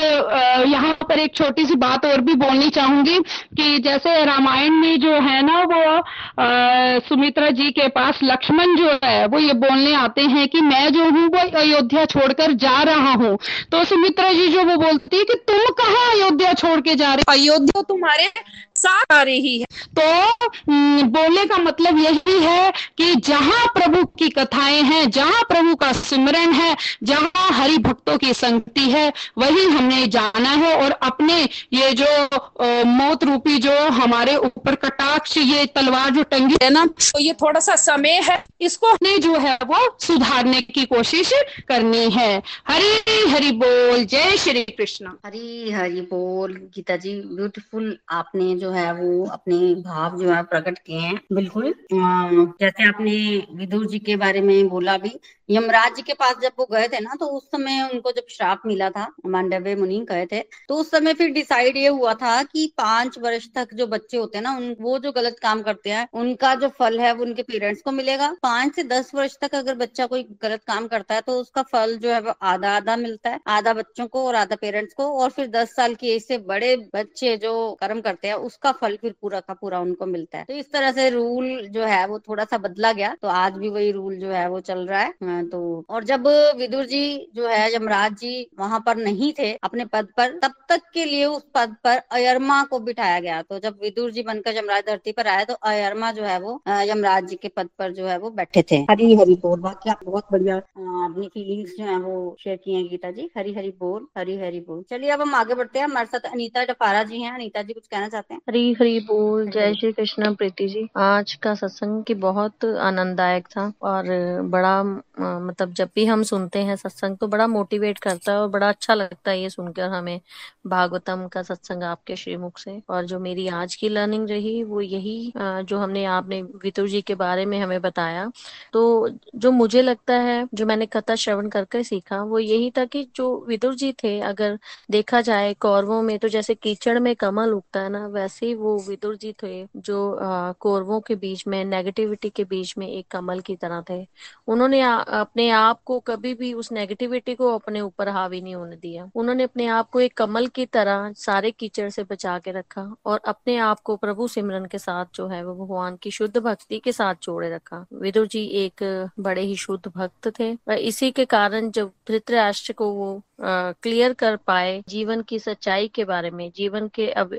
यहाँ 0.67 0.93
पर 1.03 1.19
एक 1.19 1.35
छोटी 1.35 1.65
सी 1.65 1.75
बात 1.77 2.05
और 2.05 2.21
भी 2.21 2.33
बोलनी 2.35 2.69
चाहूँगी 2.69 3.17
कि 3.57 3.77
जैसे 3.79 4.23
रामायण 4.25 4.73
में 4.73 4.99
जो 4.99 5.13
है 5.21 5.41
ना 5.41 5.59
वो 5.65 6.99
सुमित्रा 7.07 7.49
जी 7.51 7.69
के 7.71 7.87
पास 7.89 8.19
लक्ष्मण 8.23 8.75
जो 8.75 8.97
है 9.03 9.25
वो 9.27 9.39
ये 9.39 9.53
बोलने 9.55 9.93
आते 9.95 10.21
हैं 10.29 10.47
कि 10.47 10.61
मैं 10.61 10.87
जो 10.93 11.03
हूँ 11.05 11.27
वो 11.27 11.47
अयोध्या 11.59 12.05
छोड़कर 12.05 12.53
जा 12.59 12.81
रहा 12.83 13.13
हूँ। 13.13 13.37
तो 13.71 13.83
सुमित्रा 13.85 14.31
जी 14.33 14.47
जो 14.47 14.63
वो 14.63 14.75
बोलती 14.77 15.17
है 15.17 15.23
कि 15.23 15.35
तुम 15.47 15.65
कहाँ 15.75 16.09
अयोध्या 16.11 16.53
छोड़ 16.55 16.79
के 16.81 16.95
जा 16.95 17.13
रहे 17.13 17.33
अयोध्या 17.33 17.81
तुम्हारे 17.89 18.31
साथ 18.79 19.13
आ 19.13 19.21
रही 19.23 19.57
है। 19.59 19.65
तो 19.91 21.07
बोलने 21.09 21.45
का 21.45 21.57
मतलब 21.59 21.97
यही 21.99 22.39
है 22.39 22.71
कि 22.97 23.13
जहाँ 23.17 23.65
प्रभु 23.73 24.03
की 24.19 24.29
कथाएँ 24.31 24.81
हैं, 24.83 25.09
जहाँ 25.11 25.41
प्रभु 25.49 25.75
का 25.75 25.91
सिमरन 25.93 26.53
है, 26.53 26.75
जहाँ 27.03 27.47
हरि 27.53 27.77
भक्तों 27.79 28.17
की 28.17 28.33
संगति 28.35 28.89
है, 28.91 29.07
वही 29.37 29.65
हमने 29.67 30.05
जाना 30.09 30.49
है 30.51 30.73
और 30.75 30.91
अपने 31.03 31.41
ये 31.73 31.91
जो 31.93 32.83
मौत 32.87 33.23
रूपी 33.23 33.57
जो 33.59 33.77
हमारे 33.91 34.35
ऊपर 34.37 34.75
कटाक्ष, 34.77 35.37
ये 35.37 35.65
तलवार 35.75 36.09
जो 36.09 36.23
टंगी 36.25 36.57
है 36.63 36.69
ना 36.69 36.85
तो 36.87 37.19
ये 37.19 37.33
थोड़ा 37.41 37.59
सा 37.59 37.75
समय 37.77 38.19
है, 38.23 38.43
इसको 38.61 38.87
हमने 38.87 39.17
जो 39.19 39.37
है 39.37 39.57
वो 39.63 39.77
सुधारने 40.01 40.61
की 40.63 40.85
कोशिश 40.87 41.31
करनी 41.67 42.09
है। 42.11 42.31
हरी, 42.67 43.29
हरि 43.29 43.51
बोल, 43.53 44.03
जय 44.05 44.37
श्री 44.37 44.63
कृष्ण। 44.63 45.07
हरी, 45.25 45.71
हरि 45.71 46.01
बोल, 46.03 46.53
गीता 46.75 46.95
जी, 46.97 47.13
ब्यूटीफुल 47.27 47.97
आपने 48.11 48.55
जो 48.55 48.68
जो 48.69 48.73
है 48.73 48.91
वो 48.93 49.25
अपने 49.27 49.57
भाव 49.81 50.17
जो 50.19 50.29
है 50.29 50.41
प्रकट 50.45 50.77
किए 50.79 50.99
हैं। 50.99 51.19
बिल्कुल। 51.33 51.73
जैसे 51.91 52.87
आपने 52.87 53.13
विदुर 53.55 53.85
जी 53.87 53.99
के 54.01 54.15
बारे 54.17 54.41
में 54.41 54.67
बोला 54.69 54.97
भी, 54.97 55.11
यमराज 55.49 55.95
जी 55.95 56.01
के 56.01 56.13
पास 56.13 56.35
जब 56.41 56.51
वो 56.59 56.65
गए 56.71 56.87
थे 56.87 56.99
ना 56.99 57.15
तो 57.19 57.25
उस 57.27 57.45
समय 57.45 57.81
उनको 57.83 58.11
जब 58.11 58.25
श्राप 58.29 58.61
मिला 58.65 58.89
था, 58.89 59.07
मांडव्य 59.27 59.75
मुनि 59.75 59.99
गए 60.09 60.25
थे 60.25 60.39
तो 60.69 60.75
उस 60.75 60.91
समय 60.91 61.13
फिर 61.13 61.31
डिसाइड 61.31 61.77
ये 61.77 61.87
हुआ 61.89 62.13
था 62.15 62.41
कि 62.43 62.65
पाँच 62.77 63.17
वर्ष 63.19 63.47
तक 63.55 63.73
जो 63.73 63.87
बच्चे 63.87 64.17
होते 64.17 64.37
हैं 64.37 64.43
ना, 64.43 64.55
उन, 64.57 64.75
वो 64.81 64.97
जो 64.99 65.11
गलत 65.11 65.39
काम 65.41 65.61
करते 65.61 65.89
हैं, 65.89 66.07
उनका 66.15 66.53
जो 66.55 66.67
फल 66.79 66.99
है 66.99 67.13
वो 67.13 67.23
उनके 67.23 67.43
पेरेंट्स 67.43 67.81
को 67.81 67.91
मिलेगा। 67.93 68.31
पाँच 68.43 68.75
से 68.75 68.83
दस 68.85 69.11
वर्ष 69.15 69.37
तक 69.41 69.55
अगर 69.55 69.75
बच्चा 69.77 70.05
कोई 70.07 70.23
गलत 70.43 70.63
काम 70.67 70.87
करता 70.87 71.15
है 71.15 71.21
तो 71.21 71.39
उसका 71.41 71.61
फल 71.71 71.97
जो 71.97 72.09
है 72.09 72.19
वो 72.21 72.33
आधा 72.43 72.75
आधा 72.75 72.95
मिलता 72.97 73.29
है, 73.29 73.39
आधा 73.49 73.73
बच्चों 73.73 74.07
को 74.07 74.25
और 74.27 74.35
आधा 74.35 74.55
पेरेंट्स 74.57 74.93
को, 74.93 75.11
और 75.13 75.29
फिर 75.31 75.47
दस 75.49 75.75
साल 75.75 75.95
की 75.95 76.09
एज 76.09 76.23
से 76.23 76.37
बड़े 76.47 76.75
बच्चे 76.95 77.35
जो 77.39 77.51
कर्म 77.81 78.01
करते 78.01 78.27
हैं 78.27 78.35
उसका 78.61 78.71
फल 78.79 78.95
फिर 78.95 79.13
पूरा 79.21 79.39
का 79.39 79.53
पूरा 79.53 79.79
उनको 79.79 80.05
मिलता 80.05 80.37
है। 80.37 80.43
तो 80.45 80.53
इस 80.53 80.71
तरह 80.71 80.91
से 80.91 81.09
रूल 81.09 81.67
जो 81.71 81.83
है 81.83 82.05
वो 82.07 82.17
थोड़ा 82.19 82.43
सा 82.43 82.57
बदला 82.57 82.91
गया। 82.93 83.13
तो 83.21 83.27
आज 83.29 83.53
भी 83.53 83.69
वही 83.69 83.91
रूल 83.91 84.15
जो 84.19 84.29
है 84.29 84.47
वो 84.49 84.59
चल 84.61 84.79
रहा 84.87 85.01
है। 85.01 85.43
तो 85.49 85.59
और 85.89 86.03
जब 86.03 86.27
विदुर 86.57 86.85
जी 86.85 87.29
जो 87.35 87.47
है, 87.47 87.73
यमराज 87.75 88.13
जी 88.13 88.49
वहाँ 88.59 88.79
पर 88.85 88.97
नहीं 88.97 89.31
थे 89.39 89.51
अपने 89.63 89.85
पद 89.85 90.07
पर, 90.17 90.37
तब 90.39 90.53
तक 90.69 90.81
के 90.93 91.05
लिए 91.05 91.25
उस 91.27 91.45
पद 91.55 91.75
पर 91.83 92.01
अयरमा 92.11 92.61
को 92.63 92.79
बिठाया 92.81 93.19
गया। 93.19 93.41
तो 93.41 93.59
जब 93.59 93.77
विदुर 93.83 94.11
जी 94.11 94.23
बनकर 94.23 94.57
यमराज 94.57 94.83
धरती 94.87 95.11
पर 95.11 95.27
आए 95.27 95.45
तो 95.45 95.53
अयरमा 95.63 96.11
जो 96.11 96.23
है 96.23 96.39
वो 96.39 96.59
यमराज 96.83 97.27
जी 97.27 97.35
के 97.35 97.47
पद 97.49 97.69
पर 97.79 97.93
जो 97.93 98.07
है 98.07 98.17
वो 98.19 98.29
बैठे 98.31 98.63
थे। 98.71 98.81
हरी 98.91 99.15
हरी 99.15 99.35
बोल। 99.37 99.59
बाकी 99.61 99.89
आप 99.89 100.03
बहुत 100.03 100.25
बढ़िया 100.31 100.57
अपनी 100.57 101.27
फीलिंग्स 101.27 101.75
जो 101.77 101.85
है 101.85 101.97
वो 101.99 102.35
शेयर 102.39 102.57
किए 102.57 102.75
हैं 102.75 102.87
गीता 102.89 103.11
जी। 103.11 103.29
हरी 103.37 103.53
हरी 103.53 103.73
बोल, 103.79 104.07
हरी 104.17 104.37
हरी 104.37 104.59
बोल। 104.61 104.83
चलिए 104.89 105.09
अब 105.09 105.21
हम 105.21 105.35
आगे 105.35 105.55
बढ़ते 105.55 105.79
हैं। 105.79 105.85
हमारे 105.85 106.07
साथ 106.07 106.31
अनिता 106.31 106.63
डफारा 106.65 107.03
जी 107.05 107.21
हैं। 107.21 107.31
अनिता 107.31 107.61
जी 107.61 107.73
कुछ 107.73 107.87
कहना 107.87 108.07
चाहते 108.09 108.33
हैं? 108.33 108.41
हरी 108.49 108.71
हरी 108.73 108.99
बोल। 108.99 109.49
जय 109.51 109.73
श्री 109.73 109.91
कृष्ण 109.91 110.33
प्रीति 110.35 110.67
जी। 110.67 110.87
आज 110.97 111.33
का 111.33 111.53
सत्संग 111.55 112.03
की 112.03 112.13
बहुत 112.13 112.65
आनंददायक 112.65 113.47
था 113.47 113.71
और 113.81 114.05
बड़ा 114.43 114.71
मतलब 114.83 115.73
जब 115.73 115.89
भी 115.95 116.05
हम 116.05 116.23
सुनते 116.23 116.59
हैं 116.59 116.75
सत्संग 116.75 117.17
तो 117.17 117.27
बड़ा 117.27 117.47
मोटिवेट 117.47 117.97
करता 117.97 118.31
है 118.31 118.37
और 118.37 118.47
बड़ा 118.49 118.69
अच्छा 118.69 118.93
लगता 118.93 119.31
है 119.31 119.41
ये 119.41 119.49
सुनकर 119.49 119.89
हमें 119.89 120.19
भागवतम 120.67 121.27
का 121.27 121.43
सत्संग 121.43 121.83
आपके 121.83 122.15
श्रीमुख 122.15 122.57
से। 122.59 122.79
और 122.89 123.05
जो 123.05 123.19
मेरी 123.19 123.47
आज 123.49 123.75
की 123.75 123.89
लर्निंग 123.89 124.27
रही 124.29 124.63
वो 124.63 124.81
यही 124.81 125.31
जो 125.37 125.77
हमने, 125.77 126.05
आपने 126.05 126.41
वितुर 126.41 126.87
जी 126.89 127.01
के 127.01 127.15
बारे 127.15 127.45
में 127.45 127.59
हमें 127.59 127.79
बताया। 127.81 128.29
तो 128.73 129.09
जो 129.35 129.51
मुझे 129.51 129.81
लगता 129.81 130.15
है, 130.15 130.47
जो 130.53 130.65
मैंने 130.65 130.85
कथा 130.87 131.15
श्रवण 131.15 131.49
करके 131.49 131.83
सीखा 131.83 132.21
वो 132.23 132.39
यही 132.39 132.71
था 132.71 132.85
कि 132.87 133.07
जो 133.15 133.29
विदुर 133.47 133.75
जी 133.75 133.91
थे, 134.03 134.19
अगर 134.21 134.57
देखा 134.91 135.21
जाए 135.21 135.53
कौरवों 135.59 136.01
में 136.03 136.17
तो 136.19 136.27
जैसे 136.29 136.55
कीचड़ 136.55 136.99
में 136.99 137.15
कमल 137.17 137.53
उगता 137.53 137.81
है 137.81 137.89
ना 137.89 138.07
ही 138.41 138.53
वो 138.53 138.77
विदुर 138.79 139.15
जी 139.15 139.33
थे, 139.43 139.65
जो 139.77 140.17
कौरवों 140.59 140.99
के 141.01 141.15
बीच 141.15 141.45
में 141.47 141.63
नेगेटिविटी 141.65 142.29
के 142.29 142.43
बीच 142.43 142.73
में 142.77 142.87
एक 142.87 143.07
कमल 143.11 143.39
की 143.39 143.55
तरह 143.55 143.83
थे। 143.89 144.05
उन्होंने 144.47 144.81
अपने 144.81 145.49
आप 145.49 145.81
को 145.85 145.99
कभी 145.99 146.33
भी 146.33 146.53
उस 146.53 146.71
नेगेटिविटी 146.71 147.35
को 147.35 147.53
अपने 147.55 147.81
ऊपर 147.81 148.09
हावी 148.09 148.41
नहीं 148.41 148.55
होने 148.55 148.75
दिया। 148.75 149.09
उन्होंने 149.15 149.43
अपने 149.43 149.67
आप 149.67 149.89
को 149.89 149.99
एक 149.99 150.17
कमल 150.17 150.47
की 150.47 150.65
तरह 150.67 151.11
सारे 151.17 151.51
कीचड़ 151.51 151.89
से 151.89 152.03
बचा 152.03 152.37
के 152.39 152.51
रखा 152.51 152.83
और 153.05 153.21
अपने 153.25 153.57
आप 153.59 153.79
को 153.79 153.95
प्रभु 153.95 154.27
सिमरन 154.27 154.65
के 154.65 154.77
साथ 154.79 155.05
जो 155.15 155.27
है, 155.27 155.43
वो 155.45 155.55
भगवान 155.55 155.95
की 155.95 156.11
शुद्ध 156.11 156.37
भक्ति 156.37 156.79
के 156.79 156.91
साथ 156.91 157.15
जोड़े 157.23 157.49
रखा। 157.49 157.85
विदुर 157.93 158.27
जी 158.27 158.45
एक 158.57 158.83
बड़े 159.19 159.41
ही 159.41 159.55
शुद्ध 159.55 159.91
भक्त 159.95 160.31
थे। 160.39 160.55
इसी 160.77 161.11
के 161.11 161.25
कारण 161.27 161.69
जब 161.71 161.91
धृतराष्ट्र 162.07 162.73
को 162.73 162.91
वो 162.93 163.21
क्लियर 163.39 164.13
कर 164.13 164.35
पाए 164.47 164.81
जीवन 164.89 165.21
की 165.21 165.39
सच्चाई 165.39 165.87
के 165.87 166.03
बारे 166.05 166.29
में, 166.31 166.49
जीवन 166.55 166.87
के 166.95 167.09
अब 167.11 167.33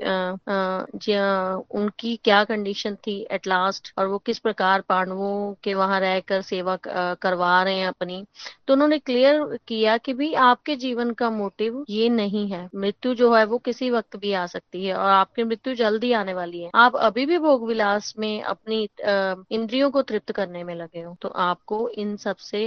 उनकी 1.71 2.15
क्या 2.23 2.43
कंडीशन 2.43 2.95
थी 3.07 3.15
एट 3.31 3.47
लास्ट 3.47 3.91
और 3.97 4.07
वो 4.07 4.17
किस 4.17 4.39
प्रकार 4.39 4.81
पांडवों 4.89 5.53
के 5.63 5.73
वहाँ 5.73 5.99
रहकर 5.99 6.41
सेवा 6.41 6.77
करवा 6.85 7.61
रहे 7.63 7.75
हैं 7.75 7.87
अपनी 7.87 8.23
तो 8.67 8.73
उन्होंने 8.73 8.97
क्लियर 8.99 9.57
किया 9.67 9.97
कि 9.97 10.13
भी 10.13 10.33
आपके 10.41 10.75
जीवन 10.77 11.11
का 11.13 11.29
मोटिव 11.29 11.83
ये 11.89 12.09
नहीं 12.09 12.47
है। 12.51 12.67
मृत्यु 12.75 13.13
जो 13.15 13.33
है 13.33 13.43
वो 13.45 13.57
किसी 13.59 13.89
वक्त 13.91 14.15
भी 14.17 14.33
आ 14.33 14.45
सकती 14.47 14.85
है 14.85 14.93
और 14.95 15.09
आपकी 15.09 15.43
मृत्यु 15.43 15.73
जल्दी 15.75 16.11
आने 16.13 16.33
वाली 16.33 16.61
है। 16.61 16.69
आप 16.75 16.95
अभी 16.97 17.25
भी 17.25 17.37
भोग 17.39 17.67
विलास 17.67 18.13
में 18.19 18.41
अपनी 18.43 18.83
इंद्रियों 19.05 19.89
को 19.91 20.01
तृप्त 20.03 20.31
करने 20.31 20.63
में 20.63 20.73
लगे 20.75 21.01
हो 21.01 21.15
तो 21.21 21.29
आपको 21.41 21.87
इन 21.91 22.15
सबसे 22.17 22.65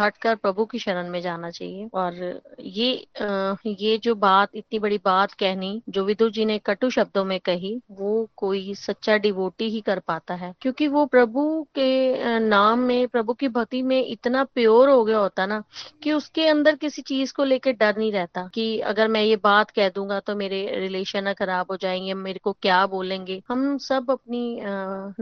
हटकर 0.00 0.34
प्रभु 0.36 0.64
की 0.64 0.78
शरण 0.78 1.08
में 1.10 1.20
जाना 1.20 1.50
चाहिए 1.50 1.88
और 1.94 2.40
ये 2.60 2.94
आ, 3.20 3.54
ये 3.66 3.96
जो 3.98 4.14
बात 4.14 4.48
इतनी 4.54 4.78
बड़ी 4.78 4.98
बात 5.04 5.32
कहनी 5.32 5.82
जो 5.88 6.04
विदुर 6.04 6.30
जी 6.30 6.44
ने 6.44 6.58
कटु 6.58 6.90
शब्दों 6.90 7.24
में 7.24 7.38
कही 7.40 7.74
वो 7.90 8.28
कोई 8.36 8.74
सच्चा 8.74 9.16
डिवोटी 9.18 9.68
ही 9.70 9.80
कर 9.80 9.98
पाता 9.98 10.34
है। 10.34 10.52
क्योंकि 10.60 10.88
वो 10.88 11.04
प्रभु 11.06 11.42
के 11.74 12.38
नाम 12.40 12.78
में 12.80 13.06
प्रभु 13.08 13.34
की 13.34 13.48
भक्ति 13.48 13.82
में 13.82 14.04
इतना 14.06 14.44
प्योर 14.44 14.88
हो 14.90 15.04
गया 15.04 15.18
होता 15.18 15.46
ना 15.46 15.62
कि 16.02 16.12
उसके 16.12 16.46
अंदर 16.48 16.76
किसी 16.76 17.02
चीज़ 17.02 17.32
को 17.32 17.44
लेकर 17.44 17.72
डर 17.72 17.96
नहीं 17.98 18.12
रहता 18.12 18.46
कि 18.54 18.78
अगर 18.82 19.08
मैं 19.08 19.22
ये 19.22 19.36
बात 19.44 19.70
कह 19.70 19.88
दूँगा 19.88 20.20
तो 20.20 20.34
मेरे 20.36 20.64
रिलेशन 20.80 21.32
खराब 21.32 21.66
हो 21.70 21.76
जाएँगे 21.76 22.14
मेरे 22.14 22.38
को 22.38 22.52
क्या 22.62 22.84
बोलेंगे। 22.86 23.40
हम 23.48 23.76
सब 23.78 24.10
अपनी 24.10 24.60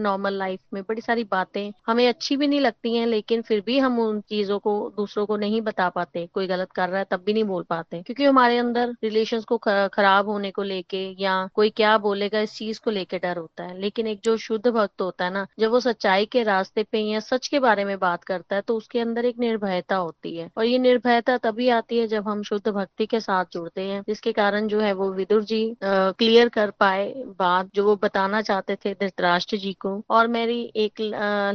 नॉर्मल 0.02 0.34
लाइफ 0.34 0.60
में 0.74 0.82
बड़ी 0.82 1.00
सारी 1.00 1.24
बातें 1.24 1.70
हमें 1.86 2.06
अच्छी 2.08 2.36
भी 2.36 2.46
नहीं 2.46 2.60
लगती 2.60 2.94
हैं 2.96 3.06
लेकिन 3.06 3.42
फिर 3.42 3.60
भी 3.66 3.78
हम 3.78 3.98
उन 4.00 4.20
चीज़ों 4.20 4.58
को 4.58 4.72
दूसरों 4.96 5.26
को 5.26 5.36
नहीं 5.36 5.60
बता 5.62 5.88
पाते 5.90 6.26
कोई 6.34 6.46
गलत 6.46 6.70
कर 6.72 6.88
रहा 6.88 6.98
है 6.98 7.06
तब 7.10 7.21
भी 7.22 7.32
नहीं 7.32 7.44
बोल 7.44 7.62
पाते 7.64 8.02
क्योंकि 8.02 8.24
हमारे 8.24 8.58
अंदर 8.58 8.94
रिलेशन 9.04 9.40
को 9.48 9.58
खराब 9.58 10.28
होने 10.28 10.50
को 10.50 10.62
लेके 10.64 11.04
या 11.20 11.34
कोई 11.54 11.70
क्या 11.72 11.96
बोलेगा, 12.00 12.40
इस 12.40 12.54
चीज़ 12.54 12.80
को 12.80 12.90
लेके 12.90 13.18
डर 13.18 13.36
होता 13.38 13.64
है। 13.64 13.78
लेकिन 13.80 14.06
एक 14.06 14.20
जो 14.24 14.36
शुद्ध 14.38 14.66
भक्त 14.68 15.00
होता 15.02 15.24
है 15.24 15.32
ना, 15.32 15.46
जब 15.58 15.70
वो 15.70 15.80
सच्चाई 15.80 16.26
के 16.26 16.42
रास्ते 16.44 16.82
पे 16.82 17.00
या 17.02 17.20
सच 17.22 17.46
के 17.48 17.58
बारे 17.60 17.84
में 17.84 17.98
बात 17.98 18.24
करता 18.24 18.56
है 18.56 18.62
तो 18.62 18.76
उसके 18.76 19.00
अंदर 19.00 19.24
एक 19.24 19.38
निर्भयता 19.40 19.96
होती 19.96 20.36
है। 20.36 20.48
और 20.56 20.64
ये 20.64 20.78
निर्भयता 20.80 21.36
तभी 21.40 21.68
आती 21.70 21.98
है 21.98 22.06
जब 22.08 22.28
हम 22.28 22.42
शुद्ध 22.42 22.68
भक्ति 22.68 23.06
के 23.06 23.20
साथ 23.20 23.44
जुड़ते 23.52 23.82
हैं, 23.82 24.02
जिसके 24.08 24.32
कारण 24.32 24.68
जो 24.68 24.80
है 24.80 24.92
वो 24.94 25.10
विदुर 25.12 25.42
जी 25.44 25.62
क्लियर 25.84 26.48
कर 26.50 26.70
पाए 26.80 27.12
बात, 27.38 27.68
जो 27.74 27.84
वो 27.84 27.96
बताना 27.98 28.40
चाहते 28.42 28.76
थे 28.76 28.92
धृतराष्ट्र 28.94 29.56
जी 29.56 29.72
को। 29.80 29.92
और 30.10 30.26
मेरी 30.28 30.60
एक 30.76 31.00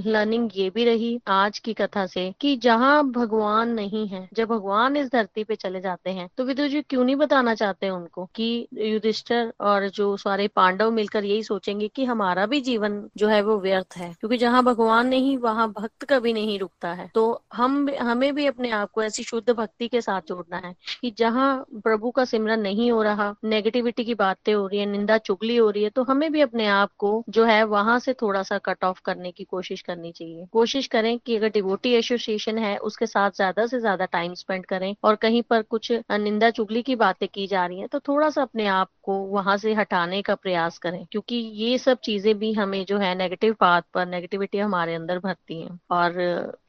लर्निंग 0.07 0.49
ये 0.55 0.70
भी 0.70 0.86
रही 0.86 1.20
आज 1.30 1.59
की 1.59 1.74
कथा 1.74 2.05
से 2.07 2.32
कि 2.41 2.55
जहाँ 2.59 3.03
भगवान 3.11 3.70
नहीं 3.72 4.07
है, 4.07 4.28
जब 4.34 4.47
भगवान 4.47 4.97
इस 4.97 5.11
धरती 5.11 5.43
पे 5.43 5.55
चले 5.58 5.82
जाते 5.82 6.10
हैं। 6.12 6.28
तो 6.38 6.43
विदुर 6.45 6.68
जी, 6.68 6.82
क्यों 6.84 7.03
नहीं 7.03 7.16
बताना 7.18 7.53
चाहते 7.55 7.89
उनको 7.89 8.26
कि 8.36 8.68
युधिष्ठर 8.74 9.51
और 9.62 9.88
जो 9.91 10.16
सारे 10.18 10.47
पांडव 10.49 10.91
मिलकर 10.91 11.26
यही 11.26 11.43
सोचेंगे 11.43 11.88
कि 11.89 12.05
हमारा 12.05 12.45
भी 12.45 12.60
जीवन 12.62 13.01
जो 13.18 13.28
है 13.28 13.41
वो 13.43 13.58
व्यर्थ 13.60 13.97
है? 13.97 14.12
क्योंकि 14.12 14.38
जहाँ 14.38 14.64
भगवान 14.64 15.08
नहीं, 15.08 15.38
वहाँ 15.39 15.68
भक्त 15.72 16.05
कभी 16.05 16.34
नहीं 16.34 16.58
रुकता 16.60 16.93
है। 16.93 17.10
तो 17.16 17.43
हम, 17.53 17.88
हमें 18.01 18.34
भी 18.36 18.45
अपने 18.47 18.70
आप 18.72 18.91
को 18.91 19.03
ऐसी 19.03 19.24
शुद्ध 19.24 19.49
भक्ति 19.51 19.88
के 19.88 20.01
साथ 20.01 20.22
जोड़ना 20.28 20.58
है 20.60 20.74
कि 21.01 21.12
जहाँ 21.18 21.49
प्रभु 21.78 22.12
का 22.12 22.26
सिमरन 22.26 22.60
नहीं 22.62 22.91
हो 22.91 23.01
रहा 23.03 23.34
नेगेटिविटी 23.45 24.03
की 24.05 24.14
बातें 24.16 24.53
हो 24.53 24.66
रही 24.68 24.80
है, 24.80 24.86
निंदा 24.88 25.18
चुगली 25.20 25.55
हो 25.58 25.70
रही 25.70 25.84
है 25.84 25.89
तो 25.89 26.03
हमें 26.03 26.32
भी 26.32 26.41
अपने 26.41 26.68
आप 26.70 26.89
को 26.97 27.24
जो 27.30 27.43
है 27.45 27.64
वहाँ 27.66 27.97
से 27.99 28.14
थोड़ा 28.16 28.41
सा 28.43 28.58
कट 28.60 28.84
ऑफ़ 28.84 29.01
करने 29.05 29.32
की 29.32 29.43
कोशिश 29.45 29.82
करनी 29.82 30.12
चाहिए। 30.12 30.45
कोशिश 30.51 30.88
करें 30.88 31.18
कि 31.20 31.36
अगर 31.36 31.49
डिवोटी 31.49 31.93
एसोसिएशन 31.95 32.58
है, 32.58 32.76
उसके 32.80 33.05
साथ 33.08 33.32
ज़्यादा 33.32 33.66
से 33.68 33.80
ज़्यादा 33.80 34.05
टाइम 34.08 34.34
स्पेंड 34.36 34.66
करें 34.66 34.93
और 35.03 35.16
कहीं 35.18 35.37
पर 35.44 35.62
कुछ 35.64 35.92
निंदा 36.12 36.50
चुगली 36.52 36.82
की 36.82 36.96
बातें 36.98 37.28
की 37.30 37.48
जा 37.48 37.66
रही 37.66 37.80
है 37.80 37.88
तो 37.88 38.00
थोड़ा 38.02 38.30
सा 38.30 38.42
अपने 38.42 38.66
आप 38.68 38.90
को 39.04 39.14
वहाँ 39.28 39.56
से 39.58 39.74
हटाने 39.74 40.22
का 40.22 40.36
प्रयास 40.36 40.78
करें, 40.78 41.06
क्योंकि 41.12 41.36
ये 41.36 41.78
सब 41.78 41.98
चीज़ें 42.04 42.38
भी 42.40 42.52
हमें 42.54 42.84
जो 42.86 42.98
है 42.98 43.14
नेगेटिव 43.16 43.56
बात 43.62 43.84
पर 43.94 44.06
नेगेटिविटी 44.08 44.58
हमारे 44.58 44.96
अंदर 44.96 45.20
भरती 45.20 45.60
है। 45.62 45.70
और 45.92 46.14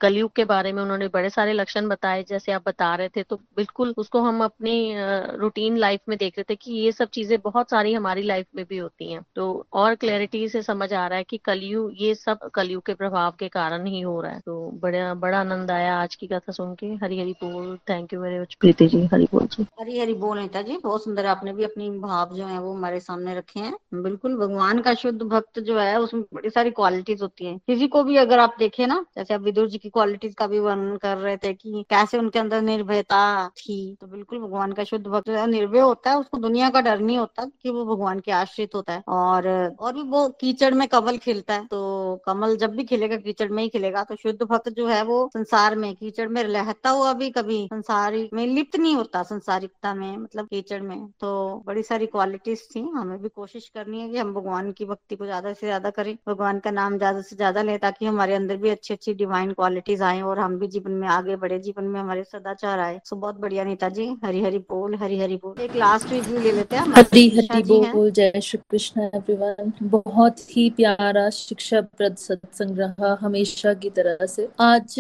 कलयुग 0.01 0.31
के 0.37 0.45
बारे 0.47 0.73
में 0.73 0.83
उन्होंने 0.83 1.09
बड़े 1.09 1.31
सारे 1.31 1.53
लक्षण 1.53 1.89
बताए, 1.89 2.23
जैसे 2.25 2.53
आप 2.53 2.63
बता 2.67 2.95
रहे 2.95 3.09
थे 3.09 3.23
तो 3.23 3.37
बिल्कुल 3.57 3.95
उसको 3.99 4.21
हम 4.23 4.45
अपनी 4.45 4.95
रूटीन 5.39 5.77
लाइफ 5.79 6.01
में 6.09 6.17
देख 6.19 6.39
रहे 6.39 6.45
थे 6.45 6.57
कि 6.57 6.73
ये 6.75 6.93
सब 6.93 7.09
चीज़ें 7.11 7.39
बहुत 7.41 7.71
सारी 7.71 7.93
हमारी 7.95 8.23
लाइफ 8.23 8.47
में 8.57 8.65
भी 8.69 8.79
होती 8.79 9.13
हैं। 9.13 9.23
तो 9.37 9.67
और 9.75 9.95
क्लैरिटी 9.97 10.49
से 10.49 10.63
समझ 10.63 10.93
आ 10.95 11.07
रहा 11.07 11.19
है 11.19 11.25
कि 11.25 11.37
कलयुग, 11.45 11.93
ये 11.97 12.15
सब 12.17 12.49
कलयुग 12.55 12.83
के 12.87 12.95
प्रभाव 12.95 13.35
के 13.39 13.49
कारण 13.51 13.87
ही 13.87 14.01
हो 14.01 14.21
रहा 14.21 14.33
है। 14.33 14.41
तो 14.41 14.71
बड़ा 14.83 15.13
बड़ा 15.17 15.39
आनंद 15.41 15.71
आया 15.71 15.97
आज 15.97 16.15
की 16.15 16.27
कथा 16.27 16.53
सुन 16.53 16.75
के। 16.75 16.95
हरी 16.97 17.21
हरी 17.21 17.33
बोल। 17.43 17.77
Thank 17.89 18.13
you 18.13 18.21
very 18.21 18.41
much 18.41 18.55
Preeti 18.61 18.87
ji 18.89 19.05
Hari 19.07 19.25
बोल 19.33 19.47
जी। 19.47 19.67
हरी 19.81 19.99
हरी 19.99 20.15
बोल 20.15 20.39
नेता 20.39 20.61
जी, 20.63 20.77
बहुत 20.77 21.05
सुंदर 21.05 21.27
आपने 21.27 21.53
भी 21.53 21.65
अपनी 21.65 21.89
भाव 21.99 22.35
जो 22.37 22.45
है 22.47 22.59
वो 22.61 22.73
हमारे 22.73 22.99
सामने 23.01 23.35
रखे 23.35 23.61
हैं। 23.61 24.03
बिल्कुल, 24.03 24.35
भगवान 24.37 24.81
का 24.83 24.95
शुद्ध 24.95 25.23
भक्त 25.23 25.59
जो 25.61 25.79
है, 25.79 25.99
उसमें 26.01 26.23
बड़ी 26.35 26.51
सारी 26.51 26.71
क्वालिटीज 26.71 27.23
होती 27.23 27.45
है। 27.45 27.57
किसी 27.59 27.89
को 27.89 28.03
भी 28.05 28.17
अगर 28.17 28.39
आप 28.39 28.57
देखे 28.59 28.87
ना, 28.87 29.05
जैसे 29.17 29.35
आप 29.35 29.41
विदुर 29.41 29.69
जी 29.69 29.79
की 29.79 29.89
क्वालिटीज 29.91 30.35
का 30.35 30.47
भी 30.47 30.59
वर्णन 30.59 30.97
कर 30.97 31.17
रहे 31.17 31.37
थे 31.37 31.53
कि 31.55 31.85
कैसे 31.91 32.19
उनके 32.19 32.39
अंदर 32.39 32.63
निर्भयता 32.63 33.21
थी 33.59 33.79
तो 34.01 34.07
बिल्कुल 34.07 34.39
भगवान 34.39 34.73
का 34.73 34.85
शुद्ध 34.85 35.07
भक्त 35.07 35.29
निर्भय 35.29 35.81
होता 35.81 36.11
है, 36.11 36.17
उसको 36.19 36.39
दुनिया 36.39 36.71
का 36.71 36.81
डर 36.81 36.99
नहीं 37.01 37.19
होता 37.19 37.45
कि 37.63 37.71
वो 37.71 37.85
भगवान 37.87 38.21
के 38.21 38.33
आश्रित 38.33 38.75
होता 38.75 38.93
है। 38.93 39.03
और 39.09 39.49
और 39.81 39.93
भी 39.95 40.03
वो 40.03 40.27
कीचड़ 40.41 40.73
में 40.75 40.87
कमल 40.89 41.19
खिलता 41.19 41.55
है 41.55 41.65
तो 41.67 42.17
कमल 42.27 42.57
जब 42.57 42.75
भी 42.77 42.85
खिलेगा, 42.85 43.17
कीचड़ 43.19 43.51
में 43.51 43.63
ही 43.63 43.69
खिलेगा 43.69 44.05
तो 44.05 44.17
शुद्ध 44.17 44.43
भक्त 44.43 44.69
जो 44.71 44.87
है 44.89 45.03
वो 45.05 45.29
संसार 45.35 45.77
में, 45.77 45.95
कीचड़ 45.95 46.29
में 46.29 46.43
रहता 46.45 46.91
हुआ 46.91 47.13
भी 47.15 47.31
कभी 47.31 47.65
संसार 47.67 48.17
में 48.35 48.47
लिप्त 48.49 48.77
नहीं 48.77 48.95
होता 48.97 49.23
संसारिकता 49.25 49.93
में 49.95 50.17
मतलब 50.17 50.47
कीचड़ 50.47 50.81
में 50.83 51.07
तो 51.21 51.31
बड़ी 51.67 51.83
सारी 51.83 52.07
क्वालिटीज 52.09 52.63
थी। 52.71 52.81
हमें 52.95 53.19
भी 53.23 53.29
कोशिश 53.31 53.69
करनी 53.75 54.01
है 54.01 54.09
कि 54.09 54.19
हम 54.19 54.33
भगवान 54.35 54.71
की 54.73 54.85
भक्ति 54.85 55.17
को 55.17 55.25
ज़्यादा 55.25 55.53
से 55.53 55.67
ज़्यादा 55.67 55.91
करें 55.91 56.15
भगवान 56.29 56.59
का 56.59 56.71
नाम 56.71 56.97
ज़्यादा 56.99 57.21
से 57.23 57.37
ज़्यादा 57.37 57.63
लें 57.63 57.79
ताकि 57.79 58.07
हमारे 58.07 58.35
अंदर 58.35 58.57
भी 58.57 58.71
अच्छी 58.71 58.95
अच्छी 58.95 59.15
डिवाइन 59.15 59.53
क्वालिटीज 59.53 60.03
आए 60.03 60.21
और 60.23 60.39
हम 60.39 60.59
भी 60.59 60.67
जीवन 60.69 60.93
में 60.95 61.09
आगे 61.11 61.37
बढ़े 61.39 61.59
जीवन 61.61 61.85
में 61.85 62.01
हमारे 62.01 62.25
सदाचार 62.25 62.79
आए। 62.81 63.01
सो 63.05 63.17
बहुत 63.17 63.41
बढ़िया 63.41 63.65
नेता 63.65 63.89
जी 63.91 64.07
हरी 64.25 64.43
हरी 64.43 64.59
बोल 64.71 64.95
हरी 64.97 65.19
हरी 65.21 65.37
बोल। 65.37 65.63
एक 65.63 65.77
लास्ट 65.77 66.11
रिव्यू 66.13 66.41
ले 66.41 66.53
लेते 66.53 66.77
हैं 66.77 66.87
हरी 66.93 67.29
हरी 67.39 67.63
बोल 67.63 68.11
जय 68.13 68.41
श्री 68.43 68.61
कृष्ण 68.71 69.03
एवरीवन 69.05 69.73
बहुत 69.91 70.41
ही 70.51 70.69
प्यारा 70.77 71.29
शिक्षा 71.33 71.81
प्रद 71.81 72.17
सत्संग 72.19 72.79
रहा 72.79 73.17
हमेशा 73.21 73.73
की 73.77 73.91
तरह 73.91 74.27
से। 74.27 74.49
आज 74.63 74.95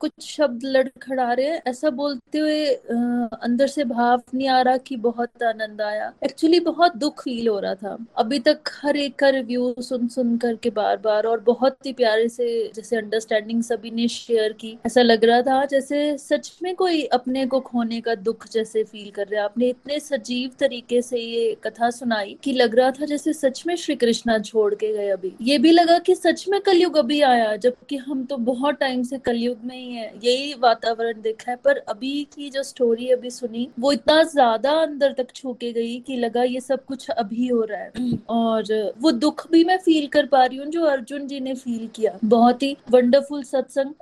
कुछ 0.00 0.12
शब्द 0.22 0.64
लड़खड़ा 0.66 1.32
रहे 1.32 1.46
हैं 1.46 1.62
ऐसा 1.68 1.90
बोलते 1.92 2.38
हुए 2.38 2.57
अंदर 2.66 3.66
से 3.66 3.84
भाव 3.84 4.22
नहीं 4.34 4.48
आ 4.48 4.60
रहा 4.60 4.76
कि 4.76 4.96
बहुत 4.98 5.42
आनंद 5.42 5.80
आया। 5.82 6.12
एक्चुअली 6.24 6.60
बहुत 6.60 6.96
दुख 6.96 7.22
फील 7.22 7.48
हो 7.48 7.58
रहा 7.60 7.74
था। 7.74 7.96
अभी 8.18 8.38
तक 8.38 8.70
हर 8.82 8.96
एक 8.96 9.14
का 9.14 9.28
रिव्यू 9.28 9.74
सुन 9.78 10.06
सुन 10.08 10.36
करके 10.36 10.70
बार 10.70 10.96
बार 10.96 11.26
और 11.26 11.40
बहुत 11.40 11.86
ही 11.86 11.92
प्यारे 11.92 12.28
से 12.28 12.48
जैसे 12.74 12.96
अंडरस्टैंडिंग 12.96 13.62
सभी 13.62 13.90
ने 13.90 14.08
शेयर 14.08 14.52
की। 14.52 14.76
ऐसा 14.86 15.02
लग 15.02 15.24
रहा 15.24 15.42
था 15.42 15.64
जैसे 15.64 16.16
सच 16.18 16.52
में 16.62 16.74
कोई 16.74 17.02
अपने 17.12 17.46
को 17.46 17.60
खोने 17.60 18.00
का 18.00 18.14
दुख 18.14 18.48
जैसे 18.52 18.82
फील 18.84 19.10
कर 19.10 19.26
रहा 19.26 19.44
आपने 19.44 19.68
इतने 19.68 19.98
सजीव 20.00 20.50
तरीके 20.58 21.02
से 21.02 21.18
ये 21.18 21.56
कथा 21.64 21.90
सुनाई 21.90 22.36
कि 22.44 22.52
लग 22.52 22.74
रहा 22.74 22.90
था 22.90 23.06
जैसे 23.06 23.32
सच 23.32 23.62
में 23.66 23.74
श्री 23.76 23.94
कृष्णा 23.96 24.38
छोड़ 24.38 24.74
के 24.74 24.92
गए 24.92 25.08
अभी। 25.08 25.32
ये 25.42 25.58
भी 25.58 25.70
लगा 25.70 25.98
कि 25.98 26.14
सच 26.14 26.44
में 26.48 26.60
कलयुग 26.60 26.96
अभी 26.96 27.20
आया, 27.22 27.54
जबकि 27.56 27.96
हम 27.96 28.24
तो 28.24 28.36
बहुत 28.38 28.78
टाइम 28.80 29.02
से 29.02 29.18
कलयुग 29.18 29.64
में 29.64 29.76
ही 29.76 29.92
है। 29.92 30.12
यही 30.24 30.54
वातावरण 30.54 31.20
देखा 31.22 31.50
है, 31.50 31.56
पर 31.56 31.78
अभी 31.88 32.22
की 32.34 32.47
जो 32.50 32.62
स्टोरी 32.64 33.08
अभी 33.10 33.30
सुनी 33.30 33.68
वो 33.78 33.92
इतना 33.92 34.22
ज़्यादा 34.24 34.72
अंदर 34.80 35.12
तक 35.12 35.30
छू 35.34 35.52
के 35.54 35.72
गई 35.72 35.98
कि 36.06 36.16
लगा 36.18 36.42
ये 36.44 36.60
सब 36.60 36.84
कुछ 36.84 37.08
अभी 37.10 37.46
हो 37.48 37.62
रहा 37.62 37.80
है। 37.80 38.18
और 38.30 38.92
वो 39.00 39.10
दुख 39.12 39.46
भी 39.50 39.62
मैं 39.64 39.76
फील 39.78 40.06
कर 40.08 40.26
पा 40.26 40.44
रही 40.44 40.58
हूँ 40.58 40.66
जो 40.68 40.84
अर्जुन 40.86 41.26
जी 41.26 41.40
ने 41.40 41.54
फील 41.56 41.88
किया। 41.96 42.18
बहुत 42.26 42.62
ही 42.62 42.76
वंडरफुल 42.90 43.42
सत्संग 43.44 43.92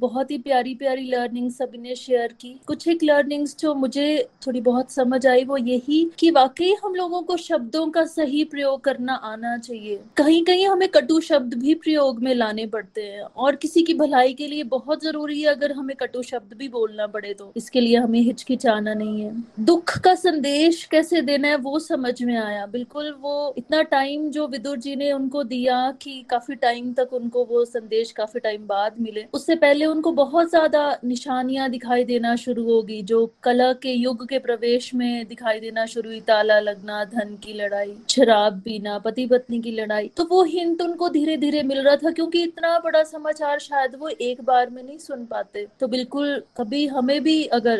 बहुत 0.00 0.30
ही 0.30 0.38
प्यारी 0.40 0.74
प्यारी 0.74 1.04
लर्निंग 1.06 1.50
सभी 1.52 1.78
ने 1.78 1.94
शेयर 1.96 2.32
की। 2.32 2.54
कुछ 2.66 2.86
एक 2.88 3.02
लर्निंग्स 3.04 3.56
जो 3.60 3.74
मुझे 3.76 4.28
थोड़ी 4.46 4.60
बहुत 4.62 4.90
समझ 4.90 5.26
आई 5.26 5.44
वो 5.44 5.56
यही 5.58 6.04
कि 6.18 6.30
वाकई 6.32 6.72
हम 6.84 6.94
लोगों 6.94 7.22
को 7.22 7.36
शब्दों 7.38 7.86
का 7.90 8.04
सही 8.06 8.44
प्रयोग 8.46 8.80
करना 8.82 9.14
आना 9.14 9.56
चाहिए। 9.58 9.98
कहीं 10.16 10.42
कहीं 10.44 10.66
हमें 10.68 10.88
कटु 10.90 11.20
शब्द 11.22 11.54
भी 11.54 11.74
प्रयोग 11.76 12.22
में 12.22 12.34
लाने 12.34 12.66
पड़ते 12.68 13.02
हैं। 13.02 13.22
और 13.22 13.56
किसी 13.56 13.82
की 13.82 13.94
भलाई 13.94 14.34
के 14.34 14.46
लिए 14.46 14.62
बहुत 14.70 15.02
ज़रूरी 15.02 15.40
है 15.40 15.48
अगर 15.50 15.72
हमें 15.72 15.94
कटु 15.96 16.22
शब्द 16.22 16.56
भी 16.58 16.68
बोलना 16.70 17.06
पड़े 17.08 17.32
तो। 17.34 17.52
इसके 17.56 17.80
लिए 17.80 17.89
हमें 17.96 18.18
हिचकिचाना 18.20 18.94
नहीं 18.94 19.22
है। 19.22 19.32
दुख 19.60 19.96
का 19.98 20.14
संदेश 20.16 20.84
कैसे 20.84 21.20
देना 21.22 21.48
है, 21.48 21.56
वो 21.56 21.78
समझ 21.78 22.22
में 22.22 22.36
आया। 22.36 22.66
बिल्कुल, 22.66 23.10
वो 23.12 23.54
इतना 23.58 23.82
टाइम 23.90 24.28
जो 24.30 24.46
विदुर 24.48 24.78
जी 24.78 24.94
ने 24.96 25.10
उनको 25.12 25.42
दिया 25.44 25.90
कि 26.02 26.24
काफ़ी 26.30 26.54
टाइम 26.56 26.92
तक 26.92 27.12
उनको 27.12 27.44
वो 27.44 27.64
संदेश 27.64 28.12
काफ़ी 28.12 28.40
टाइम 28.40 28.66
बाद 28.66 28.94
मिले, 29.00 29.24
उससे 29.34 29.54
पहले 29.56 29.86
उनको 29.86 30.12
बहुत 30.12 30.50
ज़्यादा 30.50 30.98
निशानियाँ 31.04 31.68
दिखाई 31.70 32.04
देना 32.04 32.34
शुरू 32.36 32.64
होगी, 32.64 33.00
जो 33.02 33.26
कला 33.42 33.72
के 33.74 33.92
युग 33.92 34.26
के 34.28 34.38
प्रवेश 34.40 34.94
में 34.94 35.26
दिखाई 35.28 35.60
देना 35.60 35.86
शुरू 35.86 36.08
हुई, 36.08 36.20
ताला 36.22 36.58
लगना, 36.60 37.04
धन 37.06 37.36
की 37.44 37.52
लड़ाई, 37.54 37.94
शराब 38.10 38.60
पीना, 38.60 38.98
पति 38.98 39.26
पत्नी 39.26 39.60
की 39.60 39.70
लड़ाई। 39.72 40.10
तो 40.16 40.24
वो 40.24 40.42
हिंट 40.44 40.82
उनको 40.82 41.08
धीरे 41.08 41.36
धीरे 41.36 41.62
मिल 41.62 41.80
रहा 41.80 41.96
था, 41.96 42.10
क्योंकि 42.10 42.42
इतना 42.42 42.78
बड़ा 42.78 43.02
समाचार 43.04 43.58
शायद 43.60 43.94
वो 43.94 44.08
एक 44.10 44.42
बार 44.44 44.70
में 44.70 44.82
नहीं 44.82 44.98
सुन 44.98 45.24
पाते। 45.26 45.66
तो 45.80 45.88
बिल्कुल, 45.88 46.42
कभी 46.56 46.86
हमें 46.88 47.22
भी 47.22 47.44
अगर 47.52 47.79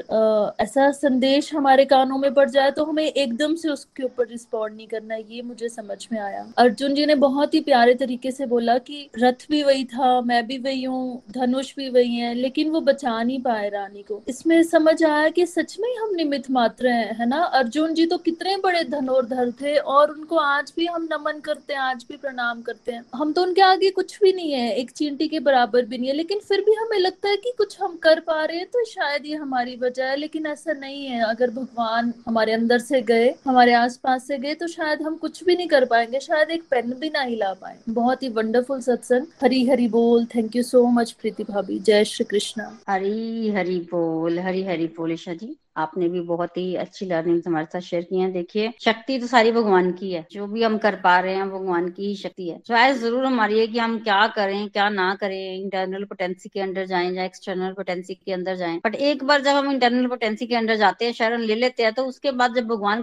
ऐसा 0.60 0.90
संदेश 0.92 1.52
हमारे 1.54 1.84
कानों 1.84 2.18
में 2.18 2.32
पड़ 2.34 2.48
जाए 2.50 2.70
तो 2.70 2.84
हमें 2.84 3.04
एकदम 3.04 3.54
से 3.54 3.68
उसके 3.68 4.02
ऊपर 4.02 4.26
रिस्पॉन्ड 4.26 4.76
नहीं 4.76 4.86
करना, 4.86 5.14
ये 5.14 5.42
मुझे 5.42 5.68
समझ 5.68 5.96
में 6.12 6.18
आया। 6.20 6.46
अर्जुन 6.58 6.94
जी 6.94 7.06
ने 7.06 7.14
बहुत 7.16 7.54
ही 7.54 7.60
प्यारे 7.60 7.94
तरीके 7.94 8.30
से 8.30 8.46
बोला 8.46 8.76
कि 8.80 9.08
रथ 9.18 9.46
भी 9.50 9.62
वही 9.62 9.84
था, 9.86 10.20
मैं 10.20 10.46
भी 10.46 10.58
वही 10.58 10.82
हूँ, 10.84 11.22
धनुष 11.30 11.74
भी 11.76 11.88
वही 11.90 12.16
है, 12.16 12.34
लेकिन 12.34 12.70
वो 12.70 12.80
बचा 12.80 13.22
नहीं 13.22 13.40
पाए 13.42 13.68
रानी 13.68 14.02
को। 14.02 14.20
इसमें 14.28 14.62
समझ 14.64 15.02
आया 15.04 15.28
कि 15.30 15.46
सच 15.46 15.76
में 15.80 15.88
हम 15.96 16.14
निमित 16.14 16.50
मात्र 16.50 16.88
हैं, 16.88 17.16
है 17.18 17.28
ना? 17.28 17.42
अर्जुन 17.60 17.94
जी 17.94 18.06
तो 18.06 18.18
कितने 18.20 18.56
बड़े 18.56 18.82
धनोधर 18.86 19.50
थे 19.60 19.76
और 19.76 20.10
उनको 20.10 20.36
आज 20.36 20.72
भी 20.76 20.86
हम 20.86 21.08
नमन 21.12 21.40
करते 21.40 21.72
हैं, 21.72 21.80
आज 21.80 22.04
भी 22.08 22.16
प्रणाम 22.16 22.62
करते 22.62 22.92
हैं। 22.92 23.04
हम 23.14 23.32
तो 23.32 23.42
उनके 23.42 23.62
आगे 23.62 23.90
कुछ 23.90 24.18
भी 24.22 24.32
नहीं 24.32 24.52
है, 24.52 24.72
एक 24.72 24.90
चींटी 24.90 25.28
के 25.28 25.40
बराबर 25.40 25.84
भी 25.84 25.98
नहीं 25.98 26.08
है, 26.08 26.14
लेकिन 26.16 26.38
फिर 26.40 26.60
भी 26.60 26.74
हमें 26.74 26.98
लगता 26.98 27.28
है 27.28 27.36
कि 27.36 27.52
कुछ 27.58 27.80
हम 27.80 27.96
कर 28.02 28.20
पा 28.20 28.44
रहे 28.44 28.56
हैं 28.56 28.66
तो 28.66 28.84
शायद 28.86 29.26
ये 29.26 29.36
हमारी 29.36 29.76
है 29.98 30.16
लेकिन 30.16 30.46
ऐसा 30.46 30.72
नहीं 30.72 31.06
है। 31.06 31.20
अगर 31.20 31.50
भगवान 31.50 32.12
हमारे 32.26 32.52
अंदर 32.52 32.78
से 32.78 33.00
गए, 33.02 33.34
हमारे 33.46 33.72
आसपास 33.74 34.26
से 34.26 34.38
गए 34.38 34.54
तो 34.54 34.66
शायद 34.66 35.02
हम 35.02 35.16
कुछ 35.16 35.44
भी 35.44 35.56
नहीं 35.56 35.68
कर 35.68 35.84
पाएँगे। 35.84 36.20
शायद 36.20 36.50
एक 36.50 36.62
पेन 36.70 36.92
भी 36.92 37.08
ना 37.08 37.24
ला 37.24 37.52
पाए। 37.52 37.76
बहुत 37.88 38.22
ही 38.22 38.28
वंडरफुल 38.28 38.80
सत्संग। 38.80 39.26
हरी 39.42 39.64
हरी 39.68 39.88
बोल। 39.88 40.24
Thank 40.24 40.56
you 40.56 40.62
so 40.62 40.86
much 40.86 41.12
Preeti 41.12 41.44
भाभी। 41.44 41.78
जय 41.78 42.04
श्री 42.04 42.24
कृष्ण। 42.24 42.62
हरी 42.88 43.50
हरी 43.50 43.78
बोल। 43.90 44.38
हरी 44.38 44.62
हरी 44.62 44.86
बोल 44.86 45.12
ईशा 45.12 45.34
जी। 45.34 45.56
आपने 45.80 46.08
भी 46.08 46.20
बहुत 46.26 46.56
ही 46.56 46.74
अच्छी 46.76 47.06
लर्निंग 47.06 47.40
हमारे 47.46 47.66
साथ 47.66 47.80
शेयर 47.82 48.02
की 48.02 48.20
है। 48.20 48.30
देखिए, 48.32 48.72
शक्ति 48.80 49.18
तो 49.18 49.26
सारी 49.26 49.52
भगवान 49.52 49.90
की 49.92 50.10
है। 50.12 50.24
जो 50.32 50.46
भी 50.46 50.62
हम 50.62 50.76
कर 50.78 50.94
पा 51.00 51.18
रहे 51.20 51.34
हैं 51.34 51.48
भगवान 51.50 51.88
की 51.90 52.06
ही 52.06 52.14
शक्ति 52.16 52.48
है। 52.48 52.58
चॉइस 52.66 52.96
ज़रूर 52.98 53.24
हमारी 53.26 53.58
है 53.60 53.66
कि 53.66 53.78
हम 53.78 53.98
क्या 54.00 54.26
करें, 54.36 54.68
क्या 54.70 54.88
ना 54.90 55.14
करें 55.20 55.38
इंटरनल 55.54 56.04
पोटेंसी 56.04 56.48
के 56.48 56.60
अंदर 56.60 56.86
जाएँ 56.86 57.10
या 57.12 57.24
एक्सटर्नल 57.24 57.72
पोटेंसी 57.74 58.14
के 58.16 58.32
अंदर 58.32 58.56
जाएँ। 58.56 58.78
बट 58.84 58.94
एक 58.96 59.24
बार 59.24 59.40
जब 59.42 59.56
हम 59.56 59.70
इंटरनल 59.72 60.06
पोटेंसी 60.08 60.46
के 60.46 60.56
अंदर 60.56 60.76
जाते 60.76 61.04
हैं, 61.04 61.12
शरण 61.12 61.42
ले 61.42 61.54
लेते 61.54 61.82
हैं 61.82 61.92
तो 61.94 62.04
उसके 62.06 62.30
बाद 62.32 62.54
जब 62.54 62.66
भगवान 62.68 63.02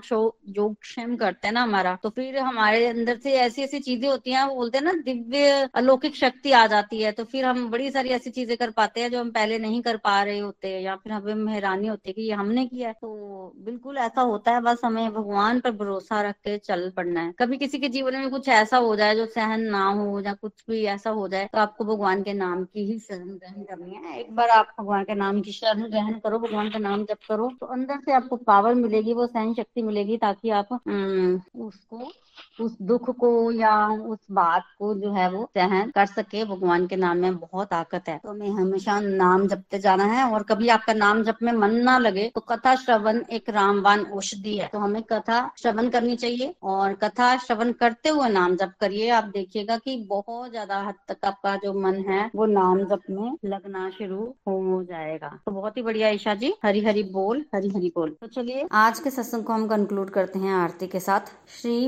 जो 0.49 0.69
क्षेम 0.82 1.15
करते 1.17 1.47
हैं 1.47 1.53
ना 1.53 1.61
हमारा 1.63 1.95
तो 2.03 2.09
फिर 2.11 2.38
हमारे 2.39 2.86
अंदर 2.88 3.17
से 3.19 3.32
ऐसी 3.38 3.61
ऐसी 3.63 3.80
चीज़ें 3.80 4.07
होती 4.09 4.32
हैं, 4.32 4.43
वो 4.43 4.55
बोलते 4.55 4.78
हैं 4.78 4.86
ना, 4.86 4.91
दिव्य 5.03 5.67
अलौकिक 5.75 6.15
शक्ति 6.15 6.51
आ 6.53 6.65
जाती 6.67 7.01
है। 7.01 7.11
तो 7.11 7.23
फिर 7.25 7.45
हम 7.45 7.69
बड़ी 7.71 7.89
सारी 7.91 8.09
ऐसी 8.11 8.30
चीज़ें 8.32 8.55
कर 8.57 8.71
पाते 8.71 9.01
हैं 9.01 9.09
जो 9.11 9.19
हम 9.19 9.32
पहले 9.32 9.57
नहीं 9.59 9.82
कर 9.82 9.97
पा 9.97 10.21
रहे 10.23 10.39
होते 10.39 10.69
या 10.82 10.95
फिर 10.97 11.11
हमें 11.13 11.51
हैरानी 11.53 11.88
होती 11.88 12.09
है 12.09 12.13
कि 12.13 12.30
हमने 12.32 12.65
किया 12.68 12.91
तो 12.93 13.53
बिल्कुल 13.65 13.97
ऐसा 13.97 14.22
होता 14.24 14.51
है, 14.51 14.61
बस 14.61 14.82
हमें 14.86 15.13
भगवान 15.13 15.59
पर 15.59 15.72
भरोसा 15.74 16.22
रख 16.22 16.36
के 16.38 16.57
चल 16.59 16.89
पड़ना 16.97 17.22
है। 17.22 17.34
कभी 17.39 17.57
किसी 17.57 17.80
के 17.80 17.89
जीवन 17.89 18.15
में 18.15 18.30
कुछ 18.30 18.47
ऐसा 18.49 18.78
हो 18.78 18.95
जाए 18.95 19.15
जो 19.15 19.26
सहन 19.28 19.61
ना 19.68 19.84
हो 19.91 20.20
या 20.22 20.34
कुछ 20.34 20.63
भी 20.70 20.84
ऐसा 20.88 21.09
हो 21.11 21.28
जाए 21.28 21.49
तो 21.53 21.59
आपको 21.59 21.86
भगवान 21.86 22.24
के 22.24 22.34
नाम 22.34 22.63
की 22.65 22.86
ही 22.86 22.99
शरण 22.99 23.28
ग्रहण 23.30 23.63
करनी 23.63 23.95
है। 23.95 24.20
एक 24.20 24.36
बार 24.36 24.49
आप 24.49 24.74
भगवान 24.80 25.03
के 25.03 25.15
नाम 25.15 25.41
की 25.41 25.51
शरण 25.51 25.89
ग्रहण 25.89 26.20
करो, 26.20 26.39
भगवान 26.39 26.70
का 26.70 26.80
नाम 26.80 27.03
जब 27.05 27.18
करो 27.30 27.49
तो 27.59 27.65
अंदर 27.68 27.99
से 27.99 28.13
आपको 28.13 28.36
पावर 28.38 28.74
मिलेगी, 28.76 29.13
वो 29.13 29.28
सहन 29.28 29.53
शक्ति 29.53 29.82
मिलेगी 29.84 30.18
ताकि 30.20 30.49
आप 30.51 30.74
उसको 30.74 32.11
उस 32.59 32.77
दुख 32.83 33.09
को 33.17 33.29
या 33.51 33.75
उस 33.88 34.19
बात 34.31 34.63
को 34.79 34.93
जो 34.95 35.11
है 35.13 35.29
वो 35.31 35.43
सहन 35.53 35.91
कर 35.91 36.05
सके। 36.07 36.43
भगवान 36.45 36.85
के 36.88 36.95
नाम 36.95 37.17
में 37.17 37.38
बहुत 37.38 37.67
ताकत 37.67 38.09
है। 38.09 38.17
तो 38.17 38.29
हमें 38.29 38.49
हमेशा 38.51 38.99
नाम 39.01 39.47
जपते 39.47 39.79
जाना 39.79 40.03
है 40.05 40.23
और 40.25 40.43
कभी 40.43 40.69
आपका 40.69 40.93
नाम 40.95 41.23
जप 41.23 41.38
में 41.43 41.51
मन 41.53 41.75
ना 41.81 41.97
लगे 41.99 42.27
तो 42.35 42.41
कथा 42.43 42.75
श्रवण 42.77 43.21
एक 43.31 43.49
रामवान 43.49 44.05
औषधि 44.07 44.55
है। 44.57 44.69
तो 44.73 44.79
हमें 44.79 45.01
कथा 45.03 45.39
श्रवण 45.57 45.89
करनी 45.89 46.15
चाहिए 46.17 46.53
और 46.65 46.93
कथा 47.03 47.35
श्रवण 47.38 47.71
करते 47.75 48.09
हुए 48.09 48.29
नाम 48.29 48.55
जप 48.55 48.73
करिए। 48.81 49.09
आप 49.11 49.23
देखिएगा 49.33 49.77
कि 49.77 49.95
बहुत 50.09 50.49
ज़्यादा 50.51 50.79
हद 50.79 50.95
तक 51.07 51.25
आपका 51.25 51.55
जो 51.55 51.73
मन 51.81 52.03
है 52.07 52.29
वो 52.35 52.45
नाम 52.47 52.83
जप 52.85 53.01
में 53.11 53.38
लगना 53.45 53.89
शुरू 53.89 54.23
हो 54.47 54.83
जाएगा। 54.83 55.29
तो 55.45 55.51
बहुत 55.51 55.77
ही 55.77 55.81
बढ़िया 55.83 56.09
ईशा 56.09 56.33
जी 56.35 56.53
हरी 56.65 56.85
हरी 56.85 57.03
बोल 57.11 57.43
हरी 57.55 57.69
हरी 57.69 57.91
बोल। 57.95 58.15
तो 58.21 58.27
चलिए 58.29 58.67
आज 58.73 58.99
के 58.99 59.09
सत्संग 59.11 59.43
को 59.43 59.53
हम 59.53 59.67
कंक्लूड 59.67 60.09
करते 60.09 60.39
हैं 60.39 60.53
आरती 60.55 60.88
के 60.88 60.99
साथ। 61.01 61.31
श्री 61.51 61.88